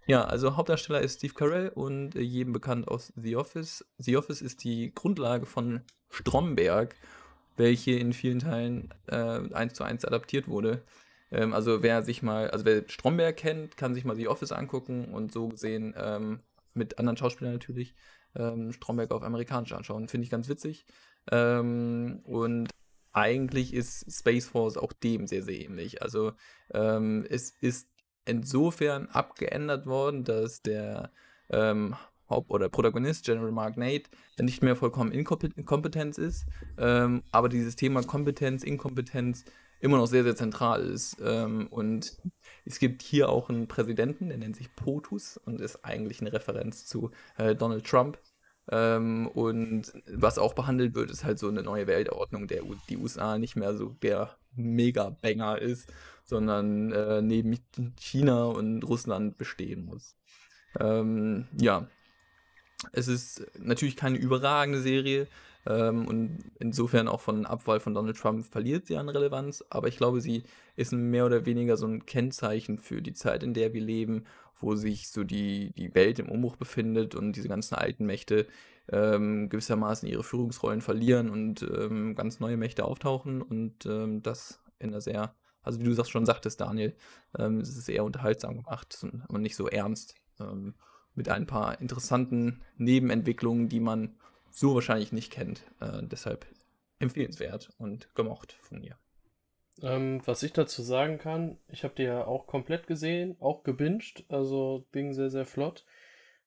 Ja, 0.09 0.23
also 0.23 0.57
Hauptdarsteller 0.57 1.01
ist 1.01 1.19
Steve 1.19 1.35
Carell 1.35 1.69
und 1.69 2.15
äh, 2.15 2.21
jedem 2.21 2.51
bekannt 2.51 2.87
aus 2.87 3.13
The 3.15 3.35
Office. 3.35 3.85
The 3.99 4.17
Office 4.17 4.41
ist 4.41 4.63
die 4.63 4.91
Grundlage 4.95 5.45
von 5.45 5.81
Stromberg, 6.09 6.95
welche 7.57 7.91
in 7.91 8.13
vielen 8.13 8.39
Teilen 8.39 8.91
äh, 9.05 9.53
eins 9.53 9.75
zu 9.75 9.83
eins 9.83 10.05
adaptiert 10.05 10.47
wurde. 10.47 10.81
Ähm, 11.29 11.53
also 11.53 11.83
wer 11.83 12.01
sich 12.01 12.23
mal, 12.23 12.49
also 12.49 12.65
wer 12.65 12.85
Stromberg 12.87 13.37
kennt, 13.37 13.77
kann 13.77 13.93
sich 13.93 14.03
mal 14.03 14.15
The 14.15 14.29
Office 14.29 14.51
angucken 14.51 15.13
und 15.13 15.31
so 15.31 15.49
gesehen 15.49 15.93
ähm, 15.95 16.39
mit 16.73 16.97
anderen 16.97 17.15
Schauspielern 17.15 17.53
natürlich 17.53 17.93
ähm, 18.35 18.73
Stromberg 18.73 19.11
auf 19.11 19.21
amerikanisch 19.21 19.73
anschauen. 19.73 20.07
Finde 20.07 20.25
ich 20.25 20.31
ganz 20.31 20.49
witzig. 20.49 20.87
Ähm, 21.31 22.21
und 22.23 22.71
eigentlich 23.11 23.75
ist 23.75 24.11
Space 24.11 24.47
Force 24.47 24.75
auch 24.75 24.91
dem 24.91 25.27
sehr, 25.27 25.43
sehr 25.43 25.59
ähnlich. 25.59 26.01
Also 26.01 26.33
ähm, 26.73 27.27
es 27.29 27.51
ist 27.61 27.89
insofern 28.29 29.07
abgeändert 29.07 29.85
worden, 29.85 30.23
dass 30.23 30.61
der 30.61 31.11
ähm, 31.49 31.95
Haupt- 32.29 32.51
oder 32.51 32.69
Protagonist 32.69 33.25
General 33.25 33.51
Mark 33.51 33.75
Nate 33.77 34.09
nicht 34.39 34.61
mehr 34.61 34.75
vollkommen 34.75 35.11
inkompe- 35.11 35.55
inkompetent 35.55 36.17
ist, 36.17 36.45
ähm, 36.77 37.23
aber 37.31 37.49
dieses 37.49 37.75
Thema 37.75 38.03
Kompetenz, 38.03 38.63
Inkompetenz 38.63 39.45
immer 39.81 39.97
noch 39.97 40.07
sehr, 40.07 40.23
sehr 40.23 40.35
zentral 40.35 40.81
ist. 40.81 41.17
Ähm, 41.23 41.67
und 41.67 42.17
es 42.65 42.79
gibt 42.79 43.01
hier 43.01 43.29
auch 43.29 43.49
einen 43.49 43.67
Präsidenten, 43.67 44.29
der 44.29 44.37
nennt 44.37 44.55
sich 44.55 44.75
POTUS 44.75 45.37
und 45.37 45.61
ist 45.61 45.83
eigentlich 45.83 46.21
eine 46.21 46.33
Referenz 46.33 46.85
zu 46.85 47.11
äh, 47.37 47.55
Donald 47.55 47.85
Trump. 47.85 48.19
Ähm, 48.71 49.27
und 49.27 49.91
was 50.07 50.37
auch 50.37 50.53
behandelt 50.53 50.95
wird, 50.95 51.09
ist 51.09 51.23
halt 51.23 51.39
so 51.39 51.47
eine 51.47 51.63
neue 51.63 51.87
Weltordnung, 51.87 52.47
der 52.47 52.65
U 52.65 52.75
die 52.89 52.97
USA 52.97 53.37
nicht 53.37 53.55
mehr 53.55 53.75
so 53.75 53.95
der 54.01 54.35
Mega-Banger 54.55 55.59
ist, 55.59 55.91
sondern 56.23 56.91
äh, 56.91 57.21
neben 57.21 57.59
China 57.99 58.45
und 58.45 58.83
Russland 58.83 59.37
bestehen 59.37 59.85
muss. 59.85 60.15
Ähm, 60.79 61.47
ja, 61.57 61.87
es 62.91 63.07
ist 63.07 63.45
natürlich 63.57 63.95
keine 63.95 64.17
überragende 64.17 64.81
Serie 64.81 65.27
ähm, 65.65 66.07
und 66.07 66.39
insofern 66.59 67.07
auch 67.07 67.21
von 67.21 67.45
Abwahl 67.45 67.79
von 67.79 67.93
Donald 67.93 68.17
Trump 68.17 68.45
verliert 68.45 68.85
sie 68.85 68.97
an 68.97 69.09
Relevanz, 69.09 69.63
aber 69.69 69.87
ich 69.87 69.97
glaube, 69.97 70.21
sie 70.21 70.43
ist 70.75 70.93
mehr 70.93 71.25
oder 71.25 71.45
weniger 71.45 71.77
so 71.77 71.87
ein 71.87 72.05
Kennzeichen 72.05 72.77
für 72.79 73.01
die 73.01 73.13
Zeit, 73.13 73.43
in 73.43 73.53
der 73.53 73.73
wir 73.73 73.81
leben, 73.81 74.25
wo 74.59 74.75
sich 74.75 75.09
so 75.09 75.23
die, 75.23 75.71
die 75.77 75.93
Welt 75.95 76.19
im 76.19 76.29
Umbruch 76.29 76.55
befindet 76.55 77.15
und 77.15 77.33
diese 77.33 77.47
ganzen 77.47 77.75
alten 77.75 78.05
Mächte 78.05 78.47
ähm, 78.91 79.49
gewissermaßen 79.49 80.09
ihre 80.09 80.23
Führungsrollen 80.23 80.81
verlieren 80.81 81.29
und 81.29 81.61
ähm, 81.61 82.15
ganz 82.15 82.39
neue 82.39 82.57
Mächte 82.57 82.85
auftauchen 82.85 83.41
und 83.41 83.85
ähm, 83.85 84.23
das 84.23 84.61
in 84.79 84.89
einer 84.89 85.01
sehr 85.01 85.35
Also 85.61 85.79
wie 85.79 85.83
du 85.83 85.93
das 85.93 86.09
schon 86.09 86.25
sagtest, 86.25 86.61
Daniel, 86.61 86.95
ähm, 87.37 87.59
es 87.59 87.75
ist 87.75 87.89
eher 87.89 88.05
unterhaltsam 88.05 88.57
gemacht 88.57 89.05
und 89.27 89.41
nicht 89.41 89.55
so 89.55 89.67
ernst. 89.67 90.15
Ähm, 90.39 90.73
mit 91.15 91.27
ein 91.27 91.45
paar 91.45 91.81
interessanten 91.81 92.61
Nebenentwicklungen, 92.77 93.67
die 93.67 93.81
man 93.81 94.15
so 94.51 94.75
wahrscheinlich 94.75 95.11
nicht 95.11 95.31
kennt. 95.31 95.61
Äh, 95.79 96.03
deshalb 96.03 96.45
empfehlenswert 96.99 97.69
und 97.77 98.13
gemocht 98.15 98.53
von 98.61 98.79
mir. 98.79 98.97
Ähm, 99.81 100.21
was 100.25 100.43
ich 100.43 100.53
dazu 100.53 100.81
sagen 100.81 101.17
kann, 101.17 101.57
ich 101.67 101.83
habe 101.83 101.95
die 101.95 102.03
ja 102.03 102.25
auch 102.25 102.47
komplett 102.47 102.87
gesehen, 102.87 103.37
auch 103.39 103.63
gebinged, 103.63 104.25
also 104.29 104.85
ging 104.91 105.13
sehr, 105.13 105.29
sehr 105.29 105.45
flott. 105.45 105.85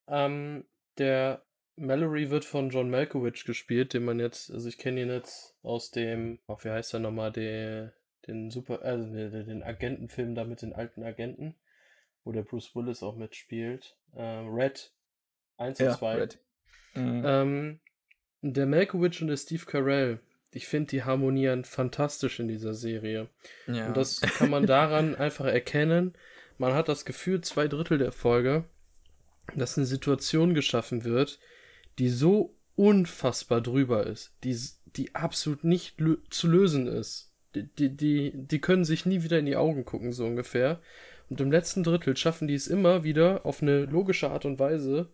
Ähm, 0.07 0.65
der 0.99 1.43
Mallory 1.77 2.31
wird 2.31 2.45
von 2.45 2.69
John 2.71 2.91
Malkovich 2.91 3.45
gespielt, 3.45 3.95
den 3.95 4.05
man 4.05 4.21
jetzt, 4.21 4.51
also 4.51 4.69
ich 4.69 4.77
kenne 4.77 5.03
ihn 5.03 5.09
jetzt 5.09 5.57
aus 5.63 5.91
dem, 5.91 6.39
oh, 6.47 6.59
wie 6.61 6.71
heißt 6.71 6.93
er 6.95 7.01
nochmal, 7.01 7.33
der, 7.33 7.95
den 8.27 8.51
Super, 8.51 8.83
also 8.83 9.11
den 9.11 9.63
Agentenfilm 9.63 10.35
da 10.35 10.45
mit 10.45 10.61
den 10.61 10.75
alten 10.75 11.03
Agenten, 11.03 11.55
wo 12.25 12.33
der 12.33 12.43
Bruce 12.43 12.75
Willis 12.77 13.03
auch 13.03 13.17
mitspielt. 13.17 13.97
Ähm, 14.15 14.49
Red 14.49 14.93
1 15.57 15.81
und 15.81 15.93
2. 15.93 16.15
Red. 16.15 16.39
Mhm. 16.95 17.23
Ähm, 17.25 17.81
der 18.43 18.67
Malkovich 18.67 19.23
und 19.23 19.29
der 19.29 19.37
Steve 19.37 19.65
Carell, 19.65 20.19
ich 20.53 20.67
finde, 20.67 20.91
die 20.91 21.05
harmonieren 21.05 21.65
fantastisch 21.65 22.41
in 22.41 22.49
dieser 22.49 22.75
Serie. 22.75 23.29
Ja. 23.67 23.87
Und 23.87 23.97
das 23.97 24.21
kann 24.21 24.51
man 24.51 24.67
daran 24.67 25.15
einfach 25.17 25.47
erkennen. 25.47 26.15
Man 26.59 26.75
hat 26.75 26.89
das 26.89 27.05
Gefühl, 27.05 27.41
zwei 27.41 27.69
Drittel 27.69 27.99
der 27.99 28.13
Folge, 28.13 28.65
dass 29.57 29.79
eine 29.79 29.87
Situation 29.87 30.55
geschaffen 30.55 31.05
wird, 31.05 31.39
die 31.99 32.09
so 32.09 32.55
unfassbar 32.77 33.61
drüber 33.61 34.07
ist, 34.07 34.33
die, 34.45 34.59
die 34.97 35.15
absolut 35.15 35.65
nicht 35.65 36.01
lö 36.01 36.19
zu 36.31 36.49
lösen 36.49 36.87
ist. 36.87 37.31
Die, 37.55 37.67
die, 37.67 37.97
die, 37.97 38.33
die 38.35 38.61
können 38.61 38.85
sich 38.85 39.07
nie 39.07 39.23
wieder 39.23 39.39
in 39.39 39.47
die 39.47 39.57
Augen 39.57 39.85
gucken, 39.85 40.13
so 40.13 40.25
ungefähr. 40.25 40.81
Und 41.29 41.41
im 41.41 41.51
letzten 41.51 41.83
Drittel 41.83 42.17
schaffen 42.17 42.49
die 42.49 42.55
es 42.55 42.67
immer 42.67 43.05
wieder 43.05 43.47
auf 43.47 43.63
eine 43.63 43.85
logische 43.85 44.31
Art 44.31 44.45
und 44.45 44.59
Weise, 44.59 45.11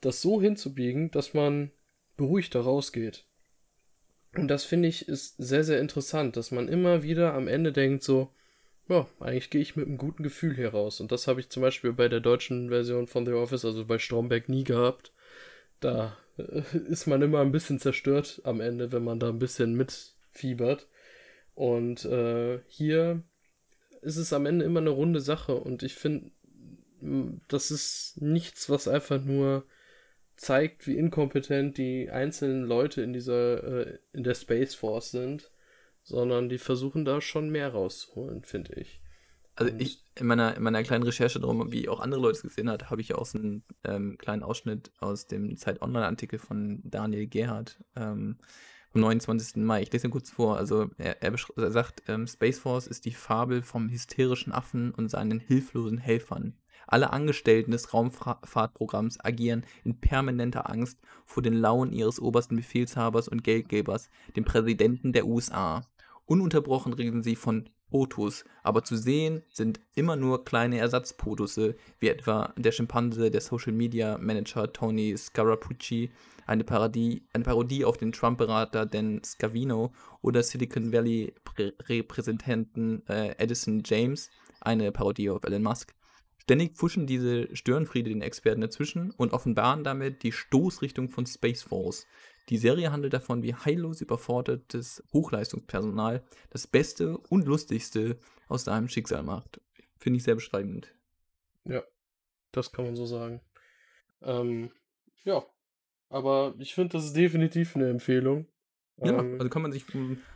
das 0.00 0.22
so 0.22 0.40
hinzubiegen, 0.40 1.10
dass 1.10 1.34
man 1.34 1.70
beruhigter 2.16 2.60
rausgeht. 2.60 3.24
Und 4.34 4.48
das 4.48 4.64
finde 4.64 4.88
ich 4.88 5.08
ist 5.08 5.36
sehr, 5.38 5.64
sehr 5.64 5.80
interessant, 5.80 6.36
dass 6.36 6.50
man 6.50 6.68
immer 6.68 7.02
wieder 7.02 7.34
am 7.34 7.48
Ende 7.48 7.72
denkt, 7.72 8.02
so, 8.02 8.30
ja, 8.88 9.06
eigentlich 9.18 9.50
gehe 9.50 9.62
ich 9.62 9.76
mit 9.76 9.86
einem 9.86 9.98
guten 9.98 10.22
Gefühl 10.22 10.54
hier 10.54 10.70
raus. 10.70 11.00
Und 11.00 11.10
das 11.10 11.26
habe 11.26 11.40
ich 11.40 11.48
zum 11.48 11.62
Beispiel 11.62 11.92
bei 11.92 12.08
der 12.08 12.20
deutschen 12.20 12.68
Version 12.68 13.06
von 13.06 13.26
The 13.26 13.32
Office, 13.32 13.64
also 13.64 13.84
bei 13.84 13.98
Stromberg, 13.98 14.48
nie 14.48 14.64
gehabt. 14.64 15.12
Da 15.80 16.16
äh, 16.38 16.62
ist 16.88 17.06
man 17.06 17.22
immer 17.22 17.40
ein 17.40 17.52
bisschen 17.52 17.78
zerstört 17.78 18.40
am 18.44 18.60
Ende, 18.60 18.92
wenn 18.92 19.04
man 19.04 19.18
da 19.18 19.28
ein 19.28 19.38
bisschen 19.38 19.74
mitfiebert. 19.74 20.86
Und 21.54 22.04
äh, 22.04 22.60
hier 22.68 23.22
ist 24.02 24.18
es 24.18 24.32
am 24.32 24.46
Ende 24.46 24.64
immer 24.64 24.80
eine 24.80 24.90
runde 24.90 25.20
Sache. 25.20 25.54
Und 25.56 25.82
ich 25.82 25.94
finde, 25.94 26.30
das 27.48 27.70
ist 27.70 28.20
nichts, 28.20 28.70
was 28.70 28.86
einfach 28.86 29.22
nur 29.22 29.64
zeigt, 30.36 30.86
wie 30.86 30.96
inkompetent 30.96 31.78
die 31.78 32.10
einzelnen 32.10 32.64
Leute 32.64 33.02
in 33.02 33.12
dieser, 33.12 33.64
äh, 33.64 33.98
in 34.12 34.22
der 34.24 34.34
Space 34.34 34.74
Force 34.74 35.10
sind, 35.10 35.50
sondern 36.02 36.48
die 36.48 36.58
versuchen 36.58 37.04
da 37.04 37.20
schon 37.20 37.50
mehr 37.50 37.70
rauszuholen, 37.70 38.44
finde 38.44 38.74
ich. 38.74 39.00
Also 39.56 39.72
ich, 39.78 40.04
in 40.14 40.26
meiner, 40.26 40.54
in 40.54 40.62
meiner 40.62 40.82
kleinen 40.82 41.04
Recherche 41.04 41.40
darum, 41.40 41.72
wie 41.72 41.88
auch 41.88 42.00
andere 42.00 42.20
Leute 42.20 42.36
es 42.36 42.42
gesehen 42.42 42.68
hat, 42.68 42.90
habe 42.90 43.00
ich 43.00 43.14
auch 43.14 43.24
so 43.24 43.38
einen 43.38 43.64
ähm, 43.84 44.18
kleinen 44.18 44.42
Ausschnitt 44.42 44.92
aus 45.00 45.26
dem 45.26 45.56
Zeit 45.56 45.80
Online-Artikel 45.80 46.38
von 46.38 46.82
Daniel 46.84 47.26
Gerhardt 47.26 47.82
ähm, 47.96 48.36
vom 48.92 49.00
29. 49.00 49.56
Mai. 49.56 49.82
Ich 49.82 49.92
lese 49.92 50.08
ihn 50.08 50.10
kurz 50.10 50.30
vor. 50.30 50.58
Also 50.58 50.90
er, 50.98 51.22
er, 51.22 51.34
er 51.56 51.70
sagt, 51.70 52.02
ähm, 52.06 52.26
Space 52.26 52.58
Force 52.58 52.86
ist 52.86 53.06
die 53.06 53.14
Fabel 53.14 53.62
vom 53.62 53.88
hysterischen 53.88 54.52
Affen 54.52 54.92
und 54.92 55.08
seinen 55.08 55.40
hilflosen 55.40 55.98
Helfern. 55.98 56.54
Alle 56.86 57.12
Angestellten 57.12 57.72
des 57.72 57.92
Raumfahrtprogramms 57.92 59.18
agieren 59.24 59.64
in 59.84 60.00
permanenter 60.00 60.70
Angst 60.70 61.00
vor 61.24 61.42
den 61.42 61.54
Launen 61.54 61.92
ihres 61.92 62.20
obersten 62.20 62.56
Befehlshabers 62.56 63.28
und 63.28 63.42
Geldgebers, 63.42 64.08
dem 64.36 64.44
Präsidenten 64.44 65.12
der 65.12 65.26
USA. 65.26 65.82
Ununterbrochen 66.26 66.92
reden 66.92 67.22
sie 67.22 67.36
von 67.36 67.68
Potus, 67.90 68.44
aber 68.62 68.84
zu 68.84 68.96
sehen 68.96 69.42
sind 69.52 69.80
immer 69.94 70.16
nur 70.16 70.44
kleine 70.44 70.78
Ersatzpotusse, 70.78 71.76
wie 72.00 72.08
etwa 72.08 72.52
der 72.56 72.72
Schimpanse 72.72 73.30
der 73.30 73.40
Social 73.40 73.72
Media 73.72 74.18
Manager 74.18 74.70
Tony 74.72 75.16
Scarapucci, 75.16 76.10
eine 76.46 76.64
Parodie, 76.64 77.22
eine 77.32 77.44
Parodie 77.44 77.84
auf 77.84 77.96
den 77.96 78.10
Trump-Berater 78.12 78.86
Dan 78.86 79.22
Scavino 79.24 79.92
oder 80.20 80.42
Silicon 80.42 80.92
Valley-Repräsentanten 80.92 83.06
äh, 83.08 83.36
Edison 83.38 83.82
James, 83.84 84.30
eine 84.60 84.90
Parodie 84.92 85.30
auf 85.30 85.44
Elon 85.44 85.62
Musk. 85.62 85.94
Ständig 86.46 86.76
pfuschen 86.76 87.08
diese 87.08 87.48
Störenfriede 87.56 88.08
den 88.08 88.22
Experten 88.22 88.60
dazwischen 88.60 89.10
und 89.10 89.32
offenbaren 89.32 89.82
damit 89.82 90.22
die 90.22 90.30
Stoßrichtung 90.30 91.08
von 91.08 91.26
Space 91.26 91.64
Force. 91.64 92.06
Die 92.50 92.56
Serie 92.56 92.92
handelt 92.92 93.14
davon, 93.14 93.42
wie 93.42 93.56
heillos 93.56 94.00
überfordertes 94.00 95.02
Hochleistungspersonal 95.12 96.22
das 96.50 96.68
Beste 96.68 97.18
und 97.18 97.46
Lustigste 97.46 98.20
aus 98.46 98.62
seinem 98.62 98.88
Schicksal 98.88 99.24
macht. 99.24 99.60
Finde 99.98 100.18
ich 100.18 100.22
sehr 100.22 100.36
beschreibend. 100.36 100.94
Ja, 101.64 101.82
das 102.52 102.70
kann 102.70 102.84
man 102.84 102.94
so 102.94 103.06
sagen. 103.06 103.40
Ähm, 104.22 104.70
ja, 105.24 105.44
aber 106.10 106.54
ich 106.60 106.76
finde, 106.76 106.92
das 106.92 107.06
ist 107.06 107.16
definitiv 107.16 107.74
eine 107.74 107.90
Empfehlung. 107.90 108.46
Ja, 109.02 109.18
ähm, 109.18 109.34
also 109.38 109.50
kann 109.50 109.60
man 109.60 109.72
sich 109.72 109.84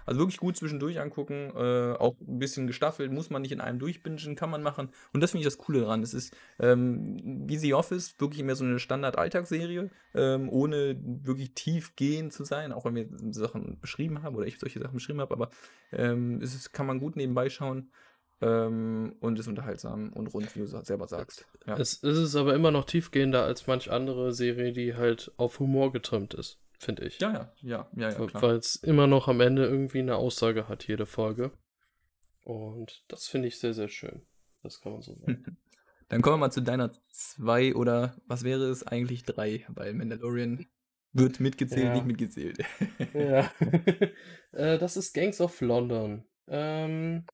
also 0.05 0.21
wirklich 0.21 0.39
gut 0.39 0.57
zwischendurch 0.57 1.01
angucken, 1.01 1.51
äh, 1.57 1.93
auch 1.95 2.15
ein 2.21 2.39
bisschen 2.39 2.67
gestaffelt, 2.67 3.11
muss 3.11 3.31
man 3.31 3.41
nicht 3.41 3.53
in 3.53 3.61
einem 3.61 3.79
durchbingen, 3.79 4.37
kann 4.37 4.51
man 4.51 4.63
machen. 4.63 4.91
Und 5.15 5.23
das 5.23 5.31
finde 5.31 5.41
ich 5.41 5.47
das 5.47 5.57
Coole 5.57 5.81
daran. 5.81 6.03
Es 6.03 6.13
ist 6.13 6.37
ähm, 6.59 7.47
wie 7.49 7.57
The 7.57 7.73
Office, 7.73 8.15
wirklich 8.19 8.43
mehr 8.43 8.57
so 8.57 8.65
eine 8.65 8.79
Standard-Alltagsserie, 8.79 9.91
ähm, 10.15 10.49
ohne 10.51 10.99
wirklich 11.03 11.55
tiefgehend 11.55 12.35
zu 12.35 12.45
sein, 12.45 12.73
auch 12.73 12.85
wenn 12.85 12.95
wir 12.95 13.09
Sachen 13.33 13.79
beschrieben 13.81 14.23
haben 14.23 14.37
oder 14.37 14.47
ich 14.47 14.59
solche 14.59 14.79
Sachen 14.79 14.95
beschrieben 14.95 15.21
habe, 15.21 15.33
aber 15.33 15.49
ähm, 15.93 16.41
es 16.43 16.55
ist, 16.55 16.73
kann 16.73 16.87
man 16.87 17.01
gut 17.01 17.17
nebenbei 17.17 17.49
schauen. 17.49 17.91
Ähm, 18.43 19.17
und 19.21 19.39
ist 19.39 19.49
unterhaltsam 19.49 20.15
und 20.15 20.29
rund, 20.29 20.57
wie 20.57 20.61
du 20.61 20.67
selber 20.67 21.07
sagst. 21.07 21.45
Ja. 21.67 21.77
Es, 21.77 22.03
es 22.03 22.17
ist 22.17 22.37
aber 22.37 22.55
immer 22.55 22.71
noch 22.71 22.87
tiefgehender 22.87 23.43
als 23.43 23.67
manch 23.67 23.91
andere 23.91 24.33
Serie, 24.33 24.73
die 24.73 24.95
halt 24.95 25.31
auf 25.37 25.59
Humor 25.59 25.93
getrimmt 25.93 26.33
ist 26.33 26.59
finde 26.81 27.05
ich. 27.05 27.21
Ja, 27.21 27.33
ja, 27.33 27.53
ja, 27.61 27.89
ja, 27.95 28.11
ja 28.11 28.43
Weil 28.43 28.57
es 28.57 28.77
immer 28.77 29.07
noch 29.07 29.29
am 29.29 29.41
Ende 29.41 29.65
irgendwie 29.65 30.01
eine 30.01 30.17
Aussage 30.17 30.69
hat, 30.69 30.87
jede 30.89 31.07
Folge. 31.07 31.53
Und 32.43 33.05
das 33.09 33.29
finde 33.29 33.49
ich 33.49 33.59
sehr, 33.59 33.75
sehr 33.75 33.89
schön. 33.89 34.23
Das 34.63 34.81
kann 34.81 34.93
man 34.93 35.03
so 35.03 35.15
sagen. 35.15 35.57
Dann 36.09 36.23
kommen 36.23 36.35
wir 36.35 36.47
mal 36.47 36.51
zu 36.51 36.63
deiner 36.63 36.91
zwei 37.11 37.75
oder 37.75 38.17
was 38.27 38.43
wäre 38.43 38.65
es 38.65 38.85
eigentlich 38.85 39.23
drei, 39.23 39.65
weil 39.69 39.95
Mandalorian 39.95 40.67
wird 41.13 41.39
mitgezählt, 41.39 41.85
ja. 41.85 41.95
nicht 41.95 42.07
mitgezählt. 42.07 42.59
ja. 43.15 43.51
äh, 44.53 44.79
das 44.79 44.97
ist 44.97 45.15
Gangs 45.15 45.41
of 45.41 45.61
London. 45.61 46.25
Ähm, 46.49 47.27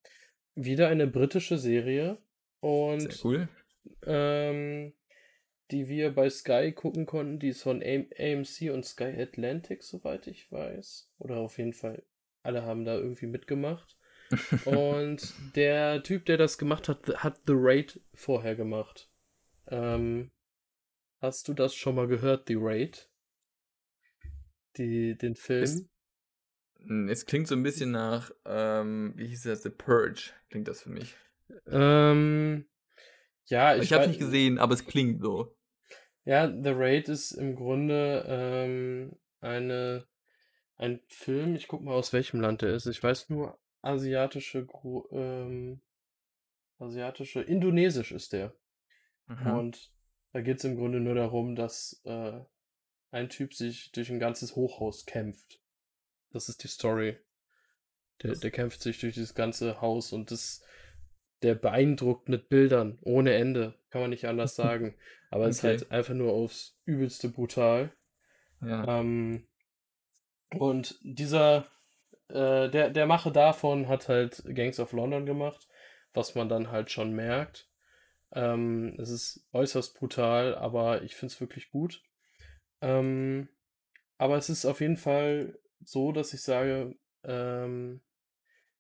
wieder 0.55 0.88
eine 0.88 1.07
britische 1.07 1.57
Serie. 1.57 2.18
Und 2.61 3.01
Sehr 3.01 3.24
cool. 3.24 3.49
Ähm, 4.05 4.92
die 5.71 5.89
wir 5.89 6.14
bei 6.14 6.31
Sky 6.31 6.73
gucken 6.73 7.07
konnten, 7.07 7.39
die 7.39 7.49
ist 7.49 7.62
von 7.62 7.83
AMC 7.83 8.71
und 8.73 8.85
Sky 8.85 9.14
Atlantic, 9.21 9.83
soweit 9.83 10.27
ich 10.27 10.51
weiß. 10.51 11.11
Oder 11.19 11.37
auf 11.39 11.59
jeden 11.59 11.73
Fall, 11.73 12.05
alle 12.43 12.62
haben 12.62 12.85
da 12.85 12.95
irgendwie 12.95 13.27
mitgemacht. 13.27 13.97
und 14.64 15.35
der 15.55 16.03
Typ, 16.03 16.25
der 16.27 16.37
das 16.37 16.59
gemacht 16.59 16.89
hat, 16.89 17.07
hat 17.23 17.43
The 17.47 17.55
Raid 17.55 18.01
vorher 18.14 18.57
gemacht. 18.57 19.09
Ähm, 19.69 20.31
hast 21.21 21.49
du 21.49 21.55
das 21.55 21.75
schon 21.75 21.95
mal 21.95 22.09
gehört, 22.09 22.49
The 22.49 22.57
Raid? 22.59 23.09
Die, 24.77 25.17
den 25.17 25.37
Film? 25.37 25.62
Es, 25.62 25.89
hm, 26.81 27.09
es 27.09 27.27
klingt 27.27 27.49
so 27.49 27.55
ein 27.55 27.62
bisschen 27.62 27.91
nach, 27.91 28.31
ähm, 28.45 29.14
wie 29.17 29.29
hieß 29.29 29.45
das, 29.45 29.62
The 29.62 29.71
Purge, 29.71 30.33
klingt 30.51 30.69
das 30.69 30.83
für 30.83 30.91
mich. 30.91 31.17
Ähm, 31.67 32.67
ja, 33.47 33.76
ich, 33.76 33.84
ich 33.84 33.92
habe 33.92 34.05
es 34.05 34.09
nicht 34.09 34.20
gesehen, 34.20 34.59
aber 34.59 34.74
es 34.74 34.86
klingt 34.86 35.22
so. 35.22 35.55
Ja, 36.24 36.49
The 36.49 36.70
Raid 36.70 37.09
ist 37.09 37.32
im 37.32 37.55
Grunde 37.55 38.24
ähm, 38.28 39.16
eine, 39.40 40.07
ein 40.76 41.01
Film, 41.09 41.55
ich 41.55 41.68
guck 41.68 41.82
mal 41.82 41.94
aus 41.94 42.12
welchem 42.12 42.40
Land 42.40 42.62
er 42.62 42.74
ist. 42.74 42.86
Ich 42.86 43.03
weiß 43.03 43.28
nur, 43.28 43.59
asiatische, 43.82 44.66
ähm, 45.12 45.80
asiatische, 46.78 47.42
indonesisch 47.42 48.12
ist 48.12 48.32
der. 48.32 48.55
Mhm. 49.26 49.47
Und 49.47 49.92
da 50.32 50.40
geht 50.40 50.59
es 50.59 50.64
im 50.64 50.76
Grunde 50.76 51.01
nur 51.01 51.14
darum, 51.14 51.55
dass 51.55 52.01
äh, 52.05 52.40
ein 53.11 53.28
Typ 53.28 53.55
sich 53.55 53.92
durch 53.92 54.11
ein 54.11 54.18
ganzes 54.18 54.57
Hochhaus 54.57 55.07
kämpft. 55.07 55.62
Das 56.30 56.49
ist 56.49 56.62
die 56.64 56.68
Story. 56.68 57.18
Der, 58.22 58.34
der 58.34 58.51
kämpft 58.51 58.82
sich 58.82 58.99
durch 58.99 59.14
dieses 59.14 59.34
ganze 59.34 59.80
Haus 59.80 60.12
und 60.12 60.30
das 60.30 60.64
der 61.47 61.55
beeindruckt 61.55 62.28
mit 62.28 62.49
Bildern 62.49 62.99
ohne 63.03 63.34
Ende. 63.34 63.74
Kann 63.90 64.01
man 64.01 64.11
nicht 64.11 64.26
anders 64.26 64.57
sagen. 64.57 64.97
Aber 65.30 65.42
okay. 65.42 65.51
es 65.51 65.57
ist 65.59 65.64
halt 65.64 65.90
einfach 65.92 66.14
nur 66.14 66.32
aufs 66.32 66.78
übelste 66.84 67.28
brutal. 67.28 67.92
Ja. 68.61 69.01
Ähm, 69.01 69.47
und 70.51 70.99
dieser 71.03 71.66
äh, 72.28 72.68
der, 72.68 72.90
der 72.90 73.07
Macher 73.07 73.30
davon 73.30 73.88
hat 73.88 74.09
halt 74.09 74.42
Gangs 74.55 74.80
of 74.80 74.92
London 74.92 75.26
gemacht, 75.26 75.68
was 76.12 76.34
man 76.34 76.49
dann 76.49 76.70
halt 76.70 76.90
schon 76.90 77.12
merkt. 77.12 77.70
Ähm, 78.32 78.97
es 78.99 79.11
ist 79.11 79.47
äußerst 79.53 79.99
brutal, 79.99 80.55
aber 80.57 81.03
ich 81.03 81.14
finde 81.14 81.32
es 81.32 81.40
wirklich 81.40 81.70
gut. 81.70 82.03
Ähm, 82.80 83.49
aber 84.18 84.36
es 84.36 84.49
ist 84.49 84.66
auf 84.66 84.80
jeden 84.80 84.97
Fall 84.97 85.59
so, 85.84 86.11
dass 86.11 86.34
ich 86.34 86.42
sage, 86.42 86.97
ähm, 87.22 88.01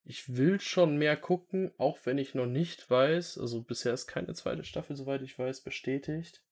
ich 0.06 0.36
will 0.36 0.60
schon 0.60 0.96
mehr 0.96 1.16
gucken, 1.16 1.72
auch 1.78 1.98
wenn 2.04 2.16
ich 2.18 2.34
noch 2.34 2.46
nicht 2.46 2.88
weiß, 2.88 3.38
also 3.38 3.62
bisher 3.62 3.92
ist 3.92 4.06
keine 4.06 4.34
zweite 4.34 4.62
Staffel, 4.62 4.96
soweit 4.96 5.20
ich 5.22 5.36
weiß, 5.38 5.62
bestätigt, 5.62 6.42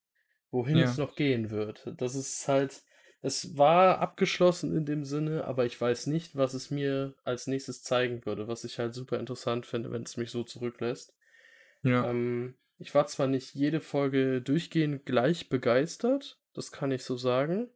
wohin 0.51 0.79
Ja. 0.79 0.85
es 0.85 0.99
noch 0.99 1.15
gehen 1.15 1.51
wird. 1.51 1.87
Das 1.97 2.17
ist 2.17 2.49
halt, 2.49 2.83
es 3.23 3.57
war 3.57 4.01
abgeschlossen 4.01 4.77
in 4.77 4.85
dem 4.85 5.05
Sinne, 5.05 5.45
aber 5.45 5.67
ich 5.67 5.81
weiß 5.81 6.09
nicht, 6.09 6.37
was 6.37 6.53
es 6.55 6.71
mir 6.71 7.15
als 7.23 7.47
nächstes 7.47 7.83
zeigen 7.83 8.27
würde, 8.27 8.49
was 8.49 8.65
ich 8.65 8.79
halt 8.81 8.93
super 8.93 9.21
interessant 9.21 9.67
finde, 9.67 9.93
wenn 9.93 10.03
es 10.03 10.17
mich 10.17 10.31
so 10.31 10.43
zurücklässt. 10.43 11.15
Ja. 11.83 12.11
Ähm, 12.11 12.57
ich 12.79 12.93
war 12.93 13.07
zwar 13.07 13.29
nicht 13.29 13.55
jede 13.55 13.81
Folge 13.81 14.43
durchgehend 14.43 15.07
gleich 15.07 15.49
begeistert, 15.49 16.41
das 16.55 16.73
kann 16.73 16.91
ich 16.91 17.05
so 17.05 17.17
sagen. 17.17 17.69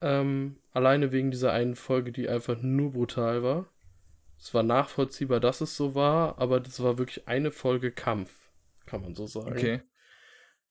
Ähm, 0.00 0.56
alleine 0.72 1.12
wegen 1.12 1.30
dieser 1.30 1.52
einen 1.52 1.76
Folge, 1.76 2.12
die 2.12 2.28
einfach 2.28 2.60
nur 2.62 2.92
brutal 2.92 3.42
war. 3.42 3.68
Es 4.38 4.52
war 4.54 4.62
nachvollziehbar, 4.62 5.40
dass 5.40 5.60
es 5.60 5.76
so 5.76 5.94
war, 5.94 6.38
aber 6.38 6.60
das 6.60 6.82
war 6.82 6.98
wirklich 6.98 7.26
eine 7.26 7.50
Folge 7.50 7.90
Kampf, 7.90 8.50
kann 8.84 9.02
man 9.02 9.14
so 9.14 9.26
sagen. 9.26 9.52
Okay. 9.52 9.82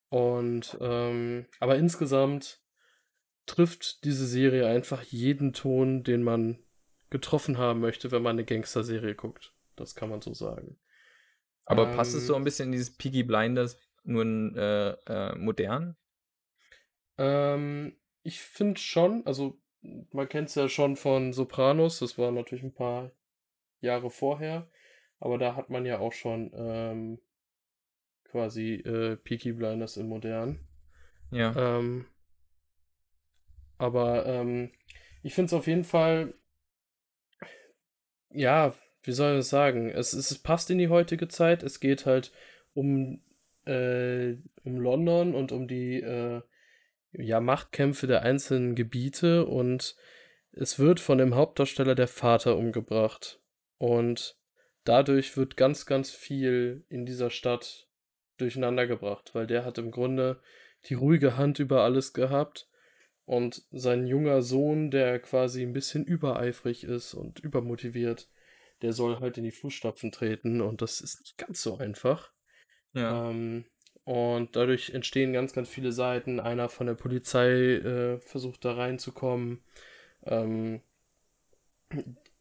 Und 0.10 0.78
ähm, 0.82 1.48
aber 1.60 1.78
insgesamt 1.78 2.62
trifft 3.46 4.04
diese 4.06 4.26
Serie 4.26 4.68
einfach 4.68 5.04
jeden 5.04 5.54
Ton, 5.54 6.04
den 6.04 6.24
man 6.24 6.60
getroffen 7.10 7.58
haben 7.58 7.80
möchte, 7.80 8.12
wenn 8.12 8.24
man 8.24 8.36
eine 8.36 8.46
Gangster-Serie 8.46 9.16
guckt. 9.16 9.54
Das 9.76 9.96
kann 9.96 10.10
man 10.10 10.22
so 10.22 10.34
sagen. 10.34 10.80
Aber 11.66 11.88
passt 11.88 12.14
es 12.14 12.24
Ähm, 12.24 12.28
so 12.28 12.36
ein 12.36 12.44
bisschen 12.44 12.68
in 12.68 12.72
dieses 12.74 12.96
Peaky 12.96 13.24
Blinders, 13.24 13.80
nur 14.04 14.22
in 14.22 14.56
äh, 14.56 14.92
äh, 14.92 15.36
modern? 15.36 15.98
Ähm, 17.18 17.98
ich 18.24 18.40
finde 18.40 18.80
schon, 18.80 19.26
also 19.26 19.60
man 20.12 20.30
kennt 20.30 20.50
es 20.50 20.56
ja 20.56 20.70
schon 20.70 20.96
von 20.96 21.34
Sopranos, 21.34 22.00
das 22.00 22.18
war 22.18 22.32
natürlich 22.32 22.64
ein 22.64 22.74
paar 22.74 23.12
Jahre 23.86 24.10
vorher, 24.10 24.68
aber 25.20 25.38
da 25.38 25.56
hat 25.56 25.70
man 25.70 25.86
ja 25.86 26.00
auch 26.00 26.14
schon 26.14 26.52
ähm, 26.56 27.20
quasi 28.26 28.74
äh, 28.76 29.16
Peaky 29.16 29.54
Blinders 29.54 29.98
in 29.98 30.08
modern. 30.08 30.60
Ja. 31.32 31.56
Ähm, 31.56 32.06
aber 33.78 34.26
ähm, 34.26 34.72
ich 35.24 35.34
finde 35.34 35.48
es 35.48 35.54
auf 35.54 35.68
jeden 35.68 35.84
Fall, 35.84 36.34
ja, 38.30 38.74
wie 39.04 39.12
soll 39.12 39.34
ich 39.34 39.40
das 39.40 39.50
sagen? 39.50 39.90
Es, 39.90 40.14
es, 40.14 40.38
passt 40.40 40.70
in 40.70 40.78
die 40.78 40.90
heutige 40.90 41.28
Zeit. 41.28 41.64
Es 41.64 41.80
geht 41.80 42.06
halt 42.06 42.32
um, 42.74 43.22
äh, 43.66 44.36
um 44.64 44.78
London 44.78 45.36
und 45.36 45.52
um 45.52 45.68
die 45.68 46.02
äh, 46.02 46.42
ja, 47.14 47.40
Machtkämpfe 47.40 48.08
der 48.08 48.24
einzelnen 48.24 48.76
Gebiete 48.76 49.46
und 49.46 49.96
es 50.52 50.80
wird 50.80 51.00
von 51.00 51.18
dem 51.18 51.36
Hauptdarsteller 51.36 51.96
der 51.96 52.08
Vater 52.08 52.58
umgebracht. 52.58 53.42
Und 53.78 54.38
dadurch 54.84 55.38
wird 55.38 55.58
ganz, 55.58 55.86
ganz 55.86 56.12
viel 56.12 56.86
in 56.90 57.06
dieser 57.06 57.30
Stadt 57.30 57.88
durcheinander 58.38 58.88
gebracht, 58.88 59.32
weil 59.34 59.48
der 59.48 59.66
hat 59.66 59.78
im 59.78 59.92
Grunde 59.92 60.42
die 60.86 60.94
ruhige 60.94 61.38
Hand 61.38 61.60
über 61.60 61.84
alles 61.84 62.14
gehabt 62.14 62.70
und 63.26 63.64
sein 63.72 64.06
junger 64.06 64.42
Sohn, 64.42 64.92
der 64.92 65.20
quasi 65.20 65.64
ein 65.64 65.74
bisschen 65.74 66.06
übereifrig 66.06 66.84
ist 66.84 67.14
und 67.14 67.40
übermotiviert, 67.40 68.30
der 68.82 68.94
soll 68.94 69.20
halt 69.20 69.38
in 69.38 69.44
die 69.44 69.52
Fußstapfen 69.52 70.12
treten 70.12 70.62
und 70.62 70.82
das 70.82 71.02
ist 71.02 71.22
nicht 71.22 71.38
ganz 71.38 71.62
so 71.62 71.78
einfach. 71.78 72.32
Ja. 72.94 73.30
Ähm, 73.30 73.66
und 74.04 74.56
dadurch 74.56 74.92
entstehen 74.92 75.34
ganz, 75.34 75.54
ganz 75.54 75.68
viele 75.68 75.92
Seiten. 75.92 76.40
Einer 76.40 76.70
von 76.70 76.86
der 76.86 76.94
Polizei 76.94 77.78
äh, 77.78 78.20
versucht 78.20 78.64
da 78.64 78.74
reinzukommen. 78.74 79.64
Ähm, 80.24 80.82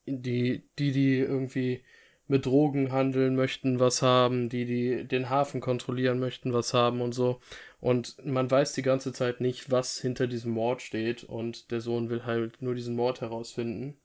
die, 0.06 0.62
die, 0.78 0.92
die 0.92 1.18
irgendwie 1.18 1.82
mit 2.26 2.46
Drogen 2.46 2.90
handeln 2.90 3.36
möchten, 3.36 3.80
was 3.80 4.00
haben, 4.00 4.48
die, 4.48 4.64
die 4.64 5.06
den 5.06 5.28
Hafen 5.28 5.60
kontrollieren 5.60 6.18
möchten, 6.18 6.52
was 6.52 6.72
haben 6.72 7.02
und 7.02 7.12
so. 7.12 7.40
Und 7.80 8.24
man 8.24 8.50
weiß 8.50 8.72
die 8.72 8.82
ganze 8.82 9.12
Zeit 9.12 9.40
nicht, 9.40 9.70
was 9.70 9.98
hinter 9.98 10.26
diesem 10.26 10.52
Mord 10.52 10.80
steht. 10.80 11.24
Und 11.24 11.70
der 11.70 11.82
Sohn 11.82 12.08
will 12.08 12.24
halt 12.24 12.62
nur 12.62 12.74
diesen 12.74 12.96
Mord 12.96 13.20
herausfinden. 13.20 13.98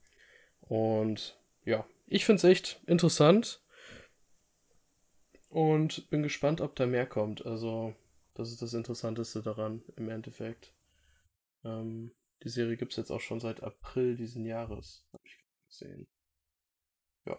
Und 0.61 1.39
ja, 1.63 1.85
ich 2.07 2.25
finde 2.25 2.37
es 2.37 2.43
echt 2.43 2.81
interessant. 2.87 3.61
Und 5.49 6.09
bin 6.09 6.23
gespannt, 6.23 6.61
ob 6.61 6.75
da 6.75 6.85
mehr 6.85 7.07
kommt. 7.07 7.45
Also, 7.45 7.95
das 8.33 8.51
ist 8.51 8.61
das 8.61 8.73
Interessanteste 8.73 9.41
daran 9.41 9.81
im 9.95 10.09
Endeffekt. 10.09 10.73
Ähm, 11.63 12.11
die 12.43 12.49
Serie 12.49 12.77
gibt 12.77 12.91
es 12.91 12.97
jetzt 12.97 13.11
auch 13.11 13.21
schon 13.21 13.39
seit 13.39 13.63
April 13.63 14.15
diesen 14.15 14.45
Jahres, 14.45 15.05
habe 15.13 15.23
ich 15.25 15.37
gesehen. 15.69 16.07
Ja. 17.25 17.37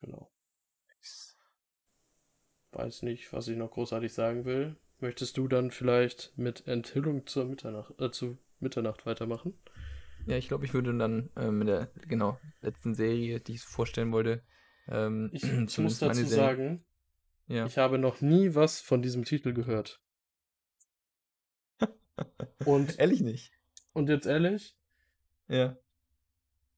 Genau. 0.00 0.30
Weiß 2.72 3.02
nicht, 3.02 3.32
was 3.32 3.48
ich 3.48 3.56
noch 3.56 3.70
großartig 3.70 4.12
sagen 4.12 4.44
will. 4.44 4.76
Möchtest 5.00 5.36
du 5.36 5.48
dann 5.48 5.70
vielleicht 5.70 6.36
mit 6.36 6.66
Enthüllung 6.66 7.26
zur 7.26 7.44
Mitternacht, 7.46 7.98
äh, 8.00 8.10
zu 8.10 8.38
Mitternacht 8.60 9.06
weitermachen? 9.06 9.58
Ja, 10.26 10.36
ich 10.36 10.48
glaube, 10.48 10.64
ich 10.66 10.74
würde 10.74 10.96
dann 10.96 11.30
äh, 11.36 11.50
mit 11.50 11.68
der 11.68 11.86
genau 12.06 12.38
letzten 12.60 12.94
Serie, 12.94 13.40
die 13.40 13.54
ich 13.54 13.62
vorstellen 13.62 14.12
wollte, 14.12 14.42
ähm, 14.88 15.30
Ich, 15.32 15.78
muss 15.78 15.98
dazu 15.98 16.26
sagen, 16.26 16.84
Ja. 17.46 17.66
ich 17.66 17.78
habe 17.78 17.98
noch 17.98 18.20
nie 18.20 18.54
was 18.54 18.80
von 18.80 19.00
diesem 19.00 19.24
Titel 19.24 19.52
gehört. 19.54 20.02
Und, 22.66 22.98
Ehrlich 22.98 23.20
nicht. 23.20 23.52
und 23.94 24.08
jetzt 24.08 24.26
ehrlich? 24.26 24.76
Ja. 25.48 25.76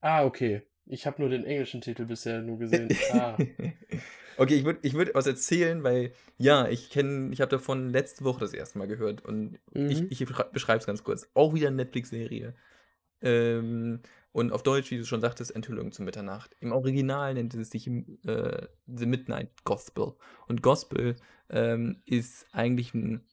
Ah, 0.01 0.25
okay. 0.25 0.63
Ich 0.87 1.07
habe 1.07 1.21
nur 1.21 1.31
den 1.31 1.45
englischen 1.45 1.81
Titel 1.81 2.05
bisher 2.05 2.43
nur 2.43 2.59
gesehen. 2.59 2.89
Ah, 3.13 3.37
Okay, 4.37 4.55
ich 4.55 4.65
würde 4.65 4.79
ich 4.83 4.95
würd 4.95 5.15
was 5.15 5.27
erzählen, 5.27 5.83
weil 5.83 6.13
ja, 6.39 6.67
ich 6.67 6.89
kenne, 6.89 7.31
ich 7.31 7.43
habe 7.43 7.51
davon 7.51 7.91
letzte 7.91 8.25
Woche 8.25 8.41
das 8.41 8.55
erste 8.55 8.79
Mal 8.79 8.89
gehört 8.89 9.23
und 9.23 9.59
ich, 9.75 10.01
Mhm. 10.01 10.07
ich 10.09 10.25
beschreibe 10.25 10.79
es 10.79 10.87
ganz 10.87 11.05
kurz. 11.05 11.29
Auch 11.35 11.53
wieder 11.53 11.67
eine 11.69 11.77
Netflix-Serie. 11.77 12.55
Ähm, 13.21 14.01
und 14.33 14.53
auf 14.53 14.63
Deutsch, 14.63 14.91
wie 14.91 14.97
du 14.97 15.05
schon 15.05 15.21
sagtest, 15.21 15.55
Enthüllung 15.55 15.93
zu 15.93 16.03
Mitternacht. 16.03 16.57
Im 16.61 16.73
Original 16.73 17.35
nennt 17.35 17.53
es 17.55 17.69
sich 17.71 17.87
äh, 17.87 18.67
The 18.87 19.07
Midnight 19.07 19.51
Gospel. 19.65 20.15
Und 20.49 20.63
Gospel 20.63 21.17
ähm, 21.51 22.01
ist 22.07 22.47
eigentlich 22.53 22.95
ein, 22.95 23.27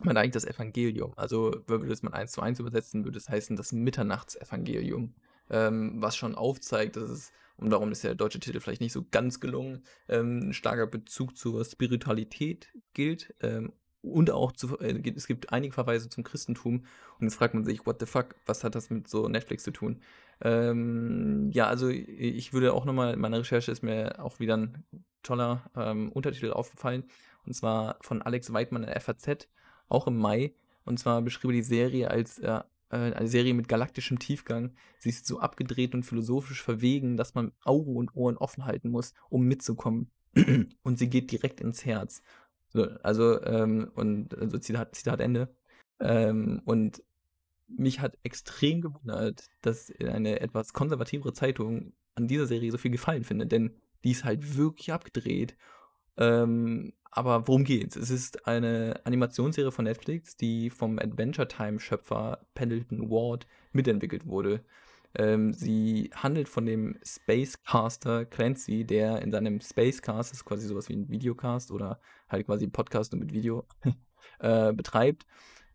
man 0.00 0.16
eigentlich 0.16 0.32
das 0.32 0.46
Evangelium. 0.46 1.12
Also 1.16 1.54
würde 1.68 1.86
es 1.92 2.02
man 2.02 2.12
eins 2.14 2.32
zu 2.32 2.40
eins 2.40 2.58
übersetzen, 2.58 3.04
würde 3.04 3.18
es 3.18 3.28
heißen 3.28 3.54
das 3.54 3.70
Mitternachtsevangelium. 3.72 5.14
Ähm, 5.50 5.94
was 5.96 6.16
schon 6.16 6.34
aufzeigt, 6.34 6.96
dass 6.96 7.10
es, 7.10 7.32
und 7.56 7.70
darum 7.70 7.92
ist 7.92 8.02
der 8.02 8.14
deutsche 8.14 8.40
Titel 8.40 8.60
vielleicht 8.60 8.80
nicht 8.80 8.92
so 8.92 9.04
ganz 9.10 9.40
gelungen, 9.40 9.84
ähm, 10.08 10.48
ein 10.48 10.52
starker 10.52 10.86
Bezug 10.86 11.36
zur 11.36 11.64
Spiritualität 11.64 12.72
gilt. 12.94 13.34
Ähm, 13.40 13.72
und 14.04 14.30
auch 14.30 14.52
zu, 14.52 14.78
äh, 14.80 15.00
es 15.16 15.26
gibt 15.26 15.52
einige 15.52 15.72
Verweise 15.72 16.08
zum 16.08 16.24
Christentum. 16.24 16.84
Und 17.18 17.26
jetzt 17.26 17.36
fragt 17.36 17.54
man 17.54 17.64
sich, 17.64 17.86
what 17.86 18.00
the 18.00 18.06
fuck, 18.06 18.34
was 18.46 18.62
hat 18.62 18.74
das 18.74 18.90
mit 18.90 19.08
so 19.08 19.28
Netflix 19.28 19.64
zu 19.64 19.70
tun? 19.70 20.00
Ähm, 20.40 21.50
ja, 21.52 21.66
also 21.66 21.88
ich 21.88 22.52
würde 22.52 22.74
auch 22.74 22.84
nochmal, 22.84 23.14
in 23.14 23.20
meiner 23.20 23.38
Recherche 23.38 23.72
ist 23.72 23.82
mir 23.82 24.22
auch 24.22 24.40
wieder 24.40 24.56
ein 24.56 24.84
toller 25.22 25.70
ähm, 25.76 26.12
Untertitel 26.12 26.50
aufgefallen. 26.50 27.04
Und 27.46 27.54
zwar 27.54 27.96
von 28.00 28.22
Alex 28.22 28.52
Weidmann 28.52 28.84
in 28.84 29.00
FAZ, 29.00 29.48
auch 29.88 30.06
im 30.06 30.16
Mai. 30.16 30.54
Und 30.84 30.98
zwar 30.98 31.22
beschrieb 31.22 31.50
er 31.50 31.54
die 31.54 31.62
Serie 31.62 32.10
als 32.10 32.38
äh, 32.38 32.60
eine 32.90 33.28
Serie 33.28 33.54
mit 33.54 33.68
galaktischem 33.68 34.18
Tiefgang. 34.18 34.74
Sie 34.98 35.08
ist 35.08 35.26
so 35.26 35.40
abgedreht 35.40 35.94
und 35.94 36.04
philosophisch 36.04 36.62
verwegen, 36.62 37.16
dass 37.16 37.34
man 37.34 37.52
Augen 37.64 37.96
und 37.96 38.14
Ohren 38.14 38.36
offen 38.36 38.64
halten 38.66 38.90
muss, 38.90 39.14
um 39.28 39.44
mitzukommen. 39.44 40.10
und 40.82 40.98
sie 40.98 41.08
geht 41.08 41.30
direkt 41.30 41.60
ins 41.60 41.84
Herz. 41.84 42.22
So, 42.68 42.84
also, 43.02 43.42
ähm, 43.44 43.90
und 43.94 44.36
also 44.36 44.58
Zitat, 44.58 44.94
Zitat 44.94 45.20
Ende. 45.20 45.54
Ähm, 46.00 46.60
und 46.64 47.02
mich 47.68 48.00
hat 48.00 48.18
extrem 48.22 48.82
gewundert, 48.82 49.48
dass 49.62 49.92
eine 50.00 50.40
etwas 50.40 50.72
konservativere 50.72 51.32
Zeitung 51.32 51.92
an 52.14 52.28
dieser 52.28 52.46
Serie 52.46 52.70
so 52.70 52.78
viel 52.78 52.90
Gefallen 52.90 53.24
findet, 53.24 53.52
denn 53.52 53.74
die 54.04 54.10
ist 54.10 54.24
halt 54.24 54.56
wirklich 54.56 54.92
abgedreht. 54.92 55.56
Ähm, 56.16 56.92
aber 57.10 57.46
worum 57.46 57.64
geht's? 57.64 57.94
Es 57.96 58.10
ist 58.10 58.46
eine 58.46 59.00
Animationsserie 59.04 59.70
von 59.70 59.84
Netflix, 59.84 60.36
die 60.36 60.68
vom 60.70 60.98
Adventure 60.98 61.46
Time-Schöpfer 61.46 62.40
Pendleton 62.54 63.08
Ward 63.08 63.46
mitentwickelt 63.72 64.26
wurde. 64.26 64.64
Ähm, 65.16 65.52
sie 65.52 66.10
handelt 66.14 66.48
von 66.48 66.66
dem 66.66 66.98
Spacecaster 67.04 68.24
Clancy, 68.24 68.84
der 68.84 69.22
in 69.22 69.30
seinem 69.30 69.60
Spacecast, 69.60 70.32
das 70.32 70.38
ist 70.38 70.44
quasi 70.44 70.66
sowas 70.66 70.88
wie 70.88 70.94
ein 70.94 71.08
Videocast 71.08 71.70
oder 71.70 72.00
halt 72.28 72.46
quasi 72.46 72.66
Podcast 72.66 73.12
nur 73.12 73.20
mit 73.20 73.32
Video, 73.32 73.64
äh, 74.40 74.72
betreibt. 74.72 75.24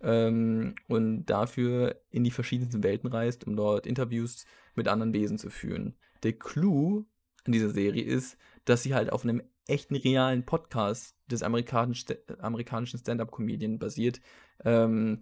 ähm, 0.02 0.76
und 0.88 1.26
dafür 1.26 2.02
in 2.10 2.24
die 2.24 2.32
verschiedensten 2.32 2.84
Welten 2.84 3.10
reist, 3.10 3.46
um 3.46 3.56
dort 3.56 3.86
Interviews 3.86 4.46
mit 4.76 4.88
anderen 4.88 5.14
Wesen 5.14 5.38
zu 5.38 5.50
führen. 5.50 5.96
Der 6.24 6.34
Clou 6.34 7.06
an 7.46 7.54
dieser 7.54 7.70
Serie 7.70 8.04
ist, 8.04 8.38
dass 8.70 8.84
sie 8.84 8.94
halt 8.94 9.12
auf 9.12 9.24
einem 9.24 9.42
echten 9.68 9.96
realen 9.96 10.46
Podcast 10.46 11.16
des 11.28 11.42
amerikanischen, 11.42 12.16
amerikanischen 12.40 13.00
Stand-up-Comedian 13.00 13.80
basiert. 13.80 14.22
Ähm, 14.64 15.22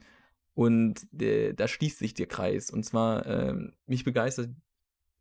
und 0.54 1.08
äh, 1.22 1.54
da 1.54 1.68
schließt 1.68 2.00
sich 2.00 2.14
der 2.14 2.26
Kreis. 2.26 2.70
Und 2.72 2.84
zwar, 2.84 3.26
ähm, 3.26 3.74
mich 3.86 4.04
begeistert 4.04 4.50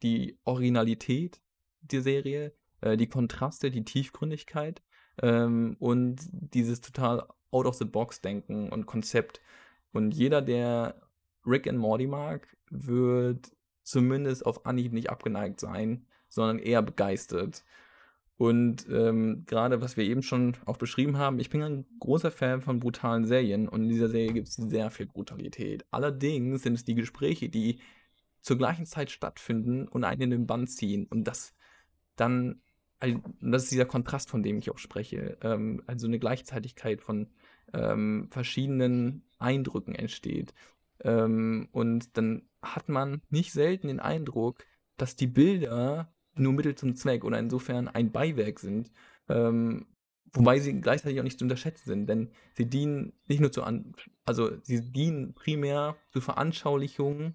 die 0.03 0.39
Originalität 0.45 1.41
der 1.83 2.03
Serie, 2.03 2.53
äh, 2.81 2.97
die 2.97 3.09
Kontraste, 3.09 3.71
die 3.71 3.85
Tiefgründigkeit 3.85 4.83
ähm, 5.23 5.77
und 5.79 6.21
dieses 6.31 6.81
total 6.81 7.29
out-of-the-box-Denken 7.53 8.71
und 8.71 8.87
Konzept. 8.87 9.41
Und 9.93 10.13
jeder, 10.13 10.43
der 10.43 11.01
Rick 11.47 11.69
and 11.69 11.79
Morty 11.79 12.09
mag, 12.09 12.57
wird 12.71 13.53
zumindest 13.85 14.45
auf 14.45 14.67
Anhieb 14.67 14.93
nicht 14.93 15.11
abgeneigt 15.11 15.61
sein, 15.61 16.07
sondern 16.29 16.59
eher 16.59 16.83
begeistert. 16.83 17.65
Und 18.39 18.87
ähm, 18.91 19.45
gerade 19.47 19.81
was 19.81 19.97
wir 19.97 20.05
eben 20.05 20.23
schon 20.23 20.57
auch 20.67 20.77
beschrieben 20.77 21.17
haben, 21.17 21.39
ich 21.39 21.49
bin 21.49 21.63
ein 21.63 21.87
großer 22.01 22.31
Fan 22.31 22.61
von 22.61 22.81
brutalen 22.81 23.25
Serien 23.25 23.67
und 23.67 23.85
in 23.85 23.89
dieser 23.89 24.09
Serie 24.09 24.35
gibt 24.35 24.49
es 24.49 24.55
sehr 24.55 24.91
viel 24.91 25.07
Brutalität. 25.07 25.87
Allerdings 25.91 26.63
sind 26.63 26.75
es 26.75 26.85
die 26.85 26.95
Gespräche, 26.95 27.49
die 27.49 27.81
zur 28.43 28.59
gleichen 28.59 28.85
Zeit 28.85 29.11
stattfinden 29.11 29.89
und 29.89 30.05
einen 30.05 30.23
in 30.23 30.31
den 30.31 30.47
Bann 30.47 30.67
ziehen. 30.67 31.07
Und 31.07 31.25
das 31.25 31.55
dann, 32.17 32.61
das 33.41 33.65
ist 33.65 33.73
dieser 33.73 33.87
Kontrast, 33.87 34.31
von 34.31 34.43
dem 34.43 34.59
ich 34.59 34.71
auch 34.71 34.79
spreche. 34.79 35.39
Ähm, 35.43 35.83
also 35.87 36.07
eine 36.07 36.19
Gleichzeitigkeit 36.19 37.01
von 37.01 37.29
ähm, 37.73 38.29
verschiedenen 38.31 39.25
Eindrücken 39.39 39.95
entsteht. 39.95 40.55
Ähm, 41.01 41.69
und 41.73 42.17
dann 42.17 42.49
hat 42.63 42.89
man 42.89 43.23
nicht 43.31 43.53
selten 43.53 43.89
den 43.89 44.01
Eindruck, 44.01 44.65
dass 44.97 45.17
die 45.17 45.27
Bilder 45.27 46.13
nur 46.39 46.53
Mittel 46.53 46.75
zum 46.75 46.97
Zweck 46.97 47.25
oder 47.25 47.39
insofern 47.39 47.89
ein 47.89 48.13
Beiwerk 48.13 48.59
sind, 48.59 48.91
ähm, 49.29 49.87
wobei 50.33 50.59
sie 50.59 50.81
gleichzeitig 50.81 51.19
auch 51.19 51.25
nicht 51.25 51.39
zu 51.39 51.45
unterschätzen 51.45 51.89
sind, 51.89 52.07
denn 52.09 52.31
sie 52.55 52.67
dienen 52.67 53.13
nicht 53.27 53.41
nur 53.41 53.53
zu 53.53 53.63
an, 53.63 53.95
also 54.25 54.51
sie 54.63 54.93
dienen 54.93 55.35
primär 55.35 55.97
zur 56.13 56.23
Veranschaulichung 56.23 57.35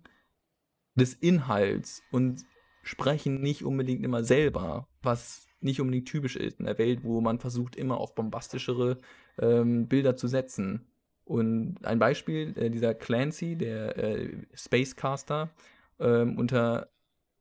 des 0.95 1.13
Inhalts 1.13 2.03
und 2.11 2.43
sprechen 2.83 3.41
nicht 3.41 3.63
unbedingt 3.63 4.03
immer 4.03 4.23
selber, 4.23 4.87
was 5.01 5.47
nicht 5.59 5.79
unbedingt 5.79 6.07
typisch 6.07 6.35
ist 6.35 6.59
in 6.59 6.65
der 6.65 6.77
Welt, 6.77 7.03
wo 7.03 7.21
man 7.21 7.39
versucht, 7.39 7.75
immer 7.75 7.97
auf 7.97 8.15
bombastischere 8.15 8.99
ähm, 9.39 9.87
Bilder 9.87 10.15
zu 10.15 10.27
setzen. 10.27 10.87
Und 11.23 11.85
ein 11.85 11.99
Beispiel, 11.99 12.57
äh, 12.57 12.69
dieser 12.69 12.95
Clancy, 12.95 13.55
der 13.55 13.97
äh, 13.97 14.37
Spacecaster, 14.53 15.51
ähm, 15.99 16.37
unter 16.37 16.89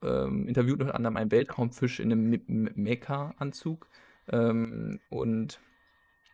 ähm, 0.03 0.47
interviewt 0.47 0.81
unter 0.81 0.95
anderem 0.95 1.17
einen 1.17 1.31
Weltraumfisch 1.31 2.01
in 2.01 2.13
einem 2.13 2.73
Mecha-Anzug. 2.75 3.89
Ähm, 4.31 5.01
und 5.11 5.61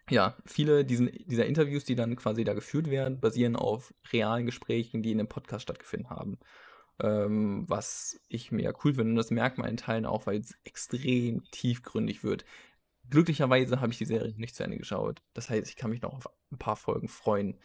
ja, 0.09 0.37
viele 0.45 0.85
diesen, 0.85 1.11
dieser 1.27 1.47
Interviews, 1.47 1.85
die 1.85 1.97
dann 1.97 2.17
quasi 2.17 2.45
da 2.45 2.55
geführt 2.55 2.91
werden, 2.91 3.21
basieren 3.21 3.57
auf 3.57 3.93
realen 4.13 4.47
Gesprächen, 4.47 5.03
die 5.03 5.13
in 5.13 5.19
einem 5.19 5.29
Podcast 5.29 5.63
stattgefunden 5.63 6.11
haben. 6.11 6.39
Ähm, 7.03 7.65
was 7.69 8.21
ich 8.29 8.53
mega 8.53 8.73
cool 8.85 8.95
finde. 8.95 9.11
Und 9.11 9.17
das 9.17 9.31
merkt 9.31 9.59
man 9.59 9.69
in 9.69 9.77
Teilen 9.77 10.07
auch, 10.07 10.27
weil 10.27 10.41
es 10.41 10.55
extrem 10.65 11.43
tiefgründig 11.51 12.25
wird. 12.25 12.45
Glücklicherweise 13.11 13.81
habe 13.81 13.93
ich 13.93 13.99
die 13.99 14.07
Serie 14.07 14.35
nicht 14.37 14.57
zu 14.57 14.65
Ende 14.65 14.79
geschaut. 14.79 15.23
Das 15.35 15.51
heißt, 15.51 15.69
ich 15.69 15.77
kann 15.77 15.91
mich 15.91 16.03
noch 16.03 16.15
auf 16.15 16.29
ein 16.51 16.59
paar 16.59 16.77
Folgen 16.77 17.09
freuen. 17.09 17.59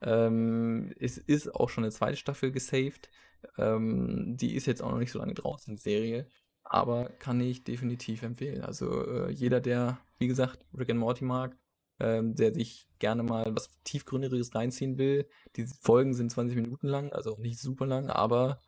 Ähm, 0.00 0.94
es 0.98 1.18
ist 1.18 1.54
auch 1.54 1.68
schon 1.68 1.84
eine 1.84 1.92
zweite 1.92 2.16
Staffel 2.16 2.52
gesaved. 2.52 3.10
Ähm, 3.56 4.36
die 4.36 4.54
ist 4.54 4.66
jetzt 4.66 4.82
auch 4.82 4.90
noch 4.90 4.98
nicht 4.98 5.12
so 5.12 5.18
lange 5.18 5.34
draußen, 5.34 5.76
die 5.76 5.82
Serie. 5.82 6.28
Aber 6.64 7.08
kann 7.18 7.40
ich 7.40 7.64
definitiv 7.64 8.22
empfehlen. 8.22 8.62
Also 8.62 9.06
äh, 9.06 9.30
jeder, 9.30 9.60
der, 9.60 9.98
wie 10.18 10.28
gesagt, 10.28 10.66
Rick 10.76 10.90
and 10.90 11.00
Morty 11.00 11.24
mag, 11.24 11.56
ähm, 12.00 12.34
der 12.34 12.52
sich 12.52 12.88
gerne 12.98 13.22
mal 13.22 13.54
was 13.54 13.70
tiefgründigeres 13.84 14.54
reinziehen 14.54 14.98
will. 14.98 15.28
Die 15.56 15.66
Folgen 15.80 16.14
sind 16.14 16.30
20 16.30 16.56
Minuten 16.56 16.86
lang, 16.86 17.12
also 17.12 17.36
nicht 17.38 17.58
super 17.58 17.86
lang, 17.86 18.10
aber 18.10 18.60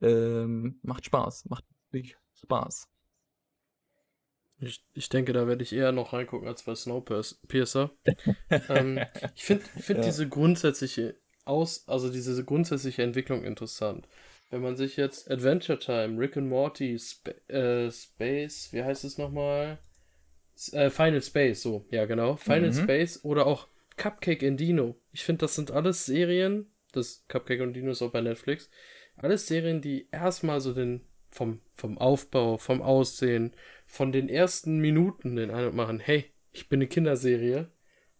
ähm, 0.00 0.78
macht 0.82 1.04
Spaß. 1.04 1.46
Macht 1.46 1.64
wirklich 1.90 2.16
Spaß. 2.34 2.88
Ich, 4.60 4.84
ich 4.92 5.08
denke, 5.08 5.32
da 5.32 5.46
werde 5.46 5.62
ich 5.62 5.72
eher 5.72 5.92
noch 5.92 6.12
reingucken 6.12 6.48
als 6.48 6.64
bei 6.64 6.74
Snowpiercer. 6.74 7.90
ähm, 8.68 9.00
ich 9.34 9.44
finde 9.44 9.64
find 9.64 10.00
ja. 10.00 10.04
diese 10.04 10.28
grundsätzliche 10.28 11.16
Aus, 11.48 11.86
also 11.88 12.10
diese 12.10 12.44
grundsätzliche 12.44 13.02
Entwicklung 13.02 13.44
interessant. 13.44 14.06
Wenn 14.50 14.62
man 14.62 14.76
sich 14.76 14.96
jetzt 14.96 15.30
Adventure 15.30 15.78
Time, 15.78 16.18
Rick 16.18 16.36
and 16.36 16.48
Morty, 16.48 16.94
Sp 16.96 17.32
äh, 17.48 17.90
Space, 17.90 18.72
wie 18.72 18.82
heißt 18.82 19.04
es 19.04 19.18
nochmal? 19.18 19.78
Äh, 20.72 20.90
Final 20.90 21.22
Space, 21.22 21.62
so, 21.62 21.86
ja 21.90 22.06
genau. 22.06 22.36
Final 22.36 22.70
mhm. 22.70 22.82
Space 22.82 23.24
oder 23.24 23.46
auch 23.46 23.68
Cupcake 23.96 24.46
and 24.46 24.58
Dino. 24.58 24.96
Ich 25.12 25.24
finde, 25.24 25.40
das 25.40 25.54
sind 25.54 25.70
alles 25.70 26.06
Serien, 26.06 26.70
das 26.92 27.24
Cupcake 27.28 27.62
und 27.62 27.74
Dino 27.74 27.90
ist 27.90 28.02
auch 28.02 28.12
bei 28.12 28.20
Netflix, 28.20 28.70
alles 29.16 29.46
Serien, 29.46 29.80
die 29.80 30.08
erstmal 30.10 30.60
so 30.60 30.72
den 30.72 31.02
vom, 31.30 31.60
vom 31.74 31.98
Aufbau, 31.98 32.56
vom 32.56 32.82
Aussehen, 32.82 33.52
von 33.86 34.12
den 34.12 34.28
ersten 34.28 34.78
Minuten 34.78 35.36
den 35.36 35.50
Eindruck 35.50 35.74
machen, 35.74 36.00
hey, 36.00 36.26
ich 36.52 36.68
bin 36.68 36.78
eine 36.78 36.88
Kinderserie. 36.88 37.70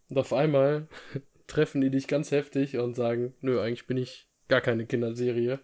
Und 0.08 0.18
auf 0.18 0.32
einmal 0.32 0.88
treffen 1.48 1.80
die 1.80 1.90
dich 1.90 2.06
ganz 2.06 2.30
heftig 2.30 2.78
und 2.78 2.94
sagen, 2.94 3.34
nö, 3.40 3.60
eigentlich 3.60 3.86
bin 3.88 3.96
ich 3.96 4.28
gar 4.46 4.60
keine 4.60 4.86
Kinderserie. 4.86 5.58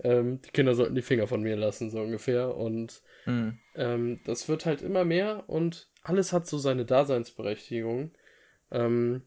Ähm, 0.00 0.40
die 0.42 0.50
Kinder 0.50 0.74
sollten 0.74 0.94
die 0.94 1.02
Finger 1.02 1.26
von 1.26 1.42
mir 1.42 1.56
lassen, 1.56 1.90
so 1.90 2.00
ungefähr. 2.00 2.56
Und 2.56 3.02
mhm. 3.26 3.58
ähm, 3.74 4.20
das 4.24 4.48
wird 4.48 4.66
halt 4.66 4.82
immer 4.82 5.04
mehr 5.04 5.44
und 5.48 5.88
alles 6.02 6.32
hat 6.32 6.46
so 6.46 6.58
seine 6.58 6.84
Daseinsberechtigung. 6.84 8.12
Ähm, 8.70 9.22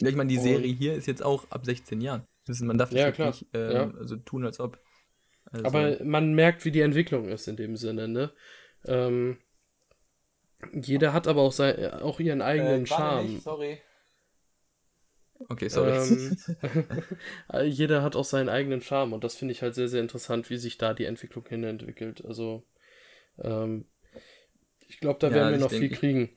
ja, 0.00 0.08
ich 0.08 0.16
meine, 0.16 0.28
die 0.28 0.38
Serie 0.38 0.72
hier 0.72 0.94
ist 0.94 1.06
jetzt 1.06 1.22
auch 1.22 1.50
ab 1.50 1.64
16 1.64 2.00
Jahren. 2.00 2.26
Man 2.60 2.78
darf 2.78 2.90
das 2.90 2.98
ja, 2.98 3.10
klar. 3.10 3.28
nicht 3.28 3.46
ähm, 3.54 3.72
ja. 3.72 3.94
also 3.98 4.16
tun, 4.16 4.44
als 4.44 4.60
ob. 4.60 4.78
Also, 5.50 5.64
Aber 5.64 6.04
man 6.04 6.34
merkt, 6.34 6.64
wie 6.64 6.70
die 6.70 6.80
Entwicklung 6.80 7.28
ist 7.28 7.48
in 7.48 7.56
dem 7.56 7.76
Sinne, 7.76 8.08
ne? 8.08 8.32
Ähm, 8.84 9.38
jeder 10.72 11.12
hat 11.12 11.28
aber 11.28 11.42
auch, 11.42 11.52
sein, 11.52 11.92
auch 11.92 12.20
ihren 12.20 12.42
eigenen 12.42 12.82
äh, 12.82 12.86
Charme. 12.86 13.26
Nicht, 13.26 13.42
sorry. 13.42 13.78
Okay, 15.48 15.68
sorry. 15.68 15.92
Ähm, 15.92 16.36
jeder 17.64 18.02
hat 18.02 18.16
auch 18.16 18.24
seinen 18.24 18.48
eigenen 18.48 18.80
Charme 18.80 19.12
und 19.12 19.24
das 19.24 19.34
finde 19.34 19.52
ich 19.52 19.62
halt 19.62 19.74
sehr, 19.74 19.88
sehr 19.88 20.00
interessant, 20.00 20.50
wie 20.50 20.56
sich 20.56 20.78
da 20.78 20.94
die 20.94 21.04
Entwicklung 21.04 21.46
hin 21.46 21.64
entwickelt. 21.64 22.24
Also, 22.24 22.66
ähm, 23.38 23.86
ich 24.88 25.00
glaube, 25.00 25.18
da 25.20 25.28
ja, 25.28 25.34
werden 25.34 25.52
wir 25.52 25.58
noch 25.58 25.70
viel 25.70 25.90
kriegen. 25.90 26.30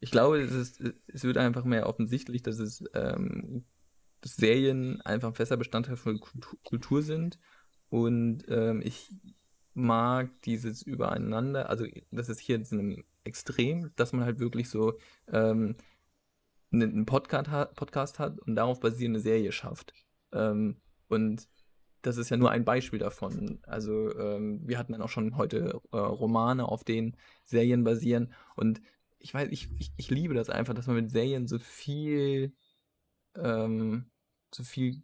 Ich 0.00 0.10
glaube, 0.10 0.40
es, 0.40 0.52
ist, 0.52 0.82
es 1.08 1.24
wird 1.24 1.36
einfach 1.36 1.64
mehr 1.64 1.86
offensichtlich, 1.86 2.42
dass 2.42 2.58
es 2.58 2.82
ähm, 2.94 3.64
dass 4.20 4.36
Serien 4.36 5.00
einfach 5.02 5.28
ein 5.28 5.34
fester 5.34 5.56
Bestandteil 5.56 5.96
von 5.96 6.20
Kultur 6.62 7.02
sind. 7.02 7.38
Und 7.88 8.44
ähm, 8.48 8.82
ich 8.82 9.10
mag 9.74 10.30
dieses 10.42 10.82
Übereinander, 10.82 11.70
also 11.70 11.86
das 12.10 12.28
ist 12.28 12.40
hier 12.40 12.56
in 12.56 12.66
einem 12.70 13.04
Extrem, 13.24 13.90
dass 13.96 14.12
man 14.12 14.24
halt 14.24 14.40
wirklich 14.40 14.68
so 14.70 14.98
ähm, 15.30 15.76
einen 16.72 17.06
Podcast 17.06 17.50
hat, 17.50 17.74
Podcast 17.74 18.18
hat 18.18 18.38
und 18.40 18.54
darauf 18.54 18.80
basierende 18.80 19.20
Serie 19.20 19.52
schafft. 19.52 19.92
Ähm, 20.32 20.80
und 21.08 21.48
das 22.02 22.16
ist 22.16 22.30
ja 22.30 22.36
nur 22.36 22.50
ein 22.50 22.64
Beispiel 22.64 22.98
davon. 22.98 23.60
Also 23.62 24.16
ähm, 24.18 24.60
wir 24.66 24.78
hatten 24.78 24.92
dann 24.92 25.02
auch 25.02 25.08
schon 25.08 25.36
heute 25.36 25.80
äh, 25.92 25.96
Romane, 25.96 26.66
auf 26.66 26.84
denen 26.84 27.16
Serien 27.44 27.84
basieren. 27.84 28.32
Und 28.56 28.80
ich 29.18 29.34
weiß, 29.34 29.48
ich, 29.50 29.68
ich, 29.78 29.92
ich 29.96 30.10
liebe 30.10 30.34
das 30.34 30.48
einfach, 30.48 30.74
dass 30.74 30.86
man 30.86 30.96
mit 30.96 31.10
Serien 31.10 31.46
so 31.46 31.58
viel, 31.58 32.54
ähm, 33.36 34.10
so 34.54 34.62
viel 34.62 35.02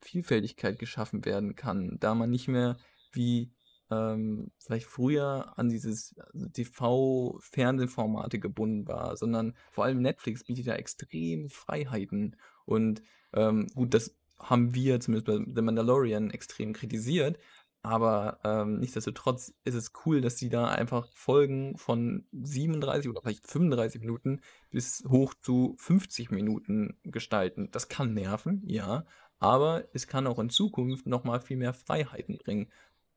Vielfältigkeit 0.00 0.78
geschaffen 0.78 1.24
werden 1.24 1.54
kann, 1.54 1.98
da 2.00 2.14
man 2.14 2.30
nicht 2.30 2.48
mehr 2.48 2.78
wie 3.12 3.52
ähm, 3.90 4.50
vielleicht 4.58 4.86
früher 4.86 5.52
an 5.56 5.68
dieses 5.68 6.14
also 6.32 6.48
TV-Fernsehformate 6.48 8.38
gebunden 8.38 8.86
war, 8.86 9.16
sondern 9.16 9.54
vor 9.70 9.84
allem 9.84 10.00
Netflix 10.00 10.44
bietet 10.44 10.66
ja 10.66 10.74
extrem 10.74 11.48
Freiheiten. 11.48 12.36
Und 12.64 13.02
ähm, 13.32 13.66
gut, 13.74 13.94
das 13.94 14.14
haben 14.38 14.74
wir 14.74 15.00
zumindest 15.00 15.26
bei 15.26 15.52
The 15.54 15.62
Mandalorian 15.62 16.30
extrem 16.30 16.72
kritisiert, 16.72 17.38
aber 17.82 18.40
ähm, 18.44 18.78
nichtsdestotrotz 18.78 19.54
ist 19.64 19.74
es 19.74 19.92
cool, 20.04 20.20
dass 20.20 20.36
sie 20.36 20.50
da 20.50 20.68
einfach 20.68 21.08
Folgen 21.14 21.78
von 21.78 22.26
37 22.32 23.10
oder 23.10 23.22
vielleicht 23.22 23.46
35 23.46 24.00
Minuten 24.00 24.40
bis 24.70 25.02
hoch 25.08 25.32
zu 25.40 25.76
50 25.78 26.30
Minuten 26.30 26.98
gestalten. 27.04 27.70
Das 27.70 27.88
kann 27.88 28.12
nerven, 28.12 28.62
ja, 28.66 29.06
aber 29.38 29.84
es 29.94 30.06
kann 30.06 30.26
auch 30.26 30.38
in 30.38 30.50
Zukunft 30.50 31.06
nochmal 31.06 31.40
viel 31.40 31.56
mehr 31.56 31.72
Freiheiten 31.72 32.36
bringen 32.36 32.68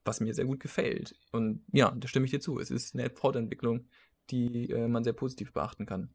was 0.06 0.20
mir 0.20 0.34
sehr 0.34 0.46
gut 0.46 0.60
gefällt. 0.60 1.16
Und 1.32 1.64
ja, 1.72 1.94
da 1.98 2.08
stimme 2.08 2.26
ich 2.26 2.32
dir 2.32 2.42
zu. 2.42 2.60
Es 2.60 2.72
ist 2.72 2.96
eine 2.96 3.10
Fortentwicklung, 3.10 3.86
die 4.30 4.70
äh, 4.70 4.88
man 4.88 5.04
sehr 5.04 5.14
positiv 5.14 5.54
beachten 5.54 5.86
kann. 5.86 6.10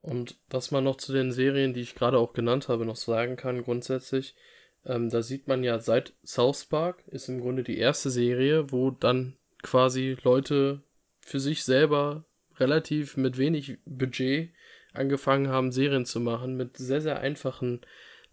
Und 0.00 0.38
was 0.50 0.70
man 0.70 0.84
noch 0.84 0.96
zu 0.96 1.12
den 1.12 1.32
Serien, 1.32 1.72
die 1.72 1.80
ich 1.80 1.94
gerade 1.94 2.18
auch 2.18 2.34
genannt 2.34 2.68
habe, 2.68 2.84
noch 2.84 2.96
sagen 2.96 3.36
kann, 3.36 3.62
grundsätzlich, 3.62 4.34
ähm, 4.84 5.08
da 5.08 5.22
sieht 5.22 5.48
man 5.48 5.64
ja 5.64 5.80
seit 5.80 6.12
South 6.24 6.66
Park 6.66 7.02
ist 7.06 7.28
im 7.28 7.40
Grunde 7.40 7.62
die 7.62 7.78
erste 7.78 8.10
Serie, 8.10 8.70
wo 8.70 8.90
dann 8.90 9.36
quasi 9.62 10.16
Leute 10.22 10.82
für 11.20 11.40
sich 11.40 11.64
selber 11.64 12.26
relativ 12.56 13.16
mit 13.16 13.38
wenig 13.38 13.78
Budget 13.86 14.50
angefangen 14.92 15.48
haben, 15.48 15.72
Serien 15.72 16.04
zu 16.04 16.20
machen, 16.20 16.56
mit 16.56 16.76
sehr, 16.76 17.00
sehr 17.00 17.20
einfachen 17.20 17.80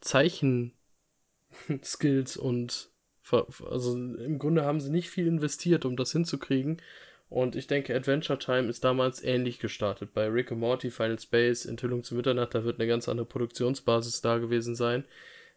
Zeichen-Skills 0.01 2.36
und 2.38 2.91
also 3.32 3.96
im 3.96 4.40
Grunde 4.40 4.64
haben 4.64 4.80
sie 4.80 4.92
nicht 4.92 5.10
viel 5.10 5.28
investiert, 5.28 5.86
um 5.86 5.96
das 5.96 6.12
hinzukriegen. 6.12 6.82
Und 7.30 7.56
ich 7.56 7.68
denke, 7.68 7.96
Adventure 7.96 8.38
Time 8.38 8.68
ist 8.68 8.84
damals 8.84 9.24
ähnlich 9.24 9.60
gestartet. 9.60 10.14
Bei 10.14 10.28
Rick 10.28 10.52
and 10.52 10.60
Morty, 10.60 10.92
Final 10.92 11.18
Space, 11.18 11.66
Enthüllung 11.66 12.04
zu 12.04 12.16
Mitternacht, 12.16 12.54
da 12.54 12.66
wird 12.66 12.80
eine 12.80 12.90
ganz 12.90 13.08
andere 13.08 13.26
Produktionsbasis 13.26 14.22
da 14.22 14.38
gewesen 14.38 14.76
sein. 14.76 15.06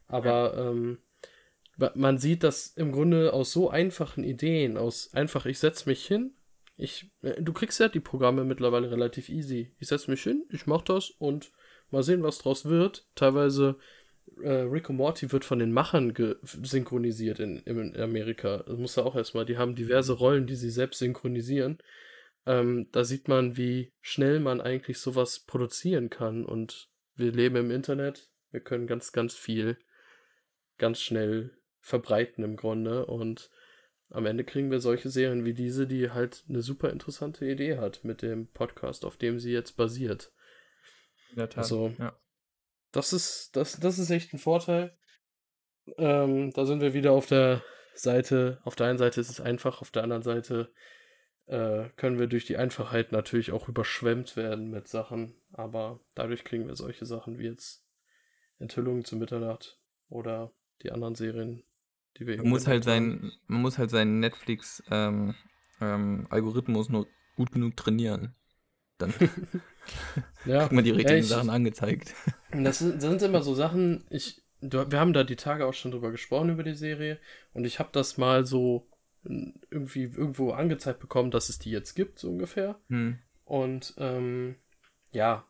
Aber 0.06 0.54
ja. 0.56 0.70
ähm, 0.70 0.98
man 1.94 2.18
sieht 2.18 2.44
das 2.44 2.68
im 2.68 2.92
Grunde 2.92 3.32
aus 3.32 3.52
so 3.52 3.70
einfachen 3.70 4.22
Ideen, 4.22 4.76
aus 4.76 5.12
einfach, 5.14 5.46
ich 5.46 5.58
setze 5.58 5.88
mich 5.88 6.06
hin, 6.06 6.34
ich, 6.76 7.10
äh, 7.22 7.40
du 7.42 7.52
kriegst 7.52 7.80
ja 7.80 7.88
die 7.88 8.00
Programme 8.00 8.44
mittlerweile 8.44 8.90
relativ 8.90 9.28
easy. 9.28 9.72
Ich 9.78 9.88
setze 9.88 10.10
mich 10.10 10.22
hin, 10.22 10.44
ich 10.50 10.66
mache 10.66 10.84
das 10.84 11.10
und 11.10 11.52
mal 11.90 12.02
sehen, 12.02 12.22
was 12.22 12.38
draus 12.38 12.66
wird. 12.66 13.06
Teilweise 13.14 13.76
äh, 14.42 14.62
und 14.62 14.96
Morty 14.96 15.30
wird 15.32 15.44
von 15.44 15.58
den 15.58 15.72
Machern 15.72 16.14
synchronisiert 16.42 17.40
in, 17.40 17.58
in 17.58 17.96
Amerika. 17.96 18.62
Das 18.66 18.78
muss 18.78 18.96
ja 18.96 19.04
auch 19.04 19.16
erstmal, 19.16 19.44
die 19.44 19.58
haben 19.58 19.74
diverse 19.74 20.14
Rollen, 20.14 20.46
die 20.46 20.56
sie 20.56 20.70
selbst 20.70 20.98
synchronisieren. 20.98 21.78
Ähm, 22.46 22.88
da 22.92 23.04
sieht 23.04 23.28
man, 23.28 23.56
wie 23.56 23.92
schnell 24.00 24.40
man 24.40 24.60
eigentlich 24.60 24.98
sowas 24.98 25.40
produzieren 25.40 26.10
kann. 26.10 26.44
Und 26.44 26.90
wir 27.14 27.32
leben 27.32 27.56
im 27.56 27.70
Internet. 27.70 28.30
Wir 28.50 28.60
können 28.60 28.86
ganz, 28.86 29.12
ganz 29.12 29.34
viel 29.34 29.78
ganz 30.78 31.00
schnell 31.00 31.56
verbreiten 31.80 32.44
im 32.44 32.56
Grunde. 32.56 33.06
Und 33.06 33.50
am 34.10 34.26
Ende 34.26 34.44
kriegen 34.44 34.70
wir 34.70 34.80
solche 34.80 35.10
Serien 35.10 35.44
wie 35.44 35.54
diese, 35.54 35.86
die 35.86 36.10
halt 36.10 36.44
eine 36.48 36.62
super 36.62 36.90
interessante 36.90 37.46
Idee 37.46 37.78
hat 37.78 38.04
mit 38.04 38.22
dem 38.22 38.48
Podcast, 38.48 39.04
auf 39.04 39.16
dem 39.16 39.38
sie 39.38 39.52
jetzt 39.52 39.76
basiert. 39.76 40.32
In 41.30 41.36
der 41.36 41.48
Tat, 41.48 41.58
also, 41.58 41.92
ja. 41.98 42.16
Das 42.94 43.12
ist, 43.12 43.56
das, 43.56 43.78
das 43.80 43.98
ist 43.98 44.10
echt 44.10 44.32
ein 44.32 44.38
Vorteil. 44.38 44.96
Ähm, 45.98 46.52
da 46.52 46.64
sind 46.64 46.80
wir 46.80 46.94
wieder 46.94 47.12
auf 47.12 47.26
der 47.26 47.62
Seite, 47.94 48.60
auf 48.64 48.76
der 48.76 48.86
einen 48.86 48.96
Seite 48.98 49.20
ist 49.20 49.30
es 49.30 49.40
einfach, 49.40 49.82
auf 49.82 49.90
der 49.90 50.04
anderen 50.04 50.22
Seite 50.22 50.72
äh, 51.46 51.90
können 51.96 52.18
wir 52.18 52.26
durch 52.26 52.46
die 52.46 52.56
Einfachheit 52.56 53.12
natürlich 53.12 53.52
auch 53.52 53.68
überschwemmt 53.68 54.36
werden 54.36 54.70
mit 54.70 54.88
Sachen, 54.88 55.34
aber 55.52 56.00
dadurch 56.14 56.44
kriegen 56.44 56.66
wir 56.66 56.76
solche 56.76 57.04
Sachen 57.04 57.38
wie 57.38 57.44
jetzt 57.44 57.84
Enthüllungen 58.58 59.04
zu 59.04 59.16
Mitternacht 59.16 59.78
oder 60.08 60.52
die 60.82 60.90
anderen 60.92 61.16
Serien, 61.16 61.64
die 62.16 62.26
wir 62.26 62.38
man 62.38 62.48
muss 62.48 62.66
halt 62.66 62.84
sein, 62.84 63.30
Man 63.46 63.60
muss 63.62 63.78
halt 63.78 63.90
seinen 63.90 64.20
Netflix-Algorithmus 64.20 66.88
ähm, 66.88 66.88
ähm, 66.88 66.92
nur 66.92 67.06
gut 67.36 67.52
genug 67.52 67.76
trainieren. 67.76 68.34
Dann 68.98 69.12
ja, 70.44 70.60
kriegt 70.60 70.72
man 70.72 70.84
die 70.84 70.90
richtigen 70.90 71.18
ja, 71.18 71.22
ich, 71.22 71.28
Sachen 71.28 71.50
angezeigt. 71.50 72.14
Das 72.56 72.78
sind, 72.78 73.02
das 73.02 73.10
sind 73.10 73.22
immer 73.22 73.42
so 73.42 73.52
Sachen, 73.52 74.04
ich, 74.10 74.40
wir 74.60 75.00
haben 75.00 75.12
da 75.12 75.24
die 75.24 75.34
Tage 75.34 75.66
auch 75.66 75.74
schon 75.74 75.90
drüber 75.90 76.12
gesprochen 76.12 76.50
über 76.50 76.62
die 76.62 76.74
Serie 76.74 77.18
und 77.52 77.64
ich 77.64 77.80
habe 77.80 77.88
das 77.90 78.16
mal 78.16 78.46
so 78.46 78.86
irgendwie 79.24 80.04
irgendwo 80.04 80.52
angezeigt 80.52 81.00
bekommen, 81.00 81.32
dass 81.32 81.48
es 81.48 81.58
die 81.58 81.72
jetzt 81.72 81.94
gibt, 81.94 82.20
so 82.20 82.28
ungefähr. 82.30 82.78
Hm. 82.88 83.18
Und 83.44 83.94
ähm, 83.98 84.54
ja, 85.12 85.46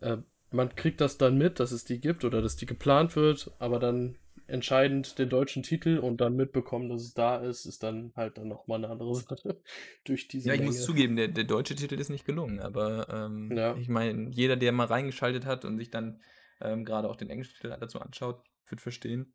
äh, 0.00 0.16
man 0.50 0.74
kriegt 0.74 1.00
das 1.00 1.18
dann 1.18 1.38
mit, 1.38 1.60
dass 1.60 1.72
es 1.72 1.84
die 1.84 2.00
gibt 2.00 2.24
oder 2.24 2.42
dass 2.42 2.56
die 2.56 2.66
geplant 2.66 3.16
wird, 3.16 3.52
aber 3.58 3.78
dann 3.78 4.16
entscheidend 4.48 5.18
den 5.18 5.28
deutschen 5.28 5.62
Titel 5.62 5.98
und 5.98 6.20
dann 6.20 6.34
mitbekommen, 6.34 6.88
dass 6.88 7.02
es 7.02 7.14
da 7.14 7.36
ist, 7.36 7.66
ist 7.66 7.82
dann 7.82 8.12
halt 8.16 8.38
dann 8.38 8.48
nochmal 8.48 8.78
eine 8.78 8.88
andere 8.88 9.14
Sache. 9.14 9.60
Durch 10.04 10.26
diese 10.26 10.48
ja, 10.48 10.54
ich 10.54 10.60
Länge. 10.60 10.72
muss 10.72 10.84
zugeben, 10.84 11.16
der, 11.16 11.28
der 11.28 11.44
deutsche 11.44 11.76
Titel 11.76 11.94
ist 11.94 12.08
nicht 12.08 12.24
gelungen, 12.24 12.58
aber 12.58 13.08
ähm, 13.10 13.54
ja. 13.54 13.76
ich 13.76 13.88
meine, 13.88 14.30
jeder, 14.30 14.56
der 14.56 14.72
mal 14.72 14.86
reingeschaltet 14.86 15.44
hat 15.44 15.64
und 15.64 15.78
sich 15.78 15.90
dann 15.90 16.22
ähm, 16.60 16.84
gerade 16.84 17.08
auch 17.08 17.16
den 17.16 17.30
englischen 17.30 17.54
Titel 17.54 17.76
dazu 17.78 18.00
anschaut, 18.00 18.42
wird 18.66 18.80
verstehen. 18.80 19.34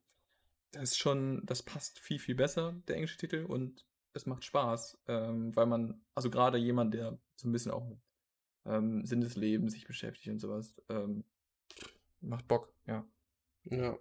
Das 0.72 0.92
ist 0.92 0.98
schon, 0.98 1.44
das 1.46 1.62
passt 1.62 2.00
viel, 2.00 2.18
viel 2.20 2.36
besser, 2.36 2.76
der 2.88 2.96
englische 2.96 3.18
Titel, 3.18 3.46
und 3.46 3.86
es 4.14 4.26
macht 4.26 4.44
Spaß, 4.44 5.00
ähm, 5.08 5.56
weil 5.56 5.68
man, 5.68 6.02
also 6.16 6.30
gerade 6.30 6.58
jemand, 6.58 6.94
der 6.96 7.20
so 7.36 7.48
ein 7.48 7.52
bisschen 7.52 7.72
auch 7.72 7.88
mit 7.88 8.00
ähm, 8.66 9.06
Sinn 9.06 9.22
des 9.22 9.36
Lebens 9.36 9.74
sich 9.74 9.86
beschäftigt 9.86 10.30
und 10.30 10.40
sowas, 10.40 10.82
ähm, 10.90 11.24
macht 12.22 12.48
Bock, 12.48 12.74
ja. 12.88 13.06
Ja. 13.66 13.98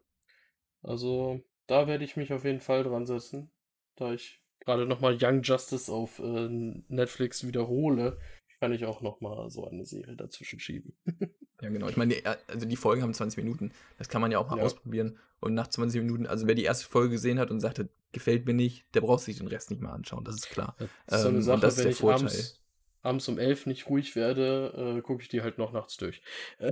Also, 0.83 1.41
da 1.67 1.87
werde 1.87 2.05
ich 2.05 2.17
mich 2.17 2.33
auf 2.33 2.45
jeden 2.45 2.61
Fall 2.61 2.83
dran 2.85 3.07
setzen. 3.07 3.51
Da 3.97 4.13
ich 4.13 4.43
gerade 4.61 4.87
nochmal 4.87 5.17
Young 5.21 5.43
Justice 5.43 5.93
auf 5.93 6.19
äh, 6.19 6.49
Netflix 6.89 7.47
wiederhole, 7.47 8.19
kann 8.61 8.73
ich 8.73 8.85
auch 8.85 9.01
nochmal 9.01 9.51
so 9.51 9.69
eine 9.69 9.85
Serie 9.85 10.17
dazwischen 10.17 10.61
schieben. 10.61 10.95
ja, 11.61 11.69
genau. 11.69 11.89
Ich 11.89 11.97
meine, 11.97 12.15
die, 12.15 12.25
also 12.25 12.67
die 12.67 12.77
Folgen 12.77 13.03
haben 13.03 13.13
20 13.13 13.43
Minuten. 13.43 13.73
Das 13.99 14.09
kann 14.09 14.21
man 14.21 14.31
ja 14.31 14.39
auch 14.39 14.49
mal 14.49 14.59
ja. 14.59 14.65
ausprobieren. 14.65 15.19
Und 15.41 15.55
nach 15.55 15.67
20 15.67 16.01
Minuten, 16.01 16.27
also 16.27 16.47
wer 16.47 16.55
die 16.55 16.63
erste 16.63 16.87
Folge 16.87 17.11
gesehen 17.11 17.41
hat 17.41 17.51
und 17.51 17.59
sagte, 17.59 17.89
gefällt 18.13 18.47
mir 18.47 18.55
nicht, 18.55 18.87
der 18.95 19.01
braucht 19.01 19.25
sich 19.25 19.39
den 19.39 19.49
Rest 19.49 19.71
nicht 19.71 19.83
mehr 19.83 19.93
anschauen. 19.93 20.23
Das 20.25 20.37
ist 20.37 20.49
klar. 20.49 20.77
Das 20.79 21.19
ist 21.19 21.23
so 21.23 21.29
eine 21.29 21.39
ähm, 21.39 21.43
Sache, 21.43 21.77
wenn 21.77 21.89
ich 21.89 21.97
Vorteil. 21.97 22.19
abends 22.21 22.62
abends 23.03 23.29
um 23.29 23.39
elf 23.39 23.67
nicht 23.67 23.89
ruhig 23.89 24.17
werde, 24.17 24.97
äh, 24.99 25.01
gucke 25.03 25.23
ich 25.23 25.29
die 25.29 25.43
halt 25.43 25.59
noch 25.59 25.73
nachts 25.73 25.97
durch. 25.97 26.23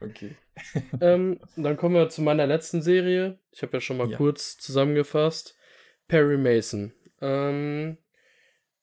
okay. 0.00 0.36
ähm, 1.00 1.40
dann 1.56 1.76
kommen 1.76 1.94
wir 1.94 2.08
zu 2.08 2.22
meiner 2.22 2.46
letzten 2.46 2.82
Serie. 2.82 3.38
Ich 3.52 3.62
habe 3.62 3.74
ja 3.74 3.80
schon 3.80 3.98
mal 3.98 4.10
ja. 4.10 4.16
kurz 4.16 4.56
zusammengefasst. 4.56 5.56
Perry 6.08 6.38
Mason. 6.38 6.92
Ähm, 7.20 7.98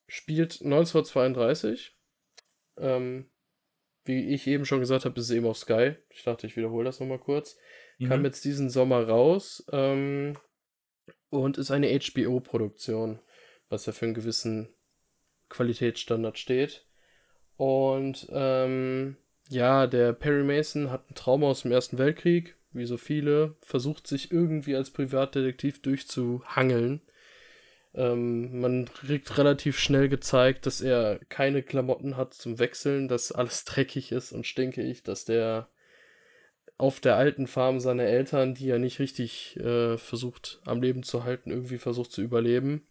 spielt 0.07 0.61
1932. 0.61 1.95
Ähm, 2.77 3.29
wie 4.05 4.33
ich 4.33 4.47
eben 4.47 4.65
schon 4.65 4.79
gesagt 4.79 5.05
habe, 5.05 5.19
ist 5.19 5.29
es 5.29 5.35
eben 5.35 5.45
auf 5.45 5.57
Sky. 5.57 5.95
Ich 6.09 6.23
dachte, 6.23 6.47
ich 6.47 6.55
wiederhole 6.57 6.85
das 6.85 6.99
nochmal 6.99 7.19
kurz. 7.19 7.57
Mhm. 7.97 8.07
Kam 8.07 8.25
jetzt 8.25 8.43
diesen 8.45 8.69
Sommer 8.69 9.07
raus 9.07 9.63
ähm, 9.71 10.37
und 11.29 11.57
ist 11.57 11.71
eine 11.71 11.87
HBO-Produktion, 11.87 13.19
was 13.69 13.85
ja 13.85 13.93
für 13.93 14.05
einen 14.05 14.15
gewissen 14.15 14.73
Qualitätsstandard 15.51 16.39
steht. 16.39 16.85
Und 17.57 18.27
ähm, 18.31 19.17
ja, 19.49 19.85
der 19.85 20.13
Perry 20.13 20.43
Mason 20.43 20.89
hat 20.89 21.09
ein 21.11 21.15
Trauma 21.15 21.47
aus 21.47 21.61
dem 21.61 21.71
Ersten 21.71 21.99
Weltkrieg, 21.99 22.55
wie 22.71 22.85
so 22.85 22.97
viele, 22.97 23.55
versucht 23.61 24.07
sich 24.07 24.31
irgendwie 24.31 24.75
als 24.75 24.89
Privatdetektiv 24.89 25.81
durchzuhangeln. 25.81 27.01
Ähm, 27.93 28.61
man 28.61 28.85
kriegt 28.85 29.37
relativ 29.37 29.77
schnell 29.77 30.07
gezeigt, 30.07 30.65
dass 30.65 30.81
er 30.81 31.19
keine 31.27 31.61
Klamotten 31.61 32.15
hat 32.17 32.33
zum 32.33 32.57
Wechseln, 32.57 33.07
dass 33.07 33.31
alles 33.31 33.63
dreckig 33.65 34.11
ist 34.11 34.31
und 34.31 34.47
stinkig, 34.47 35.03
dass 35.03 35.25
der 35.25 35.67
auf 36.77 36.99
der 36.99 37.15
alten 37.15 37.45
Farm 37.45 37.79
seiner 37.79 38.05
Eltern, 38.05 38.55
die 38.55 38.69
er 38.69 38.79
nicht 38.79 38.97
richtig 38.97 39.55
äh, 39.57 39.99
versucht 39.99 40.61
am 40.65 40.81
Leben 40.81 41.03
zu 41.03 41.25
halten, 41.25 41.51
irgendwie 41.51 41.77
versucht 41.77 42.11
zu 42.11 42.23
überleben 42.23 42.87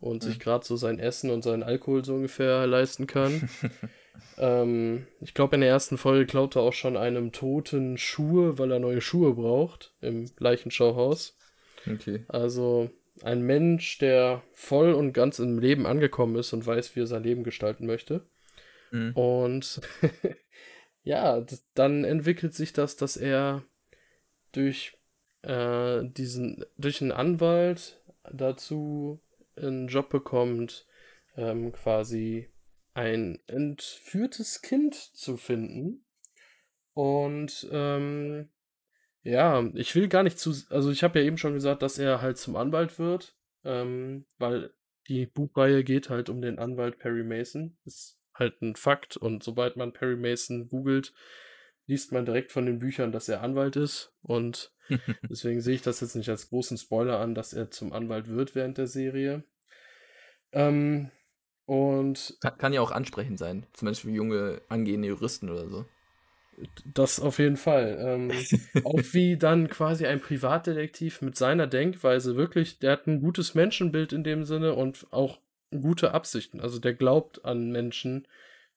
und 0.00 0.22
mhm. 0.22 0.28
sich 0.28 0.40
gerade 0.40 0.64
so 0.64 0.76
sein 0.76 0.98
Essen 0.98 1.30
und 1.30 1.42
seinen 1.42 1.62
Alkohol 1.62 2.04
so 2.04 2.14
ungefähr 2.14 2.66
leisten 2.66 3.06
kann. 3.06 3.48
ähm, 4.38 5.06
ich 5.20 5.34
glaube, 5.34 5.56
in 5.56 5.60
der 5.60 5.70
ersten 5.70 5.98
Folge 5.98 6.26
klaut 6.26 6.56
er 6.56 6.62
auch 6.62 6.72
schon 6.72 6.96
einem 6.96 7.32
Toten 7.32 7.98
Schuhe, 7.98 8.58
weil 8.58 8.70
er 8.70 8.78
neue 8.78 9.00
Schuhe 9.00 9.34
braucht 9.34 9.94
im 10.00 10.30
Leichenschauhaus. 10.38 11.36
Okay. 11.86 12.24
Also 12.28 12.90
ein 13.22 13.42
Mensch, 13.42 13.98
der 13.98 14.42
voll 14.54 14.92
und 14.92 15.12
ganz 15.12 15.38
im 15.38 15.58
Leben 15.58 15.86
angekommen 15.86 16.36
ist 16.36 16.52
und 16.52 16.66
weiß, 16.66 16.94
wie 16.94 17.00
er 17.00 17.06
sein 17.06 17.24
Leben 17.24 17.42
gestalten 17.42 17.86
möchte. 17.86 18.26
Mhm. 18.90 19.12
Und 19.14 19.80
ja, 21.02 21.44
dann 21.74 22.04
entwickelt 22.04 22.54
sich 22.54 22.72
das, 22.72 22.96
dass 22.96 23.16
er 23.16 23.64
durch 24.52 24.96
äh, 25.42 26.04
diesen, 26.04 26.64
durch 26.76 27.02
einen 27.02 27.12
Anwalt 27.12 28.00
dazu 28.30 29.20
einen 29.62 29.88
Job 29.88 30.08
bekommt, 30.08 30.86
ähm, 31.36 31.72
quasi 31.72 32.50
ein 32.94 33.38
entführtes 33.46 34.62
Kind 34.62 34.94
zu 34.94 35.36
finden. 35.36 36.04
Und 36.94 37.68
ähm, 37.70 38.48
ja, 39.22 39.64
ich 39.74 39.94
will 39.94 40.08
gar 40.08 40.22
nicht 40.22 40.38
zu, 40.38 40.52
also 40.70 40.90
ich 40.90 41.04
habe 41.04 41.20
ja 41.20 41.24
eben 41.24 41.38
schon 41.38 41.54
gesagt, 41.54 41.82
dass 41.82 41.98
er 41.98 42.22
halt 42.22 42.38
zum 42.38 42.56
Anwalt 42.56 42.98
wird, 42.98 43.36
ähm, 43.64 44.26
weil 44.38 44.72
die 45.06 45.26
Buchreihe 45.26 45.84
geht 45.84 46.10
halt 46.10 46.28
um 46.28 46.42
den 46.42 46.58
Anwalt 46.58 46.98
Perry 46.98 47.24
Mason. 47.24 47.76
Ist 47.84 48.18
halt 48.34 48.60
ein 48.62 48.76
Fakt 48.76 49.16
und 49.16 49.42
sobald 49.42 49.76
man 49.76 49.92
Perry 49.92 50.16
Mason 50.16 50.68
googelt, 50.68 51.12
liest 51.86 52.12
man 52.12 52.24
direkt 52.24 52.52
von 52.52 52.66
den 52.66 52.78
Büchern, 52.78 53.12
dass 53.12 53.28
er 53.28 53.42
Anwalt 53.42 53.76
ist 53.76 54.14
und 54.22 54.72
deswegen 55.30 55.60
sehe 55.60 55.74
ich 55.74 55.82
das 55.82 56.00
jetzt 56.00 56.16
nicht 56.16 56.28
als 56.28 56.48
großen 56.48 56.78
Spoiler 56.78 57.20
an, 57.20 57.34
dass 57.34 57.52
er 57.52 57.70
zum 57.70 57.92
Anwalt 57.92 58.28
wird 58.28 58.54
während 58.54 58.78
der 58.78 58.86
Serie. 58.86 59.44
Ähm, 60.52 61.10
und 61.66 62.38
kann, 62.40 62.58
kann, 62.58 62.72
ja 62.72 62.80
auch 62.80 62.92
ansprechend 62.92 63.38
sein, 63.38 63.66
zum 63.74 63.86
Beispiel 63.88 64.10
für 64.10 64.16
junge 64.16 64.62
angehende 64.68 65.08
Juristen 65.08 65.50
oder 65.50 65.68
so. 65.68 65.84
Das 66.94 67.20
auf 67.20 67.38
jeden 67.38 67.56
Fall. 67.56 67.98
Ähm, 68.00 68.30
auch 68.84 69.00
wie 69.12 69.36
dann 69.36 69.68
quasi 69.68 70.06
ein 70.06 70.20
Privatdetektiv 70.20 71.22
mit 71.22 71.36
seiner 71.36 71.66
Denkweise 71.66 72.36
wirklich, 72.36 72.78
der 72.78 72.92
hat 72.92 73.06
ein 73.06 73.20
gutes 73.20 73.54
Menschenbild 73.54 74.12
in 74.12 74.24
dem 74.24 74.44
Sinne 74.44 74.74
und 74.74 75.06
auch 75.10 75.38
gute 75.70 76.14
Absichten. 76.14 76.60
Also 76.60 76.78
der 76.78 76.94
glaubt 76.94 77.44
an 77.44 77.70
Menschen. 77.70 78.26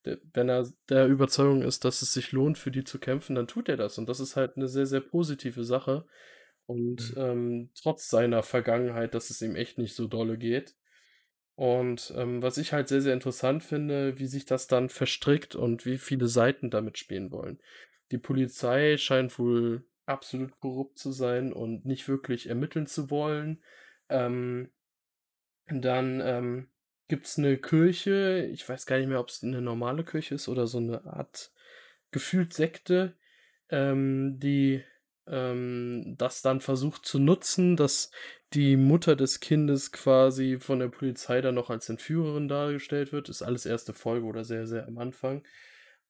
Der, 0.06 0.18
wenn 0.34 0.50
er 0.50 0.68
der 0.90 1.08
Überzeugung 1.08 1.62
ist, 1.62 1.86
dass 1.86 2.02
es 2.02 2.14
sich 2.14 2.32
lohnt, 2.32 2.58
für 2.58 2.72
die 2.72 2.84
zu 2.84 3.00
kämpfen, 3.00 3.36
dann 3.36 3.48
tut 3.48 3.70
er 3.70 3.78
das. 3.78 3.98
Und 3.98 4.10
das 4.10 4.20
ist 4.20 4.36
halt 4.36 4.58
eine 4.58 4.68
sehr, 4.68 4.86
sehr 4.86 5.02
positive 5.02 5.64
Sache. 5.64 6.06
Und 6.66 7.14
Mhm. 7.16 7.22
ähm, 7.22 7.70
trotz 7.82 8.10
seiner 8.10 8.44
Vergangenheit, 8.44 9.14
dass 9.14 9.30
es 9.30 9.42
ihm 9.42 9.56
echt 9.56 9.78
nicht 9.78 9.96
so 9.96 10.08
dolle 10.08 10.38
geht. 10.38 10.76
Und 11.56 12.14
ähm, 12.18 12.42
was 12.42 12.58
ich 12.58 12.74
halt 12.74 12.88
sehr, 12.88 13.02
sehr 13.02 13.14
interessant 13.14 13.64
finde, 13.64 14.18
wie 14.20 14.28
sich 14.28 14.46
das 14.46 14.68
dann 14.68 14.90
verstrickt 14.90 15.56
und 15.56 15.86
wie 15.86 15.98
viele 15.98 16.28
Seiten 16.28 16.70
damit 16.70 16.98
spielen 16.98 17.32
wollen. 17.32 17.60
Die 18.12 18.18
Polizei 18.18 18.98
scheint 18.98 19.38
wohl 19.38 19.86
absolut 20.06 20.60
korrupt 20.60 20.98
zu 20.98 21.12
sein 21.12 21.54
und 21.54 21.86
nicht 21.86 22.08
wirklich 22.08 22.48
ermitteln 22.48 22.88
zu 22.88 23.12
wollen. 23.12 23.64
Ähm, 24.10 24.72
dann 25.70 26.22
ähm, 26.24 26.71
gibt 27.12 27.26
es 27.26 27.38
eine 27.38 27.58
Kirche, 27.58 28.48
ich 28.54 28.68
weiß 28.68 28.86
gar 28.86 28.98
nicht 28.98 29.10
mehr, 29.10 29.20
ob 29.20 29.28
es 29.28 29.44
eine 29.44 29.62
normale 29.62 30.06
Kirche 30.06 30.36
ist 30.36 30.48
oder 30.48 30.66
so 30.66 30.78
eine 30.78 31.04
Art 31.04 31.52
gefühlt 32.12 32.54
Sekte, 32.54 33.18
ähm, 33.68 34.40
die 34.40 34.82
ähm, 35.28 36.16
das 36.18 36.42
dann 36.42 36.62
versucht 36.62 37.06
zu 37.06 37.20
nutzen, 37.20 37.76
dass 37.76 38.12
die 38.54 38.78
Mutter 38.78 39.18
des 39.18 39.42
Kindes 39.42 39.92
quasi 39.92 40.58
von 40.62 40.80
der 40.80 40.88
Polizei 40.88 41.42
dann 41.42 41.56
noch 41.56 41.70
als 41.70 41.90
Entführerin 41.90 42.48
dargestellt 42.48 43.12
wird. 43.12 43.28
Ist 43.28 43.42
alles 43.42 43.66
erste 43.66 43.92
Folge 43.92 44.26
oder 44.26 44.46
sehr, 44.46 44.66
sehr 44.66 44.88
am 44.88 44.98
Anfang. 44.98 45.44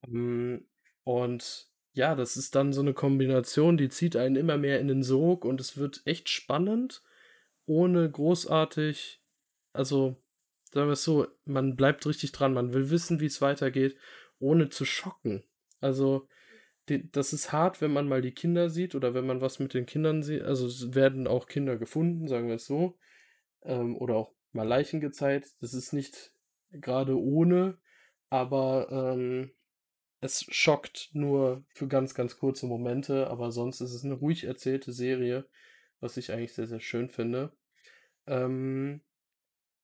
Ähm, 0.08 0.68
und 1.04 1.68
ja, 1.94 2.14
das 2.14 2.38
ist 2.38 2.54
dann 2.54 2.74
so 2.74 2.82
eine 2.82 2.94
Kombination, 2.94 3.76
die 3.76 3.90
zieht 3.90 4.16
einen 4.16 4.36
immer 4.36 4.60
mehr 4.60 4.80
in 4.80 4.88
den 4.88 5.02
Sog 5.02 5.46
und 5.46 5.60
es 5.62 5.78
wird 5.78 6.04
echt 6.06 6.30
spannend, 6.30 7.02
ohne 7.66 8.08
großartig, 8.08 9.24
also 9.74 10.21
sagen 10.74 10.88
wir 10.88 10.94
es 10.94 11.04
so, 11.04 11.28
man 11.46 11.76
bleibt 11.76 12.06
richtig 12.06 12.32
dran, 12.32 12.54
man 12.54 12.74
will 12.74 12.90
wissen, 12.90 13.20
wie 13.20 13.26
es 13.26 13.42
weitergeht, 13.42 13.98
ohne 14.40 14.70
zu 14.70 14.86
schocken. 14.86 15.44
Also 15.80 16.28
die, 16.90 17.12
das 17.12 17.34
ist 17.34 17.52
hart, 17.52 17.82
wenn 17.82 17.94
man 17.94 18.08
mal 18.08 18.22
die 18.22 18.34
Kinder 18.34 18.70
sieht 18.70 18.96
oder 18.96 19.14
wenn 19.14 19.26
man 19.26 19.42
was 19.42 19.60
mit 19.60 19.74
den 19.74 19.86
Kindern 19.86 20.24
sieht. 20.24 20.42
Also 20.44 20.68
es 20.68 20.94
werden 20.96 21.28
auch 21.28 21.48
Kinder 21.48 21.78
gefunden, 21.78 22.28
sagen 22.28 22.48
wir 22.48 22.56
es 22.56 22.66
so. 22.66 22.98
Ähm, 23.64 23.96
oder 23.98 24.16
auch 24.16 24.34
mal 24.52 24.68
Leichen 24.68 25.00
gezeigt. 25.00 25.50
Das 25.62 25.74
ist 25.74 25.94
nicht 25.94 26.34
gerade 26.72 27.20
ohne, 27.20 27.78
aber 28.30 28.88
ähm, 28.92 29.52
es 30.22 30.46
schockt 30.50 31.10
nur 31.14 31.64
für 31.70 31.88
ganz, 31.88 32.14
ganz 32.14 32.38
kurze 32.38 32.66
Momente. 32.66 33.28
Aber 33.28 33.52
sonst 33.52 33.82
ist 33.82 33.94
es 33.94 34.04
eine 34.04 34.16
ruhig 34.16 34.46
erzählte 34.46 34.92
Serie, 34.92 35.48
was 36.00 36.18
ich 36.18 36.32
eigentlich 36.32 36.54
sehr, 36.54 36.68
sehr 36.68 36.80
schön 36.80 37.10
finde. 37.10 37.52
Ähm, 38.28 39.02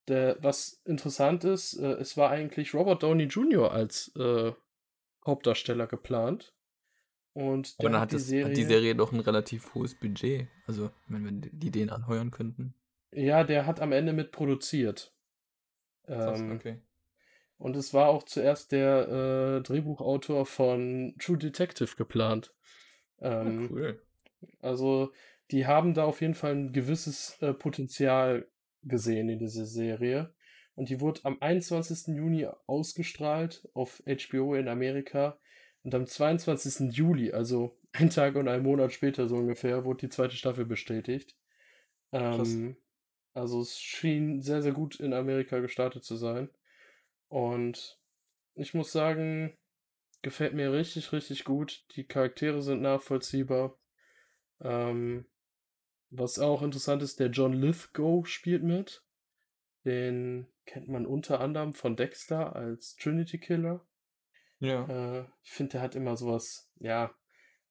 der, 0.07 0.37
was 0.41 0.81
interessant 0.85 1.43
ist, 1.43 1.73
äh, 1.73 1.93
es 1.93 2.17
war 2.17 2.29
eigentlich 2.29 2.73
Robert 2.73 3.03
Downey 3.03 3.25
Jr. 3.25 3.71
als 3.71 4.11
äh, 4.15 4.51
Hauptdarsteller 5.25 5.87
geplant. 5.87 6.53
Und 7.33 7.79
der 7.79 7.91
dann 7.91 8.01
hat 8.01 8.11
die 8.11 8.15
das, 8.15 8.23
hat 8.23 8.29
die 8.29 8.31
Serie. 8.31 8.65
Serie 8.65 8.95
doch 8.95 9.11
ein 9.11 9.19
relativ 9.19 9.75
hohes 9.75 9.93
Budget. 9.93 10.47
Also, 10.65 10.89
wenn 11.07 11.23
wir 11.23 11.49
die 11.51 11.69
den 11.69 11.89
anheuern 11.91 12.31
könnten. 12.31 12.73
Ja, 13.11 13.43
der 13.43 13.65
hat 13.65 13.79
am 13.79 13.91
Ende 13.91 14.13
mit 14.13 14.31
produziert. 14.31 15.13
Ähm, 16.07 16.53
okay. 16.53 16.79
und 17.57 17.75
es 17.75 17.93
war 17.93 18.07
auch 18.07 18.23
zuerst 18.23 18.71
der 18.71 19.57
äh, 19.57 19.61
Drehbuchautor 19.61 20.45
von 20.45 21.15
True 21.19 21.37
Detective 21.37 21.97
geplant. 21.97 22.53
Ah, 23.19 23.41
Ähm, 23.41 23.67
cool. 23.69 24.01
Also, 24.61 25.11
die 25.51 25.67
haben 25.67 25.93
da 25.93 26.05
auf 26.05 26.21
jeden 26.21 26.33
Fall 26.33 26.55
ein 26.55 26.71
gewisses 26.73 27.37
äh, 27.41 27.53
Potenzial 27.53 28.47
gesehen 28.87 29.29
in 29.29 29.39
dieser 29.39 29.65
Serie. 29.65 30.33
Und 30.75 30.89
die 30.89 31.01
wurde 31.01 31.21
am 31.23 31.37
21. 31.39 32.15
Juni 32.15 32.47
ausgestrahlt 32.67 33.67
auf 33.73 34.03
HBO 34.05 34.53
in 34.55 34.67
Amerika. 34.67 35.39
Und 35.83 35.95
am 35.95 36.05
22. 36.05 36.95
Juli, 36.95 37.31
also 37.31 37.77
ein 37.93 38.09
Tag 38.09 38.35
und 38.35 38.47
ein 38.47 38.63
Monat 38.63 38.93
später 38.93 39.27
so 39.27 39.37
ungefähr, 39.37 39.85
wurde 39.85 40.07
die 40.07 40.09
zweite 40.09 40.35
Staffel 40.35 40.65
bestätigt. 40.65 41.35
Ähm, 42.11 42.77
also 43.33 43.61
es 43.61 43.79
schien 43.79 44.41
sehr, 44.41 44.61
sehr 44.61 44.71
gut 44.71 44.99
in 44.99 45.13
Amerika 45.13 45.59
gestartet 45.59 46.03
zu 46.03 46.15
sein. 46.15 46.49
Und 47.27 47.99
ich 48.55 48.73
muss 48.73 48.91
sagen, 48.91 49.57
gefällt 50.21 50.53
mir 50.53 50.71
richtig, 50.71 51.11
richtig 51.11 51.43
gut. 51.43 51.85
Die 51.95 52.03
Charaktere 52.03 52.61
sind 52.61 52.81
nachvollziehbar. 52.81 53.77
Ähm, 54.61 55.25
was 56.09 56.39
auch 56.39 56.61
interessant 56.61 57.01
ist, 57.01 57.19
der 57.19 57.29
John 57.29 57.53
Lithgow 57.53 58.27
spielt 58.27 58.63
mit. 58.63 59.03
Den 59.85 60.47
kennt 60.65 60.87
man 60.87 61.05
unter 61.05 61.39
anderem 61.39 61.73
von 61.73 61.95
Dexter 61.95 62.55
als 62.55 62.95
Trinity 62.95 63.39
Killer. 63.39 63.85
Ja. 64.59 65.19
Äh, 65.19 65.25
ich 65.43 65.51
finde, 65.51 65.73
der 65.73 65.81
hat 65.81 65.95
immer 65.95 66.17
sowas, 66.17 66.71
ja, 66.79 67.13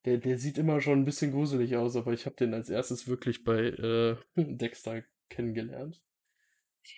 der, 0.05 0.17
der 0.17 0.37
sieht 0.37 0.57
immer 0.57 0.79
schon 0.81 0.99
ein 0.99 1.05
bisschen 1.05 1.31
gruselig 1.31 1.75
aus, 1.75 1.95
aber 1.95 2.13
ich 2.13 2.25
habe 2.25 2.35
den 2.35 2.53
als 2.53 2.69
erstes 2.69 3.07
wirklich 3.07 3.43
bei 3.43 3.67
äh, 3.67 4.15
Dexter 4.35 5.03
kennengelernt. 5.29 6.01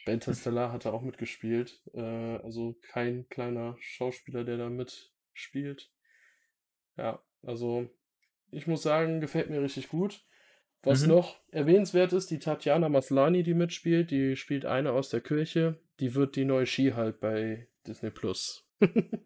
Bei 0.06 0.14
Interstellar 0.14 0.72
hat 0.72 0.86
er 0.86 0.94
auch 0.94 1.02
mitgespielt. 1.02 1.82
Äh, 1.94 2.02
also 2.02 2.78
kein 2.92 3.28
kleiner 3.30 3.76
Schauspieler, 3.80 4.44
der 4.44 4.58
da 4.58 4.70
mitspielt. 4.70 5.92
Ja, 6.98 7.24
also 7.42 7.90
ich 8.52 8.68
muss 8.68 8.84
sagen, 8.84 9.22
gefällt 9.22 9.50
mir 9.50 9.62
richtig 9.62 9.90
gut. 9.90 10.26
Was 10.84 11.02
Mhm. 11.04 11.10
noch 11.10 11.40
erwähnenswert 11.52 12.14
ist, 12.14 12.32
die 12.32 12.40
Tatjana 12.40 12.88
Maslany, 12.90 13.44
die 13.44 13.54
mitspielt, 13.54 14.12
die 14.12 14.36
spielt 14.36 14.66
eine 14.66 14.92
aus 14.94 15.10
der 15.10 15.22
Kirche. 15.22 15.78
Die 16.00 16.16
wird 16.16 16.36
die 16.36 16.46
neue 16.46 16.66
She-Hulk 16.66 17.20
bei 17.20 17.68
Disney 17.88 18.10
Plus. 18.12 18.66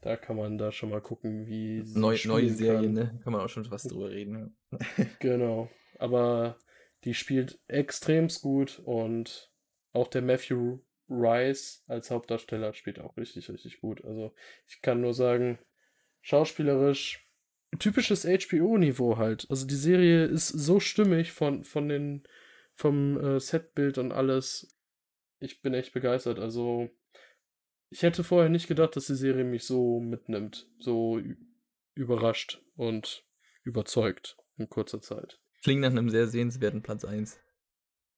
Da 0.00 0.16
kann 0.18 0.36
man 0.36 0.58
da 0.58 0.70
schon 0.70 0.90
mal 0.90 1.00
gucken, 1.00 1.46
wie 1.46 1.80
sie 1.80 1.98
Neu, 1.98 2.18
neue 2.26 2.42
spielen 2.42 2.54
Serie, 2.56 2.82
kann. 2.82 2.92
ne? 2.92 3.20
Kann 3.24 3.32
man 3.32 3.40
auch 3.40 3.48
schon 3.48 3.70
was 3.70 3.84
drüber 3.84 4.10
reden. 4.10 4.54
Ja. 4.70 4.78
Genau. 5.18 5.70
Aber 5.98 6.58
die 7.04 7.14
spielt 7.14 7.58
extremst 7.68 8.42
gut 8.42 8.80
und 8.84 9.50
auch 9.94 10.08
der 10.08 10.20
Matthew 10.20 10.80
Rice 11.08 11.84
als 11.86 12.10
Hauptdarsteller 12.10 12.74
spielt 12.74 12.98
auch 12.98 13.16
richtig, 13.16 13.48
richtig 13.48 13.80
gut. 13.80 14.04
Also 14.04 14.34
ich 14.66 14.82
kann 14.82 15.00
nur 15.00 15.14
sagen, 15.14 15.58
schauspielerisch 16.20 17.23
typisches 17.78 18.24
HBO-Niveau 18.24 19.16
halt. 19.16 19.46
Also 19.50 19.66
die 19.66 19.74
Serie 19.74 20.24
ist 20.24 20.48
so 20.48 20.80
stimmig 20.80 21.32
von, 21.32 21.64
von 21.64 21.88
den, 21.88 22.22
vom 22.74 23.18
äh, 23.18 23.40
Setbild 23.40 23.98
und 23.98 24.12
alles. 24.12 24.76
Ich 25.40 25.62
bin 25.62 25.74
echt 25.74 25.92
begeistert. 25.92 26.38
Also 26.38 26.90
ich 27.90 28.02
hätte 28.02 28.24
vorher 28.24 28.48
nicht 28.48 28.66
gedacht, 28.66 28.96
dass 28.96 29.06
die 29.06 29.14
Serie 29.14 29.44
mich 29.44 29.64
so 29.64 30.00
mitnimmt, 30.00 30.68
so 30.78 31.20
überrascht 31.94 32.60
und 32.76 33.24
überzeugt 33.62 34.36
in 34.56 34.68
kurzer 34.68 35.00
Zeit. 35.00 35.38
Klingt 35.62 35.80
nach 35.80 35.90
einem 35.90 36.10
sehr 36.10 36.26
sehenswerten 36.26 36.82
Platz 36.82 37.04
1. 37.04 37.38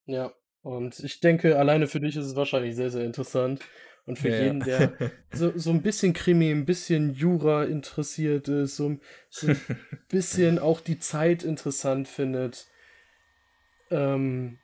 Ja, 0.06 0.34
und 0.62 0.98
ich 1.00 1.20
denke, 1.20 1.58
alleine 1.58 1.86
für 1.86 2.00
dich 2.00 2.16
ist 2.16 2.26
es 2.26 2.36
wahrscheinlich 2.36 2.74
sehr, 2.74 2.90
sehr 2.90 3.04
interessant. 3.04 3.62
Und 4.06 4.18
für 4.18 4.28
Ja, 4.30 4.42
jeden, 4.44 4.60
der 4.60 4.92
so, 5.32 5.52
so 5.58 5.70
ein 5.70 5.82
bisschen 5.82 6.12
Krimi, 6.12 6.50
ein 6.50 6.64
bisschen 6.64 7.12
Jura 7.12 7.64
interessiert 7.64 8.48
ist, 8.48 8.76
so, 8.76 8.90
ein- 8.90 9.00
so 9.28 9.48
ein 9.48 9.56
bisschen 10.08 10.58
auch 10.58 10.80
die 10.80 10.98
Zeit 10.98 11.42
interessant 11.42 12.06
findet, 12.08 12.68
ähm, 13.90 14.58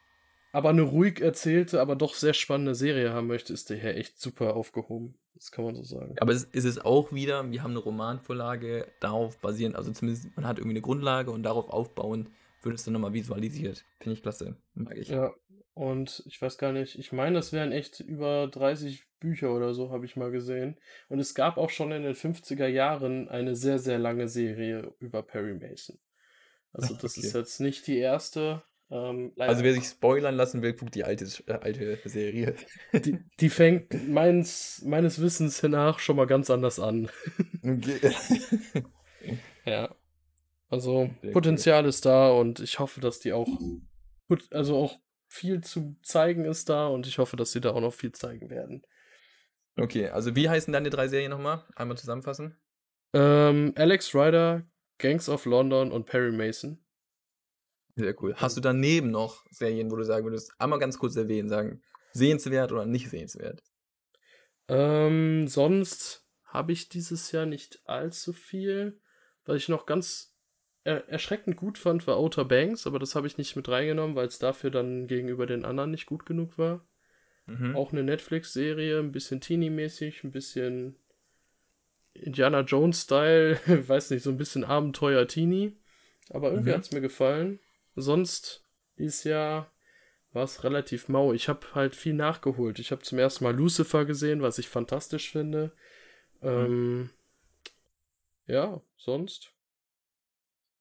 aber 0.53 0.70
eine 0.70 0.82
ruhig 0.82 1.20
erzählte, 1.20 1.80
aber 1.80 1.97
doch 1.97 2.14
sehr 2.14 2.34
spannende 2.34 2.74
Serie 2.74 3.12
haben 3.12 3.26
möchte, 3.26 3.53
ist 3.53 3.70
der 3.70 3.78
hier 3.78 3.97
echt 3.97 4.20
super 4.20 4.55
aufgehoben. 4.55 5.14
Das 5.34 5.51
kann 5.51 5.64
man 5.64 5.74
so 5.74 5.82
sagen. 5.82 6.14
Aber 6.20 6.32
es 6.32 6.45
ist 6.45 6.64
es 6.64 6.78
auch 6.78 7.12
wieder, 7.12 7.51
wir 7.51 7.62
haben 7.62 7.70
eine 7.72 7.80
Romanvorlage, 7.80 8.86
darauf 9.01 9.38
basierend, 9.38 9.76
also 9.76 9.90
zumindest 9.93 10.36
man 10.36 10.47
hat 10.47 10.59
irgendwie 10.59 10.74
eine 10.74 10.82
Grundlage 10.82 11.30
und 11.30 11.43
darauf 11.43 11.68
aufbauend 11.70 12.30
wird 12.62 12.76
es 12.76 12.84
dann 12.84 12.92
nochmal 12.94 13.12
visualisiert. 13.12 13.84
Finde 13.98 14.14
ich 14.14 14.22
klasse. 14.22 14.56
Mag 14.74 14.96
ich. 14.96 15.08
Ja, 15.08 15.32
und 15.74 16.22
ich 16.26 16.40
weiß 16.40 16.58
gar 16.58 16.72
nicht, 16.72 16.98
ich 16.98 17.12
meine, 17.12 17.36
das 17.36 17.52
wären 17.52 17.72
echt 17.72 18.00
über 18.00 18.48
30 18.48 19.04
Bücher 19.20 19.54
oder 19.54 19.74
so, 19.74 19.90
habe 19.90 20.04
ich 20.04 20.16
mal 20.16 20.30
gesehen. 20.30 20.78
Und 21.08 21.18
es 21.18 21.34
gab 21.34 21.56
auch 21.56 21.70
schon 21.70 21.92
in 21.92 22.02
den 22.02 22.14
50er 22.14 22.66
Jahren 22.66 23.28
eine 23.28 23.54
sehr, 23.56 23.78
sehr 23.78 23.98
lange 23.98 24.28
Serie 24.28 24.94
über 24.98 25.22
Perry 25.22 25.54
Mason. 25.54 25.98
Also 26.72 26.94
das 26.94 27.16
ist 27.18 27.34
Okay. 27.34 27.38
jetzt 27.38 27.60
nicht 27.60 27.86
die 27.86 27.98
erste. 27.98 28.62
Ähm. 28.90 29.32
Also 29.38 29.62
wer 29.64 29.74
sich 29.74 29.84
spoilern 29.84 30.34
lassen 30.36 30.62
will, 30.62 30.74
guckt 30.74 30.94
die 30.94 31.04
alte, 31.04 31.26
äh, 31.46 31.52
alte 31.54 31.98
Serie. 32.04 32.54
die, 32.92 33.18
die 33.40 33.50
fängt 33.50 34.08
meins, 34.08 34.82
meines 34.84 35.20
Wissens 35.20 35.62
nach 35.62 35.98
schon 35.98 36.16
mal 36.16 36.26
ganz 36.26 36.50
anders 36.50 36.78
an. 36.80 37.10
Okay. 37.64 38.12
Ja. 39.64 39.94
Also 40.73 41.11
Sehr 41.20 41.25
cool. 41.25 41.33
Potenzial 41.33 41.85
ist 41.85 42.07
da 42.07 42.31
und 42.31 42.59
ich 42.61 42.79
hoffe, 42.79 43.03
dass 43.03 43.20
die 43.20 43.35
auch 43.35 43.47
gut, 44.27 44.51
also 44.53 44.79
auch 44.79 44.99
viel 45.29 45.61
zu 45.61 45.97
zeigen 46.03 46.47
ist 46.47 46.70
da 46.70 46.87
und 46.87 47.07
ich 47.07 47.18
hoffe, 47.18 47.37
dass 47.37 47.53
sie 47.53 47.61
da 47.61 47.73
auch 47.73 47.81
noch 47.83 47.93
viel 47.93 48.12
zeigen 48.12 48.49
werden. 48.49 48.83
Okay, 49.77 50.09
also 50.09 50.35
wie 50.35 50.49
heißen 50.49 50.73
deine 50.73 50.89
drei 50.89 51.09
Serien 51.09 51.31
nochmal? 51.31 51.66
Einmal 51.77 51.99
zusammenfassen. 51.99 52.59
Ähm, 53.12 53.75
Alex 53.77 54.14
Rider, 54.14 54.66
Gangs 54.97 55.29
of 55.29 55.45
London 55.45 55.93
und 55.93 56.07
Perry 56.07 56.33
Mason. 56.33 56.83
Sehr 57.95 58.14
cool. 58.23 58.35
Hast 58.37 58.57
du 58.57 58.62
daneben 58.62 59.11
noch 59.11 59.45
Serien, 59.51 59.91
wo 59.91 59.97
du 59.97 60.05
sagen 60.05 60.25
würdest, 60.25 60.55
einmal 60.59 60.79
ganz 60.79 60.99
kurz 60.99 61.16
erwähnen, 61.16 61.51
sagen, 61.51 61.83
sehenswert 62.12 62.73
oder 62.73 62.87
nicht 62.87 63.11
sehenswert? 63.11 63.62
Ähm, 64.68 65.49
sonst 65.49 66.27
habe 66.45 66.73
ich 66.73 66.89
dieses 66.89 67.31
Jahr 67.31 67.45
nicht 67.45 67.83
allzu 67.85 68.33
viel. 68.33 69.03
Was 69.45 69.57
ich 69.57 69.68
noch 69.68 69.85
ganz 69.85 70.32
er 70.85 71.09
erschreckend 71.09 71.57
gut 71.57 71.78
fand, 71.78 72.07
war 72.07 72.16
Outer 72.16 72.45
Banks, 72.45 72.87
aber 72.87 72.99
das 72.99 73.14
habe 73.14 73.26
ich 73.26 73.39
nicht 73.39 73.55
mit 73.57 73.68
reingenommen, 73.68 74.16
weil 74.16 74.26
es 74.26 74.39
dafür 74.39 74.70
dann 74.70 75.07
gegenüber 75.07 75.47
den 75.47 75.64
anderen 75.64 75.91
nicht 75.91 76.07
gut 76.07 76.26
genug 76.26 76.59
war. 76.59 76.85
Mhm. 77.47 77.76
Auch 77.76 77.93
eine 77.93 78.03
Netflix-Serie, 78.03 78.99
ein 78.99 79.12
bisschen 79.12 79.41
Teenie-mäßig, 79.41 80.24
ein 80.24 80.33
bisschen 80.33 80.97
Indiana 82.14 82.61
Jones-Style, 82.61 83.61
weiß 83.89 84.11
nicht, 84.11 84.22
so 84.22 84.30
ein 84.30 84.39
bisschen 84.39 84.64
Abenteuer-Teenie. 84.64 85.76
Aber 86.30 86.51
irgendwie 86.51 86.70
mhm. 86.70 86.74
hat 86.74 86.83
es 86.83 86.93
mir 86.93 87.01
gefallen. 87.01 87.61
Sonst 87.95 88.64
dieses 88.99 89.24
Jahr 89.24 89.70
war 90.33 90.45
es 90.45 90.64
relativ 90.64 91.09
mau. 91.09 91.33
Ich 91.33 91.49
habe 91.49 91.74
halt 91.74 91.95
viel 91.95 92.14
nachgeholt. 92.14 92.78
Ich 92.78 92.91
habe 92.91 93.03
zum 93.03 93.18
ersten 93.18 93.45
Mal 93.45 93.55
Lucifer 93.55 94.05
gesehen, 94.05 94.43
was 94.43 94.59
ich 94.59 94.68
fantastisch 94.68 95.30
finde. 95.30 95.72
Mhm. 96.41 96.49
Ähm, 96.49 97.11
ja, 98.47 98.80
sonst. 98.97 99.53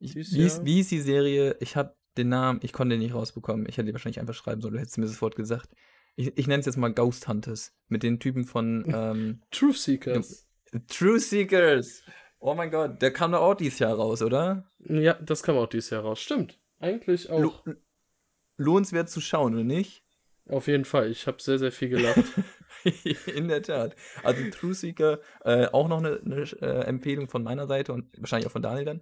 Ich, 0.02 0.16
wie, 0.16 0.20
ist, 0.20 0.66
wie 0.66 0.80
ist 0.80 0.92
die 0.92 1.00
Serie? 1.00 1.56
Ich 1.60 1.76
habe 1.76 1.96
den 2.18 2.30
Namen, 2.30 2.60
ich 2.64 2.74
konnte 2.74 2.96
den 2.96 3.02
nicht 3.02 3.14
rausbekommen. 3.14 3.68
Ich 3.70 3.78
hätte 3.78 3.86
die 3.86 3.94
wahrscheinlich 3.94 4.20
einfach 4.20 4.34
schreiben 4.34 4.62
sollen, 4.62 4.74
du 4.74 4.80
hättest 4.80 4.98
mir 4.98 5.08
sofort 5.08 5.36
gesagt. 5.36 5.70
Ich, 6.16 6.38
ich 6.38 6.48
nenne 6.48 6.60
es 6.60 6.66
jetzt 6.66 6.78
mal 6.78 6.92
Ghost 6.92 7.28
Hunters. 7.28 7.74
Mit 7.88 8.04
den 8.04 8.20
Typen 8.20 8.44
von 8.44 8.84
ähm, 8.94 9.42
Truth 9.52 9.78
Seekers. 9.78 10.48
Truth 10.88 11.22
Seekers. 11.22 12.04
Oh 12.40 12.56
mein 12.56 12.72
Gott, 12.72 13.02
der 13.02 13.14
kam 13.14 13.32
doch 13.32 13.42
auch 13.42 13.54
dieses 13.54 13.78
Jahr 13.80 13.94
raus, 13.94 14.24
oder? 14.24 14.72
Ja, 14.80 15.14
das 15.14 15.44
kam 15.44 15.56
auch 15.58 15.68
dieses 15.68 15.92
Jahr 15.92 16.02
raus. 16.02 16.20
Stimmt. 16.20 16.60
Eigentlich 16.80 17.30
auch. 17.30 17.40
Lo 17.40 17.54
lohnenswert 18.58 19.10
zu 19.10 19.22
schauen, 19.22 19.54
oder 19.54 19.64
nicht? 19.64 20.04
Auf 20.48 20.68
jeden 20.68 20.86
Fall. 20.86 21.10
Ich 21.10 21.28
habe 21.28 21.42
sehr, 21.42 21.58
sehr 21.60 21.72
viel 21.72 21.90
gelacht. 21.90 22.24
In 23.36 23.48
der 23.48 23.62
Tat. 23.62 23.96
Also 24.24 24.42
True 24.52 24.74
Seeker, 24.74 25.20
äh, 25.44 25.68
auch 25.68 25.88
noch 25.88 26.00
eine, 26.00 26.20
eine 26.24 26.44
äh, 26.62 26.86
Empfehlung 26.86 27.28
von 27.28 27.44
meiner 27.44 27.68
Seite 27.68 27.94
und 27.94 28.20
wahrscheinlich 28.20 28.48
auch 28.48 28.52
von 28.52 28.62
Daniel 28.62 28.86
dann. 28.86 29.02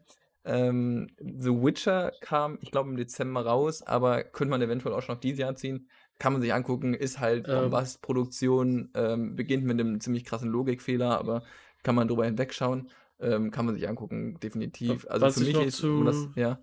Ähm, 0.50 1.12
The 1.20 1.52
Witcher 1.52 2.12
kam, 2.22 2.58
ich 2.62 2.72
glaube, 2.72 2.89
im 2.89 2.97
Dezember 2.97 3.45
raus, 3.45 3.84
aber 3.84 4.24
könnte 4.24 4.50
man 4.50 4.62
eventuell 4.64 4.95
auch 4.95 5.04
schon 5.04 5.14
auf 5.14 5.22
dieses 5.22 5.38
Jahr 5.38 5.56
ziehen. 5.56 5.88
Kann 6.18 6.34
man 6.34 6.41
sich 6.41 6.52
angucken, 6.52 6.95
ist 6.95 7.20
halt 7.20 7.45
ähm, 7.47 7.72
Produktion, 8.02 8.89
ähm, 8.95 9.36
beginnt 9.36 9.64
mit 9.64 9.80
einem 9.80 10.02
ziemlich 10.02 10.26
krassen 10.26 10.50
Logikfehler, 10.50 11.20
aber 11.20 11.43
kann 11.84 11.93
man 11.93 12.08
drüber 12.08 12.26
hinwegschauen. 12.26 12.89
Ähm, 13.20 13.52
kann 13.52 13.68
man 13.68 13.76
sich 13.76 13.88
angucken, 13.88 14.39
definitiv. 14.39 15.06
Also 15.08 15.28
Was 15.28 15.38
für 15.38 15.45
mich 15.45 15.62
ist 15.62 15.84
das, 15.84 16.28
ja. 16.36 16.60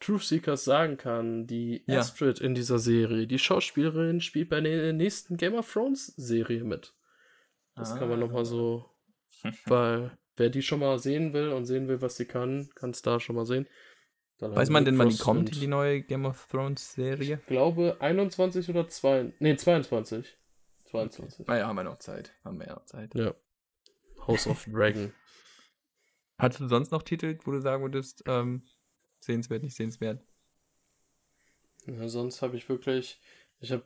Truth 0.00 0.24
Seekers 0.24 0.64
sagen 0.64 0.96
kann, 0.96 1.46
die 1.46 1.84
ja. 1.86 2.00
Astrid 2.00 2.40
in 2.40 2.54
dieser 2.54 2.78
Serie, 2.78 3.26
die 3.26 3.38
Schauspielerin, 3.38 4.20
spielt 4.20 4.48
bei 4.48 4.60
der 4.60 4.92
nächsten 4.92 5.36
Game 5.36 5.54
of 5.54 5.72
Thrones 5.72 6.06
Serie 6.16 6.64
mit. 6.64 6.94
Das 7.76 7.92
ah. 7.92 7.98
kann 7.98 8.08
man 8.08 8.18
nochmal 8.18 8.44
so, 8.44 8.86
weil 9.66 10.18
wer 10.40 10.50
die 10.50 10.62
schon 10.62 10.80
mal 10.80 10.98
sehen 10.98 11.32
will 11.32 11.50
und 11.50 11.66
sehen 11.66 11.86
will, 11.86 12.00
was 12.00 12.16
sie 12.16 12.24
kann, 12.24 12.70
kann 12.74 12.90
es 12.90 13.02
da 13.02 13.20
schon 13.20 13.36
mal 13.36 13.46
sehen. 13.46 13.68
Dann 14.38 14.56
Weiß 14.56 14.70
man 14.70 14.86
denn, 14.86 14.98
wann 14.98 15.10
die 15.10 15.18
kommt, 15.18 15.54
die 15.54 15.66
neue 15.66 16.00
Game 16.00 16.24
of 16.24 16.48
Thrones 16.48 16.94
Serie? 16.94 17.38
Ich 17.42 17.46
glaube 17.46 17.98
21 18.00 18.70
oder 18.70 18.88
2, 18.88 19.34
nee, 19.38 19.54
22. 19.54 20.36
22. 20.86 21.40
Okay. 21.40 21.50
Naja, 21.52 21.68
haben 21.68 21.76
wir 21.76 21.84
noch 21.84 21.98
Zeit. 21.98 22.32
Haben 22.42 22.58
wir 22.58 22.66
ja 22.66 22.74
noch 22.74 22.86
Zeit. 22.86 23.14
Ja. 23.14 23.34
House 24.26 24.46
of 24.46 24.64
Dragon. 24.64 25.12
Hast 26.38 26.58
du 26.58 26.68
sonst 26.68 26.90
noch 26.90 27.02
Titel, 27.02 27.38
wo 27.44 27.52
du 27.52 27.60
sagen 27.60 27.82
würdest, 27.82 28.24
ähm, 28.26 28.62
sehenswert, 29.20 29.62
nicht 29.62 29.76
sehenswert? 29.76 30.24
Ja, 31.86 32.08
sonst 32.08 32.40
habe 32.40 32.56
ich 32.56 32.66
wirklich, 32.68 33.20
ich 33.60 33.72
habe 33.72 33.84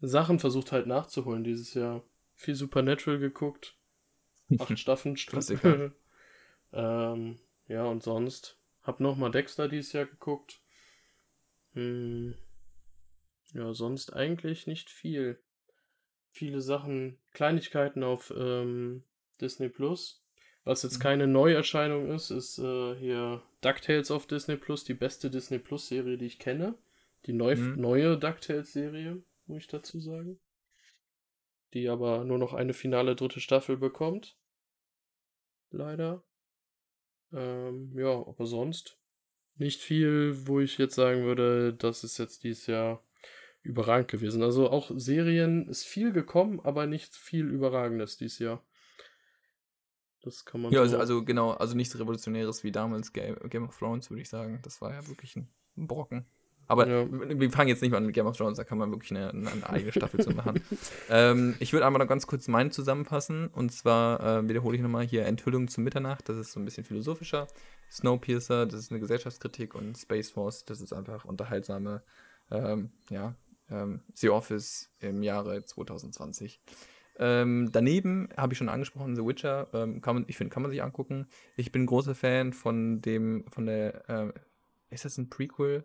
Sachen 0.00 0.38
versucht 0.38 0.72
halt 0.72 0.86
nachzuholen 0.86 1.44
dieses 1.44 1.74
Jahr. 1.74 2.02
Viel 2.34 2.54
Supernatural 2.54 3.18
geguckt. 3.18 3.76
Acht 4.58 4.78
Staffeln. 4.78 5.14
Klassiker. 5.14 5.92
ähm, 6.72 7.38
ja, 7.68 7.84
und 7.84 8.02
sonst. 8.02 8.58
Hab 8.82 9.00
nochmal 9.00 9.30
Dexter 9.30 9.68
dieses 9.68 9.92
Jahr 9.92 10.04
geguckt. 10.04 10.60
Hm. 11.72 12.34
Ja, 13.54 13.72
sonst 13.72 14.12
eigentlich 14.12 14.66
nicht 14.66 14.90
viel. 14.90 15.38
Viele 16.30 16.60
Sachen, 16.60 17.18
Kleinigkeiten 17.32 18.02
auf 18.02 18.32
ähm, 18.36 19.04
Disney 19.40 19.68
Plus. 19.68 20.24
Was 20.64 20.82
jetzt 20.82 20.98
mhm. 20.98 21.02
keine 21.02 21.26
Neuerscheinung 21.26 22.10
ist, 22.10 22.30
ist 22.30 22.58
äh, 22.58 22.96
hier 22.96 23.42
DuckTales 23.60 24.10
auf 24.10 24.26
Disney 24.26 24.56
Plus, 24.56 24.84
die 24.84 24.94
beste 24.94 25.30
Disney 25.30 25.58
Plus 25.58 25.88
Serie, 25.88 26.16
die 26.16 26.26
ich 26.26 26.38
kenne. 26.38 26.74
Die 27.26 27.32
neu, 27.32 27.54
mhm. 27.54 27.80
neue 27.80 28.18
DuckTales 28.18 28.72
Serie, 28.72 29.22
muss 29.46 29.58
ich 29.62 29.66
dazu 29.68 30.00
sagen. 30.00 30.38
Die 31.74 31.88
aber 31.88 32.24
nur 32.24 32.38
noch 32.38 32.54
eine 32.54 32.72
finale 32.72 33.16
dritte 33.16 33.40
Staffel 33.40 33.76
bekommt. 33.76 34.36
Leider. 35.70 36.22
Ähm, 37.32 37.92
ja, 37.98 38.12
aber 38.12 38.46
sonst 38.46 38.98
nicht 39.56 39.80
viel, 39.80 40.46
wo 40.46 40.60
ich 40.60 40.78
jetzt 40.78 40.94
sagen 40.94 41.24
würde, 41.24 41.74
das 41.74 42.04
ist 42.04 42.18
jetzt 42.18 42.44
dieses 42.44 42.66
Jahr 42.66 43.02
überragend 43.62 44.08
gewesen. 44.08 44.42
Also 44.42 44.70
auch 44.70 44.90
Serien 44.94 45.68
ist 45.68 45.84
viel 45.84 46.12
gekommen, 46.12 46.60
aber 46.62 46.86
nicht 46.86 47.14
viel 47.14 47.46
Überragendes 47.46 48.16
dieses 48.16 48.38
Jahr. 48.38 48.64
Das 50.22 50.44
kann 50.44 50.62
man. 50.62 50.72
Ja, 50.72 50.80
also, 50.80 50.98
also, 50.98 51.24
genau, 51.24 51.50
also 51.50 51.76
nichts 51.76 51.98
Revolutionäres 51.98 52.64
wie 52.64 52.72
damals 52.72 53.12
Game, 53.12 53.36
Game 53.50 53.68
of 53.68 53.76
Thrones, 53.76 54.10
würde 54.10 54.22
ich 54.22 54.28
sagen. 54.28 54.60
Das 54.62 54.80
war 54.80 54.92
ja 54.92 55.06
wirklich 55.06 55.36
ein 55.36 55.48
Brocken. 55.76 56.26
Aber 56.66 56.88
ja. 56.88 57.06
wir 57.10 57.50
fangen 57.50 57.68
jetzt 57.68 57.82
nicht 57.82 57.90
mal 57.90 57.98
an 57.98 58.06
mit 58.06 58.14
Game 58.14 58.26
of 58.26 58.36
Thrones, 58.36 58.56
da 58.56 58.64
kann 58.64 58.78
man 58.78 58.90
wirklich 58.90 59.10
eine, 59.10 59.30
eine 59.30 59.68
eigene 59.68 59.92
Staffel 59.92 60.20
zu 60.20 60.30
machen. 60.30 60.60
ähm, 61.10 61.56
ich 61.58 61.72
würde 61.72 61.86
einmal 61.86 62.00
noch 62.00 62.08
ganz 62.08 62.26
kurz 62.26 62.48
meinen 62.48 62.70
zusammenfassen. 62.70 63.48
Und 63.48 63.72
zwar 63.72 64.20
äh, 64.20 64.48
wiederhole 64.48 64.76
ich 64.76 64.82
nochmal 64.82 65.04
hier 65.04 65.26
Enthüllung 65.26 65.68
zu 65.68 65.80
Mitternacht, 65.80 66.28
das 66.28 66.38
ist 66.38 66.52
so 66.52 66.60
ein 66.60 66.64
bisschen 66.64 66.84
philosophischer. 66.84 67.46
Snowpiercer, 67.90 68.66
das 68.66 68.80
ist 68.80 68.90
eine 68.90 69.00
Gesellschaftskritik. 69.00 69.74
Und 69.74 69.96
Space 69.98 70.30
Force, 70.30 70.64
das 70.64 70.80
ist 70.80 70.92
einfach 70.92 71.24
unterhaltsame, 71.24 72.02
ähm, 72.50 72.90
ja, 73.10 73.34
ähm, 73.70 74.00
The 74.14 74.30
Office 74.30 74.90
im 75.00 75.22
Jahre 75.22 75.64
2020. 75.64 76.60
Ähm, 77.16 77.70
daneben 77.70 78.28
habe 78.36 78.52
ich 78.52 78.58
schon 78.58 78.68
angesprochen, 78.68 79.14
The 79.14 79.24
Witcher, 79.24 79.68
ähm, 79.72 80.00
kann 80.00 80.16
man, 80.16 80.24
ich 80.26 80.36
finde, 80.36 80.52
kann 80.52 80.62
man 80.62 80.70
sich 80.70 80.82
angucken. 80.82 81.28
Ich 81.56 81.70
bin 81.70 81.86
großer 81.86 82.14
Fan 82.14 82.52
von 82.52 83.00
dem, 83.02 83.44
von 83.50 83.66
der, 83.66 84.08
äh, 84.08 84.32
ist 84.90 85.04
das 85.04 85.18
ein 85.18 85.30
Prequel 85.30 85.84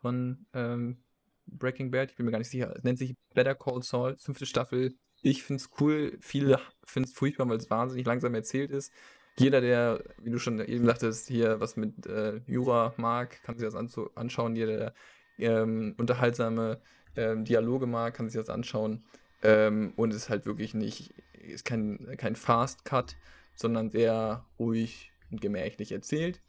von 0.00 0.46
ähm, 0.52 0.98
Breaking 1.46 1.90
Bad? 1.90 2.10
Ich 2.10 2.16
bin 2.16 2.26
mir 2.26 2.32
gar 2.32 2.38
nicht 2.38 2.50
sicher. 2.50 2.74
Es 2.76 2.84
nennt 2.84 2.98
sich 2.98 3.14
Better 3.34 3.54
Call 3.54 3.82
Saul, 3.82 4.16
fünfte 4.18 4.46
Staffel. 4.46 4.94
Ich 5.22 5.42
finde 5.42 5.62
es 5.62 5.70
cool, 5.80 6.18
viele 6.20 6.60
finden 6.84 7.08
es 7.08 7.14
furchtbar, 7.14 7.48
weil 7.48 7.56
es 7.56 7.70
wahnsinnig 7.70 8.06
langsam 8.06 8.34
erzählt 8.34 8.70
ist. 8.70 8.92
Jeder, 9.38 9.60
der, 9.60 10.02
wie 10.22 10.30
du 10.30 10.38
schon 10.38 10.60
eben 10.60 10.86
sagtest, 10.86 11.28
hier 11.28 11.60
was 11.60 11.76
mit 11.76 12.06
äh, 12.06 12.40
Jura 12.46 12.94
mag, 12.96 13.42
kann 13.42 13.58
sich 13.58 13.68
das 13.68 13.74
anschauen. 13.74 14.56
Jeder, 14.56 14.76
der 14.76 14.94
ähm, 15.38 15.94
unterhaltsame 15.98 16.80
ähm, 17.16 17.44
Dialoge 17.44 17.86
mag, 17.86 18.14
kann 18.14 18.28
sich 18.28 18.40
das 18.40 18.48
anschauen. 18.48 19.04
Ähm, 19.42 19.92
und 19.96 20.10
es 20.10 20.22
ist 20.22 20.30
halt 20.30 20.46
wirklich 20.46 20.74
nicht, 20.74 21.12
ist 21.34 21.64
kein, 21.64 22.14
kein 22.16 22.36
Fast 22.36 22.84
Cut, 22.84 23.16
sondern 23.54 23.90
sehr 23.90 24.46
ruhig 24.58 25.12
und 25.30 25.40
gemächlich 25.40 25.92
erzählt. 25.92 26.40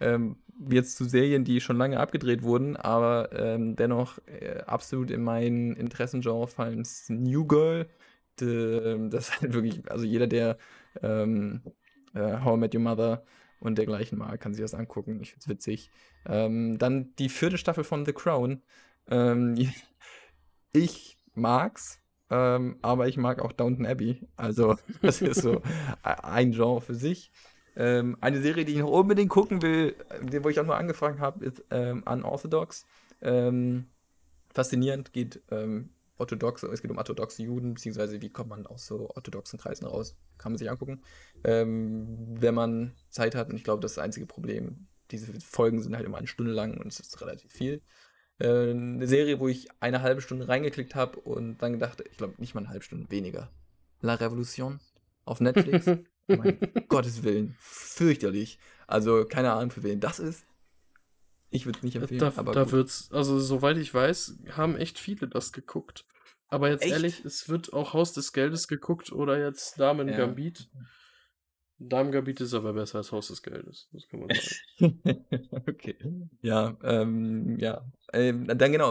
Ähm, 0.00 0.36
jetzt 0.70 0.96
zu 0.96 1.04
Serien, 1.04 1.44
die 1.44 1.60
schon 1.60 1.76
lange 1.76 2.00
abgedreht 2.00 2.42
wurden, 2.42 2.76
aber 2.76 3.30
ähm, 3.32 3.76
dennoch 3.76 4.18
äh, 4.26 4.60
absolut 4.66 5.10
in 5.10 5.22
mein 5.22 5.74
Interessengenre 5.74 6.48
fallen 6.48 6.86
New 7.08 7.46
Girl. 7.46 7.86
De, 8.40 9.08
das 9.10 9.28
ist 9.28 9.40
halt 9.40 9.52
wirklich, 9.54 9.90
also 9.90 10.04
jeder, 10.04 10.26
der 10.26 10.58
ähm, 11.02 11.62
äh, 12.14 12.40
How 12.42 12.56
I 12.56 12.60
Met 12.60 12.74
Your 12.74 12.82
Mother 12.82 13.24
und 13.60 13.78
dergleichen 13.78 14.18
mag, 14.18 14.40
kann 14.40 14.54
sich 14.54 14.62
das 14.62 14.74
angucken. 14.74 15.20
Ich 15.20 15.30
finde 15.30 15.44
es 15.44 15.48
witzig. 15.48 15.90
Ähm, 16.26 16.78
dann 16.78 17.14
die 17.18 17.28
vierte 17.28 17.58
Staffel 17.58 17.84
von 17.84 18.04
The 18.04 18.12
Crown. 18.12 18.62
Ähm, 19.08 19.56
ich 20.72 21.16
mag's, 21.34 22.00
ähm, 22.30 22.78
aber 22.82 23.08
ich 23.08 23.16
mag 23.16 23.40
auch 23.40 23.52
Downton 23.52 23.86
Abbey. 23.86 24.20
Also, 24.36 24.76
das 25.02 25.22
ist 25.22 25.42
so 25.42 25.62
ein 26.02 26.52
Genre 26.52 26.80
für 26.80 26.94
sich. 26.94 27.30
Ähm, 27.76 28.16
eine 28.20 28.40
Serie, 28.40 28.64
die 28.64 28.72
ich 28.72 28.78
noch 28.78 28.90
unbedingt 28.90 29.30
gucken 29.30 29.62
will, 29.62 29.94
wo 30.42 30.48
ich 30.48 30.58
auch 30.58 30.64
nur 30.64 30.76
angefangen 30.76 31.20
habe, 31.20 31.44
ist 31.44 31.62
ähm, 31.70 32.02
Unorthodox. 32.06 32.86
Ähm, 33.20 33.86
faszinierend, 34.54 35.12
geht 35.12 35.42
ähm, 35.50 35.90
orthodox, 36.18 36.62
es 36.62 36.82
geht 36.82 36.90
um 36.90 36.98
orthodoxe 36.98 37.42
Juden, 37.42 37.74
beziehungsweise 37.74 38.20
wie 38.22 38.30
kommt 38.30 38.50
man 38.50 38.66
aus 38.66 38.86
so 38.86 39.10
orthodoxen 39.10 39.58
Kreisen 39.58 39.86
raus, 39.86 40.16
kann 40.38 40.52
man 40.52 40.58
sich 40.58 40.70
angucken. 40.70 41.02
Ähm, 41.44 42.40
wenn 42.40 42.54
man 42.54 42.94
Zeit 43.10 43.34
hat, 43.34 43.50
und 43.50 43.56
ich 43.56 43.64
glaube, 43.64 43.82
das 43.82 43.92
ist 43.92 43.96
das 43.98 44.04
einzige 44.04 44.26
Problem. 44.26 44.86
Diese 45.10 45.32
Folgen 45.40 45.82
sind 45.82 45.94
halt 45.94 46.06
immer 46.06 46.18
eine 46.18 46.26
Stunde 46.26 46.52
lang 46.52 46.78
und 46.78 46.86
es 46.86 46.98
ist 46.98 47.20
relativ 47.20 47.52
viel. 47.52 47.82
Äh, 48.38 48.70
eine 48.70 49.06
Serie, 49.06 49.38
wo 49.38 49.48
ich 49.48 49.68
eine 49.80 50.02
halbe 50.02 50.20
Stunde 50.20 50.48
reingeklickt 50.48 50.94
habe 50.94 51.20
und 51.20 51.58
dann 51.58 51.74
gedacht, 51.74 52.02
ich 52.10 52.16
glaube 52.16 52.34
nicht 52.38 52.54
mal 52.54 52.62
eine 52.62 52.70
halbe 52.70 52.84
Stunde 52.84 53.10
weniger. 53.10 53.50
La 54.00 54.14
Revolution 54.14 54.80
auf 55.24 55.40
Netflix. 55.40 55.86
Mein 56.26 56.58
Gottes 56.88 57.22
Willen. 57.22 57.56
Fürchterlich. 57.58 58.58
Also, 58.86 59.24
keine 59.24 59.52
Ahnung, 59.52 59.70
für 59.70 59.82
wen 59.82 60.00
das 60.00 60.18
ist. 60.18 60.46
Ich 61.50 61.66
würde 61.66 61.78
es 61.78 61.82
nicht 61.84 61.96
empfehlen. 61.96 62.20
Da, 62.20 62.32
aber 62.36 62.52
da 62.52 62.64
gut. 62.64 62.72
wird's, 62.72 63.08
also 63.12 63.38
soweit 63.38 63.76
ich 63.78 63.92
weiß, 63.92 64.38
haben 64.50 64.76
echt 64.76 64.98
viele 64.98 65.28
das 65.28 65.52
geguckt. 65.52 66.04
Aber 66.48 66.70
jetzt 66.70 66.82
Echt? 66.82 66.92
ehrlich, 66.92 67.24
es 67.24 67.48
wird 67.48 67.72
auch 67.72 67.92
Haus 67.92 68.12
des 68.12 68.32
Geldes 68.32 68.68
geguckt 68.68 69.10
oder 69.12 69.38
jetzt 69.38 69.80
Damen 69.80 70.08
Ja. 70.08 70.16
Gambit. 70.16 70.68
Damen 71.78 72.10
Gambit 72.10 72.40
ist 72.40 72.54
aber 72.54 72.72
besser 72.72 72.98
als 72.98 73.12
Haus 73.12 73.28
des 73.28 73.42
Geldes. 73.42 73.88
Das 73.92 74.08
kann 74.08 74.20
man 74.20 74.30
sagen. 74.30 75.02
okay. 75.68 75.96
Ja, 76.40 76.76
ähm, 76.82 77.58
ja. 77.58 77.84
Ähm, 78.12 78.46
dann 78.46 78.72
genau, 78.72 78.90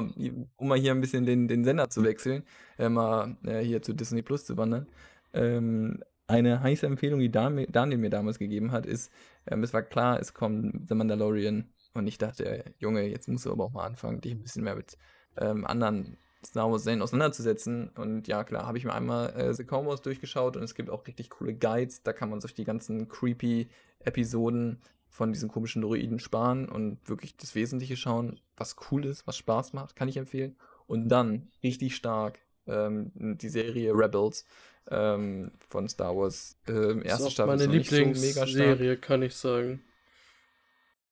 um 0.55 0.67
mal 0.67 0.77
hier 0.77 0.91
ein 0.91 1.01
bisschen 1.01 1.25
den, 1.25 1.47
den 1.47 1.63
Sender 1.63 1.89
zu 1.89 2.03
wechseln, 2.03 2.43
äh, 2.77 2.89
mal 2.89 3.37
äh, 3.43 3.61
hier 3.61 3.81
zu 3.81 3.93
Disney 3.93 4.21
Plus 4.21 4.45
zu 4.45 4.57
wandern. 4.57 4.87
Ähm, 5.33 6.03
eine 6.27 6.61
heiße 6.61 6.85
Empfehlung, 6.85 7.19
die 7.19 7.31
Dan- 7.31 7.67
Daniel 7.69 7.99
mir 7.99 8.09
damals 8.09 8.39
gegeben 8.39 8.71
hat, 8.71 8.85
ist, 8.85 9.11
ähm, 9.47 9.63
es 9.63 9.73
war 9.73 9.83
klar, 9.83 10.19
es 10.19 10.33
kommt 10.33 10.87
The 10.87 10.95
Mandalorian. 10.95 11.69
Und 11.93 12.07
ich 12.07 12.17
dachte, 12.17 12.65
Junge, 12.77 13.07
jetzt 13.07 13.27
musst 13.27 13.45
du 13.45 13.51
aber 13.51 13.65
auch 13.65 13.71
mal 13.71 13.85
anfangen, 13.85 14.21
dich 14.21 14.33
ein 14.33 14.41
bisschen 14.41 14.63
mehr 14.63 14.75
mit 14.75 14.97
ähm, 15.37 15.65
anderen 15.65 16.17
Star 16.45 16.69
Wars-Serien 16.69 17.01
auseinanderzusetzen. 17.01 17.89
Und 17.89 18.27
ja, 18.27 18.43
klar, 18.43 18.67
habe 18.67 18.77
ich 18.77 18.85
mir 18.85 18.93
einmal 18.93 19.29
äh, 19.35 19.53
The 19.53 19.63
Clone 19.63 19.87
Wars 19.87 20.01
durchgeschaut 20.01 20.57
und 20.57 20.63
es 20.63 20.75
gibt 20.75 20.89
auch 20.89 21.07
richtig 21.07 21.29
coole 21.29 21.53
Guides. 21.53 22.03
Da 22.03 22.11
kann 22.13 22.29
man 22.29 22.41
sich 22.41 22.53
die 22.53 22.65
ganzen 22.65 23.07
creepy 23.07 23.69
Episoden 23.99 24.81
von 25.07 25.31
diesen 25.31 25.49
komischen 25.49 25.81
Droiden 25.81 26.19
sparen 26.19 26.67
und 26.67 27.07
wirklich 27.07 27.37
das 27.37 27.55
Wesentliche 27.55 27.95
schauen, 27.95 28.41
was 28.57 28.75
cool 28.91 29.05
ist, 29.05 29.25
was 29.25 29.37
Spaß 29.37 29.71
macht, 29.73 29.95
kann 29.95 30.09
ich 30.09 30.17
empfehlen. 30.17 30.57
Und 30.87 31.07
dann 31.07 31.47
richtig 31.63 31.95
stark 31.95 32.39
ähm, 32.67 33.11
die 33.15 33.49
Serie 33.49 33.93
Rebels 33.93 34.45
ähm, 34.89 35.51
von 35.69 35.87
Star 35.89 36.15
Wars. 36.15 36.57
Ähm, 36.67 37.01
ist 37.01 37.05
erste 37.07 37.27
auch 37.27 37.31
Staffel 37.31 37.57
meine 37.57 37.61
ist 37.63 37.67
noch 37.67 37.73
nicht 37.75 37.89
so. 37.89 37.95
Lieblingsserie, 37.95 38.97
kann 38.97 39.21
ich 39.21 39.35
sagen. 39.35 39.83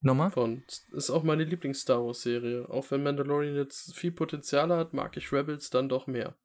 Nochmal? 0.02 0.32
Von, 0.32 0.64
ist 0.92 1.10
auch 1.10 1.24
meine 1.24 1.46
Lieblings-Star 1.46 2.06
Wars-Serie. 2.06 2.70
Auch 2.70 2.92
wenn 2.92 3.04
Mandalorian 3.04 3.56
jetzt 3.56 3.96
viel 3.96 4.12
Potenzial 4.12 4.70
hat, 4.70 4.94
mag 4.94 5.16
ich 5.16 5.32
Rebels 5.32 5.70
dann 5.70 5.88
doch 5.88 6.08
mehr. 6.08 6.36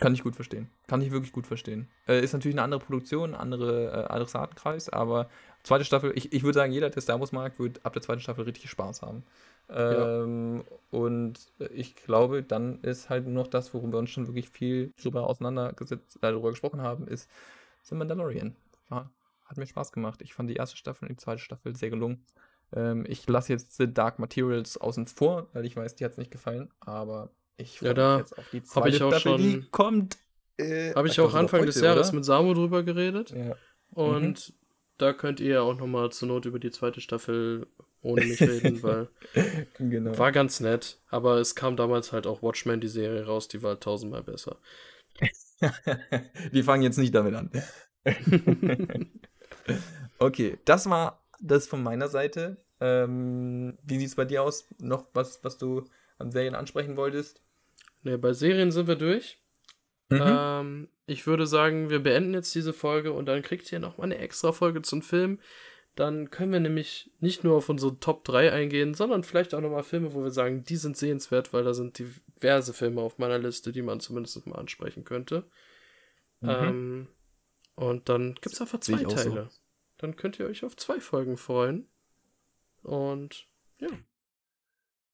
Kann 0.00 0.14
ich 0.14 0.24
gut 0.24 0.34
verstehen. 0.34 0.70
Kann 0.88 1.00
ich 1.02 1.12
wirklich 1.12 1.30
gut 1.30 1.46
verstehen. 1.46 1.88
Äh, 2.08 2.24
ist 2.24 2.32
natürlich 2.32 2.56
eine 2.56 2.62
andere 2.62 2.80
Produktion, 2.80 3.34
andere 3.34 3.90
äh, 3.90 4.12
Adressatenkreis, 4.12 4.88
aber 4.88 5.28
zweite 5.62 5.84
Staffel, 5.84 6.12
ich, 6.16 6.32
ich 6.32 6.42
würde 6.42 6.58
sagen, 6.58 6.72
jeder, 6.72 6.90
der 6.90 7.02
Star 7.02 7.20
Wars 7.20 7.32
mag, 7.32 7.58
wird 7.60 7.84
ab 7.84 7.92
der 7.92 8.02
zweiten 8.02 8.20
Staffel 8.20 8.44
richtig 8.44 8.70
Spaß 8.70 9.02
haben. 9.02 9.24
Ja. 9.72 10.22
Ähm, 10.22 10.64
Und 10.90 11.38
äh, 11.60 11.68
ich 11.72 11.94
glaube, 11.96 12.42
dann 12.42 12.80
ist 12.82 13.08
halt 13.10 13.24
nur 13.26 13.34
noch 13.34 13.46
das, 13.46 13.72
worum 13.74 13.92
wir 13.92 13.98
uns 13.98 14.10
schon 14.10 14.26
wirklich 14.26 14.48
viel 14.48 14.92
drüber 15.00 15.26
auseinandergesetzt, 15.28 16.16
äh, 16.16 16.18
darüber 16.22 16.50
gesprochen 16.50 16.80
haben, 16.82 17.06
ist 17.06 17.30
The 17.84 17.94
Mandalorian. 17.94 18.56
War, 18.88 19.10
hat 19.46 19.56
mir 19.56 19.66
Spaß 19.66 19.92
gemacht. 19.92 20.20
Ich 20.22 20.34
fand 20.34 20.50
die 20.50 20.56
erste 20.56 20.76
Staffel 20.76 21.04
und 21.08 21.12
die 21.12 21.16
zweite 21.22 21.40
Staffel 21.40 21.76
sehr 21.76 21.90
gelungen. 21.90 22.24
Ähm, 22.74 23.04
ich 23.08 23.28
lasse 23.28 23.52
jetzt 23.52 23.76
The 23.76 23.92
Dark 23.92 24.18
Materials 24.18 24.76
außen 24.78 25.06
vor, 25.06 25.48
weil 25.52 25.64
ich 25.64 25.76
weiß, 25.76 25.94
die 25.94 26.04
hat 26.04 26.12
es 26.12 26.18
nicht 26.18 26.30
gefallen, 26.32 26.70
aber 26.80 27.30
ich 27.56 27.74
Ja, 27.80 27.88
freue 27.88 27.94
da 27.94 28.10
mich 28.12 28.20
jetzt 28.20 28.38
auf 28.38 28.50
die 28.50 28.62
zweite 28.62 28.88
ich 28.96 29.02
auch 29.02 29.12
Staffel, 29.14 29.36
die 29.38 29.52
schon- 29.52 29.70
kommt. 29.70 30.18
Äh, 30.56 30.92
Habe 30.94 31.06
ich 31.08 31.14
glaub, 31.14 31.30
auch 31.30 31.34
Anfang 31.34 31.64
des 31.66 31.76
heute, 31.76 31.86
Jahres 31.86 32.08
oder? 32.08 32.16
mit 32.16 32.24
Samo 32.24 32.54
drüber 32.54 32.82
geredet. 32.82 33.30
Ja. 33.30 33.54
Und 33.92 34.52
da 34.98 35.12
könnt 35.12 35.40
ihr 35.40 35.62
auch 35.62 35.76
nochmal 35.78 36.10
zur 36.10 36.28
Not 36.28 36.44
über 36.46 36.58
die 36.58 36.70
zweite 36.70 37.00
Staffel 37.00 37.66
ohne 38.02 38.24
mich 38.24 38.40
reden, 38.40 38.82
weil 38.82 39.08
genau. 39.78 40.16
war 40.18 40.32
ganz 40.32 40.60
nett. 40.60 40.98
Aber 41.08 41.38
es 41.38 41.54
kam 41.54 41.76
damals 41.76 42.12
halt 42.12 42.26
auch 42.26 42.42
Watchmen, 42.42 42.80
die 42.80 42.88
Serie 42.88 43.26
raus, 43.26 43.48
die 43.48 43.62
war 43.62 43.70
halt 43.70 43.82
tausendmal 43.82 44.22
besser. 44.22 44.56
Wir 46.50 46.64
fangen 46.64 46.82
jetzt 46.82 46.98
nicht 46.98 47.14
damit 47.14 47.34
an. 47.34 47.50
okay, 50.18 50.58
das 50.64 50.88
war 50.88 51.22
das 51.40 51.66
von 51.66 51.82
meiner 51.82 52.08
Seite. 52.08 52.56
Ähm, 52.80 53.78
wie 53.82 53.98
sieht 53.98 54.08
es 54.08 54.14
bei 54.14 54.24
dir 54.24 54.42
aus? 54.42 54.68
Noch 54.78 55.06
was, 55.12 55.44
was 55.44 55.58
du 55.58 55.84
an 56.18 56.30
Serien 56.30 56.54
ansprechen 56.54 56.96
wolltest? 56.96 57.42
Ne, 58.02 58.16
bei 58.16 58.32
Serien 58.32 58.72
sind 58.72 58.88
wir 58.88 58.96
durch. 58.96 59.38
Mhm. 60.08 60.22
Ähm, 60.22 60.88
ich 61.06 61.26
würde 61.26 61.46
sagen, 61.46 61.90
wir 61.90 62.02
beenden 62.02 62.34
jetzt 62.34 62.54
diese 62.54 62.72
Folge 62.72 63.12
und 63.12 63.26
dann 63.26 63.42
kriegt 63.42 63.70
ihr 63.70 63.78
nochmal 63.78 64.06
eine 64.06 64.18
extra 64.18 64.52
Folge 64.52 64.80
zum 64.82 65.02
Film. 65.02 65.38
Dann 65.96 66.30
können 66.30 66.52
wir 66.52 66.60
nämlich 66.60 67.10
nicht 67.18 67.44
nur 67.44 67.56
auf 67.56 67.68
unsere 67.68 67.98
Top 67.98 68.24
3 68.24 68.52
eingehen, 68.52 68.94
sondern 68.94 69.24
vielleicht 69.24 69.54
auch 69.54 69.60
nochmal 69.60 69.82
Filme, 69.82 70.14
wo 70.14 70.22
wir 70.22 70.30
sagen, 70.30 70.64
die 70.64 70.76
sind 70.76 70.96
sehenswert, 70.96 71.52
weil 71.52 71.64
da 71.64 71.74
sind 71.74 71.98
diverse 71.98 72.72
Filme 72.72 73.00
auf 73.00 73.18
meiner 73.18 73.38
Liste, 73.38 73.72
die 73.72 73.82
man 73.82 74.00
zumindest 74.00 74.46
mal 74.46 74.58
ansprechen 74.58 75.04
könnte. 75.04 75.44
Mhm. 76.40 76.48
Ähm, 76.48 77.08
und 77.74 78.08
dann 78.08 78.34
gibt 78.34 78.54
es 78.54 78.60
einfach 78.60 78.80
zwei 78.80 79.06
auch 79.06 79.10
so. 79.10 79.30
Teile. 79.30 79.50
Dann 79.98 80.16
könnt 80.16 80.38
ihr 80.38 80.46
euch 80.46 80.64
auf 80.64 80.76
zwei 80.76 81.00
Folgen 81.00 81.36
freuen. 81.36 81.88
Und 82.82 83.46
ja. 83.78 83.88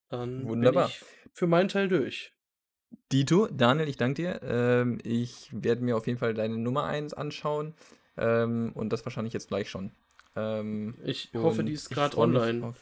Dann 0.09 0.47
Wunderbar. 0.47 0.87
bin 0.87 0.93
ich 0.93 1.05
für 1.33 1.47
meinen 1.47 1.69
Teil 1.69 1.89
durch. 1.89 2.33
Dito, 3.13 3.49
Daniel, 3.49 3.89
ich 3.89 3.97
danke 3.97 4.23
dir. 4.23 4.41
Ähm, 4.43 4.99
ich 5.03 5.49
werde 5.53 5.83
mir 5.83 5.97
auf 5.97 6.07
jeden 6.07 6.19
Fall 6.19 6.35
deine 6.35 6.59
Nummer 6.59 6.85
1 6.85 7.15
anschauen. 7.15 7.75
Ähm, 8.17 8.73
und 8.75 8.93
das 8.93 9.05
wahrscheinlich 9.05 9.35
jetzt 9.35 9.49
gleich 9.49 9.69
schon. 9.69 9.93
Ähm, 10.37 10.99
Ich 11.05 11.31
hoffe, 11.35 11.65
die 11.65 11.73
ist 11.73 11.91
gerade 11.91 12.17
online. 12.19 12.75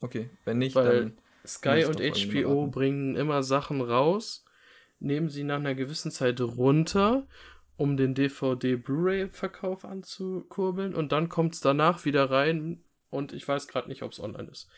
Okay, 0.00 0.30
wenn 0.44 0.58
nicht, 0.58 0.76
Weil 0.76 0.84
dann. 1.00 1.18
Sky 1.46 1.84
und 1.86 2.00
HBO 2.00 2.66
bringen 2.66 3.16
immer 3.16 3.42
Sachen 3.42 3.80
raus, 3.80 4.44
nehmen 4.98 5.28
sie 5.30 5.44
nach 5.44 5.56
einer 5.56 5.74
gewissen 5.74 6.10
Zeit 6.10 6.40
runter, 6.40 7.26
um 7.76 7.96
den 7.96 8.14
DVD-Blu-ray-Verkauf 8.14 9.84
anzukurbeln 9.84 10.94
und 10.94 11.12
dann 11.12 11.28
kommt 11.28 11.54
es 11.54 11.60
danach 11.60 12.04
wieder 12.04 12.30
rein 12.30 12.84
und 13.10 13.32
ich 13.32 13.46
weiß 13.48 13.68
gerade 13.68 13.88
nicht, 13.88 14.02
ob 14.02 14.12
es 14.12 14.20
online 14.20 14.50
ist. 14.50 14.68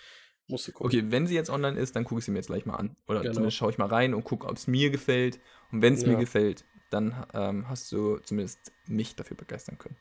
Musst 0.47 0.69
du 0.69 0.73
gucken. 0.73 0.87
Okay, 0.87 1.11
wenn 1.11 1.27
sie 1.27 1.35
jetzt 1.35 1.51
online 1.51 1.79
ist, 1.79 1.97
dann 1.97 2.05
gucke 2.05 2.19
ich 2.21 2.25
sie 2.25 2.31
mir 2.31 2.39
jetzt 2.39 2.49
gleich 2.49 2.67
mal 2.67 2.77
an. 2.77 2.97
Oder 3.09 3.21
Genau. 3.21 3.35
zumindest 3.35 3.57
schaue 3.57 3.71
ich 3.71 3.79
mal 3.79 3.87
rein 3.87 4.15
und 4.15 4.25
gucke, 4.25 4.47
ob 4.49 4.57
es 4.57 4.67
mir 4.67 4.91
gefällt. 4.91 5.41
Und 5.71 5.81
wenn 5.83 5.95
es 5.95 6.05
mir 6.05 6.13
Ja. 6.15 6.19
gefällt, 6.19 6.65
dann 6.91 7.25
ähm, 7.35 7.69
hast 7.69 7.91
du 7.93 8.19
zumindest 8.19 8.73
mich 8.87 9.15
dafür 9.15 9.37
begeistern 9.37 9.79
können. 9.79 9.97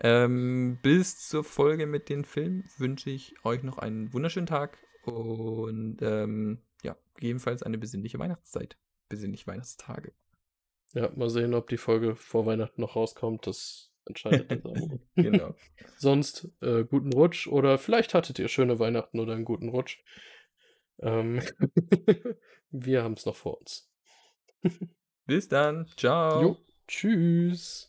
Ähm, 0.00 0.78
bis 0.82 1.28
zur 1.28 1.42
Folge 1.42 1.86
mit 1.86 2.08
den 2.08 2.24
Filmen 2.24 2.64
wünsche 2.76 3.10
ich 3.10 3.34
euch 3.44 3.62
noch 3.62 3.78
einen 3.78 4.12
wunderschönen 4.12 4.46
Tag 4.46 4.78
und 5.04 5.98
ähm, 6.02 6.62
ja, 6.82 6.96
gegebenenfalls 7.14 7.62
eine 7.62 7.78
besinnliche 7.78 8.18
Weihnachtszeit. 8.18 8.76
Besinnliche 9.08 9.46
Weihnachtstage. 9.46 10.12
Ja, 10.94 11.10
mal 11.16 11.30
sehen, 11.30 11.54
ob 11.54 11.68
die 11.68 11.76
Folge 11.76 12.14
vor 12.14 12.46
Weihnachten 12.46 12.80
noch 12.80 12.96
rauskommt. 12.96 13.46
Das 13.46 13.92
entscheidet 14.06 14.50
der 14.50 14.60
Samu. 14.60 14.98
Genau. 15.16 15.54
Sonst 15.96 16.48
äh, 16.60 16.84
guten 16.84 17.12
Rutsch 17.12 17.46
oder 17.46 17.78
vielleicht 17.78 18.14
hattet 18.14 18.38
ihr 18.38 18.48
schöne 18.48 18.78
Weihnachten 18.78 19.18
oder 19.18 19.34
einen 19.34 19.44
guten 19.44 19.68
Rutsch. 19.68 19.98
Ähm, 21.00 21.40
wir 22.70 23.02
haben 23.02 23.14
es 23.14 23.26
noch 23.26 23.36
vor 23.36 23.58
uns. 23.58 23.90
Bis 25.26 25.48
dann. 25.48 25.86
Ciao. 25.96 26.42
Jo, 26.42 26.56
tschüss. 26.86 27.87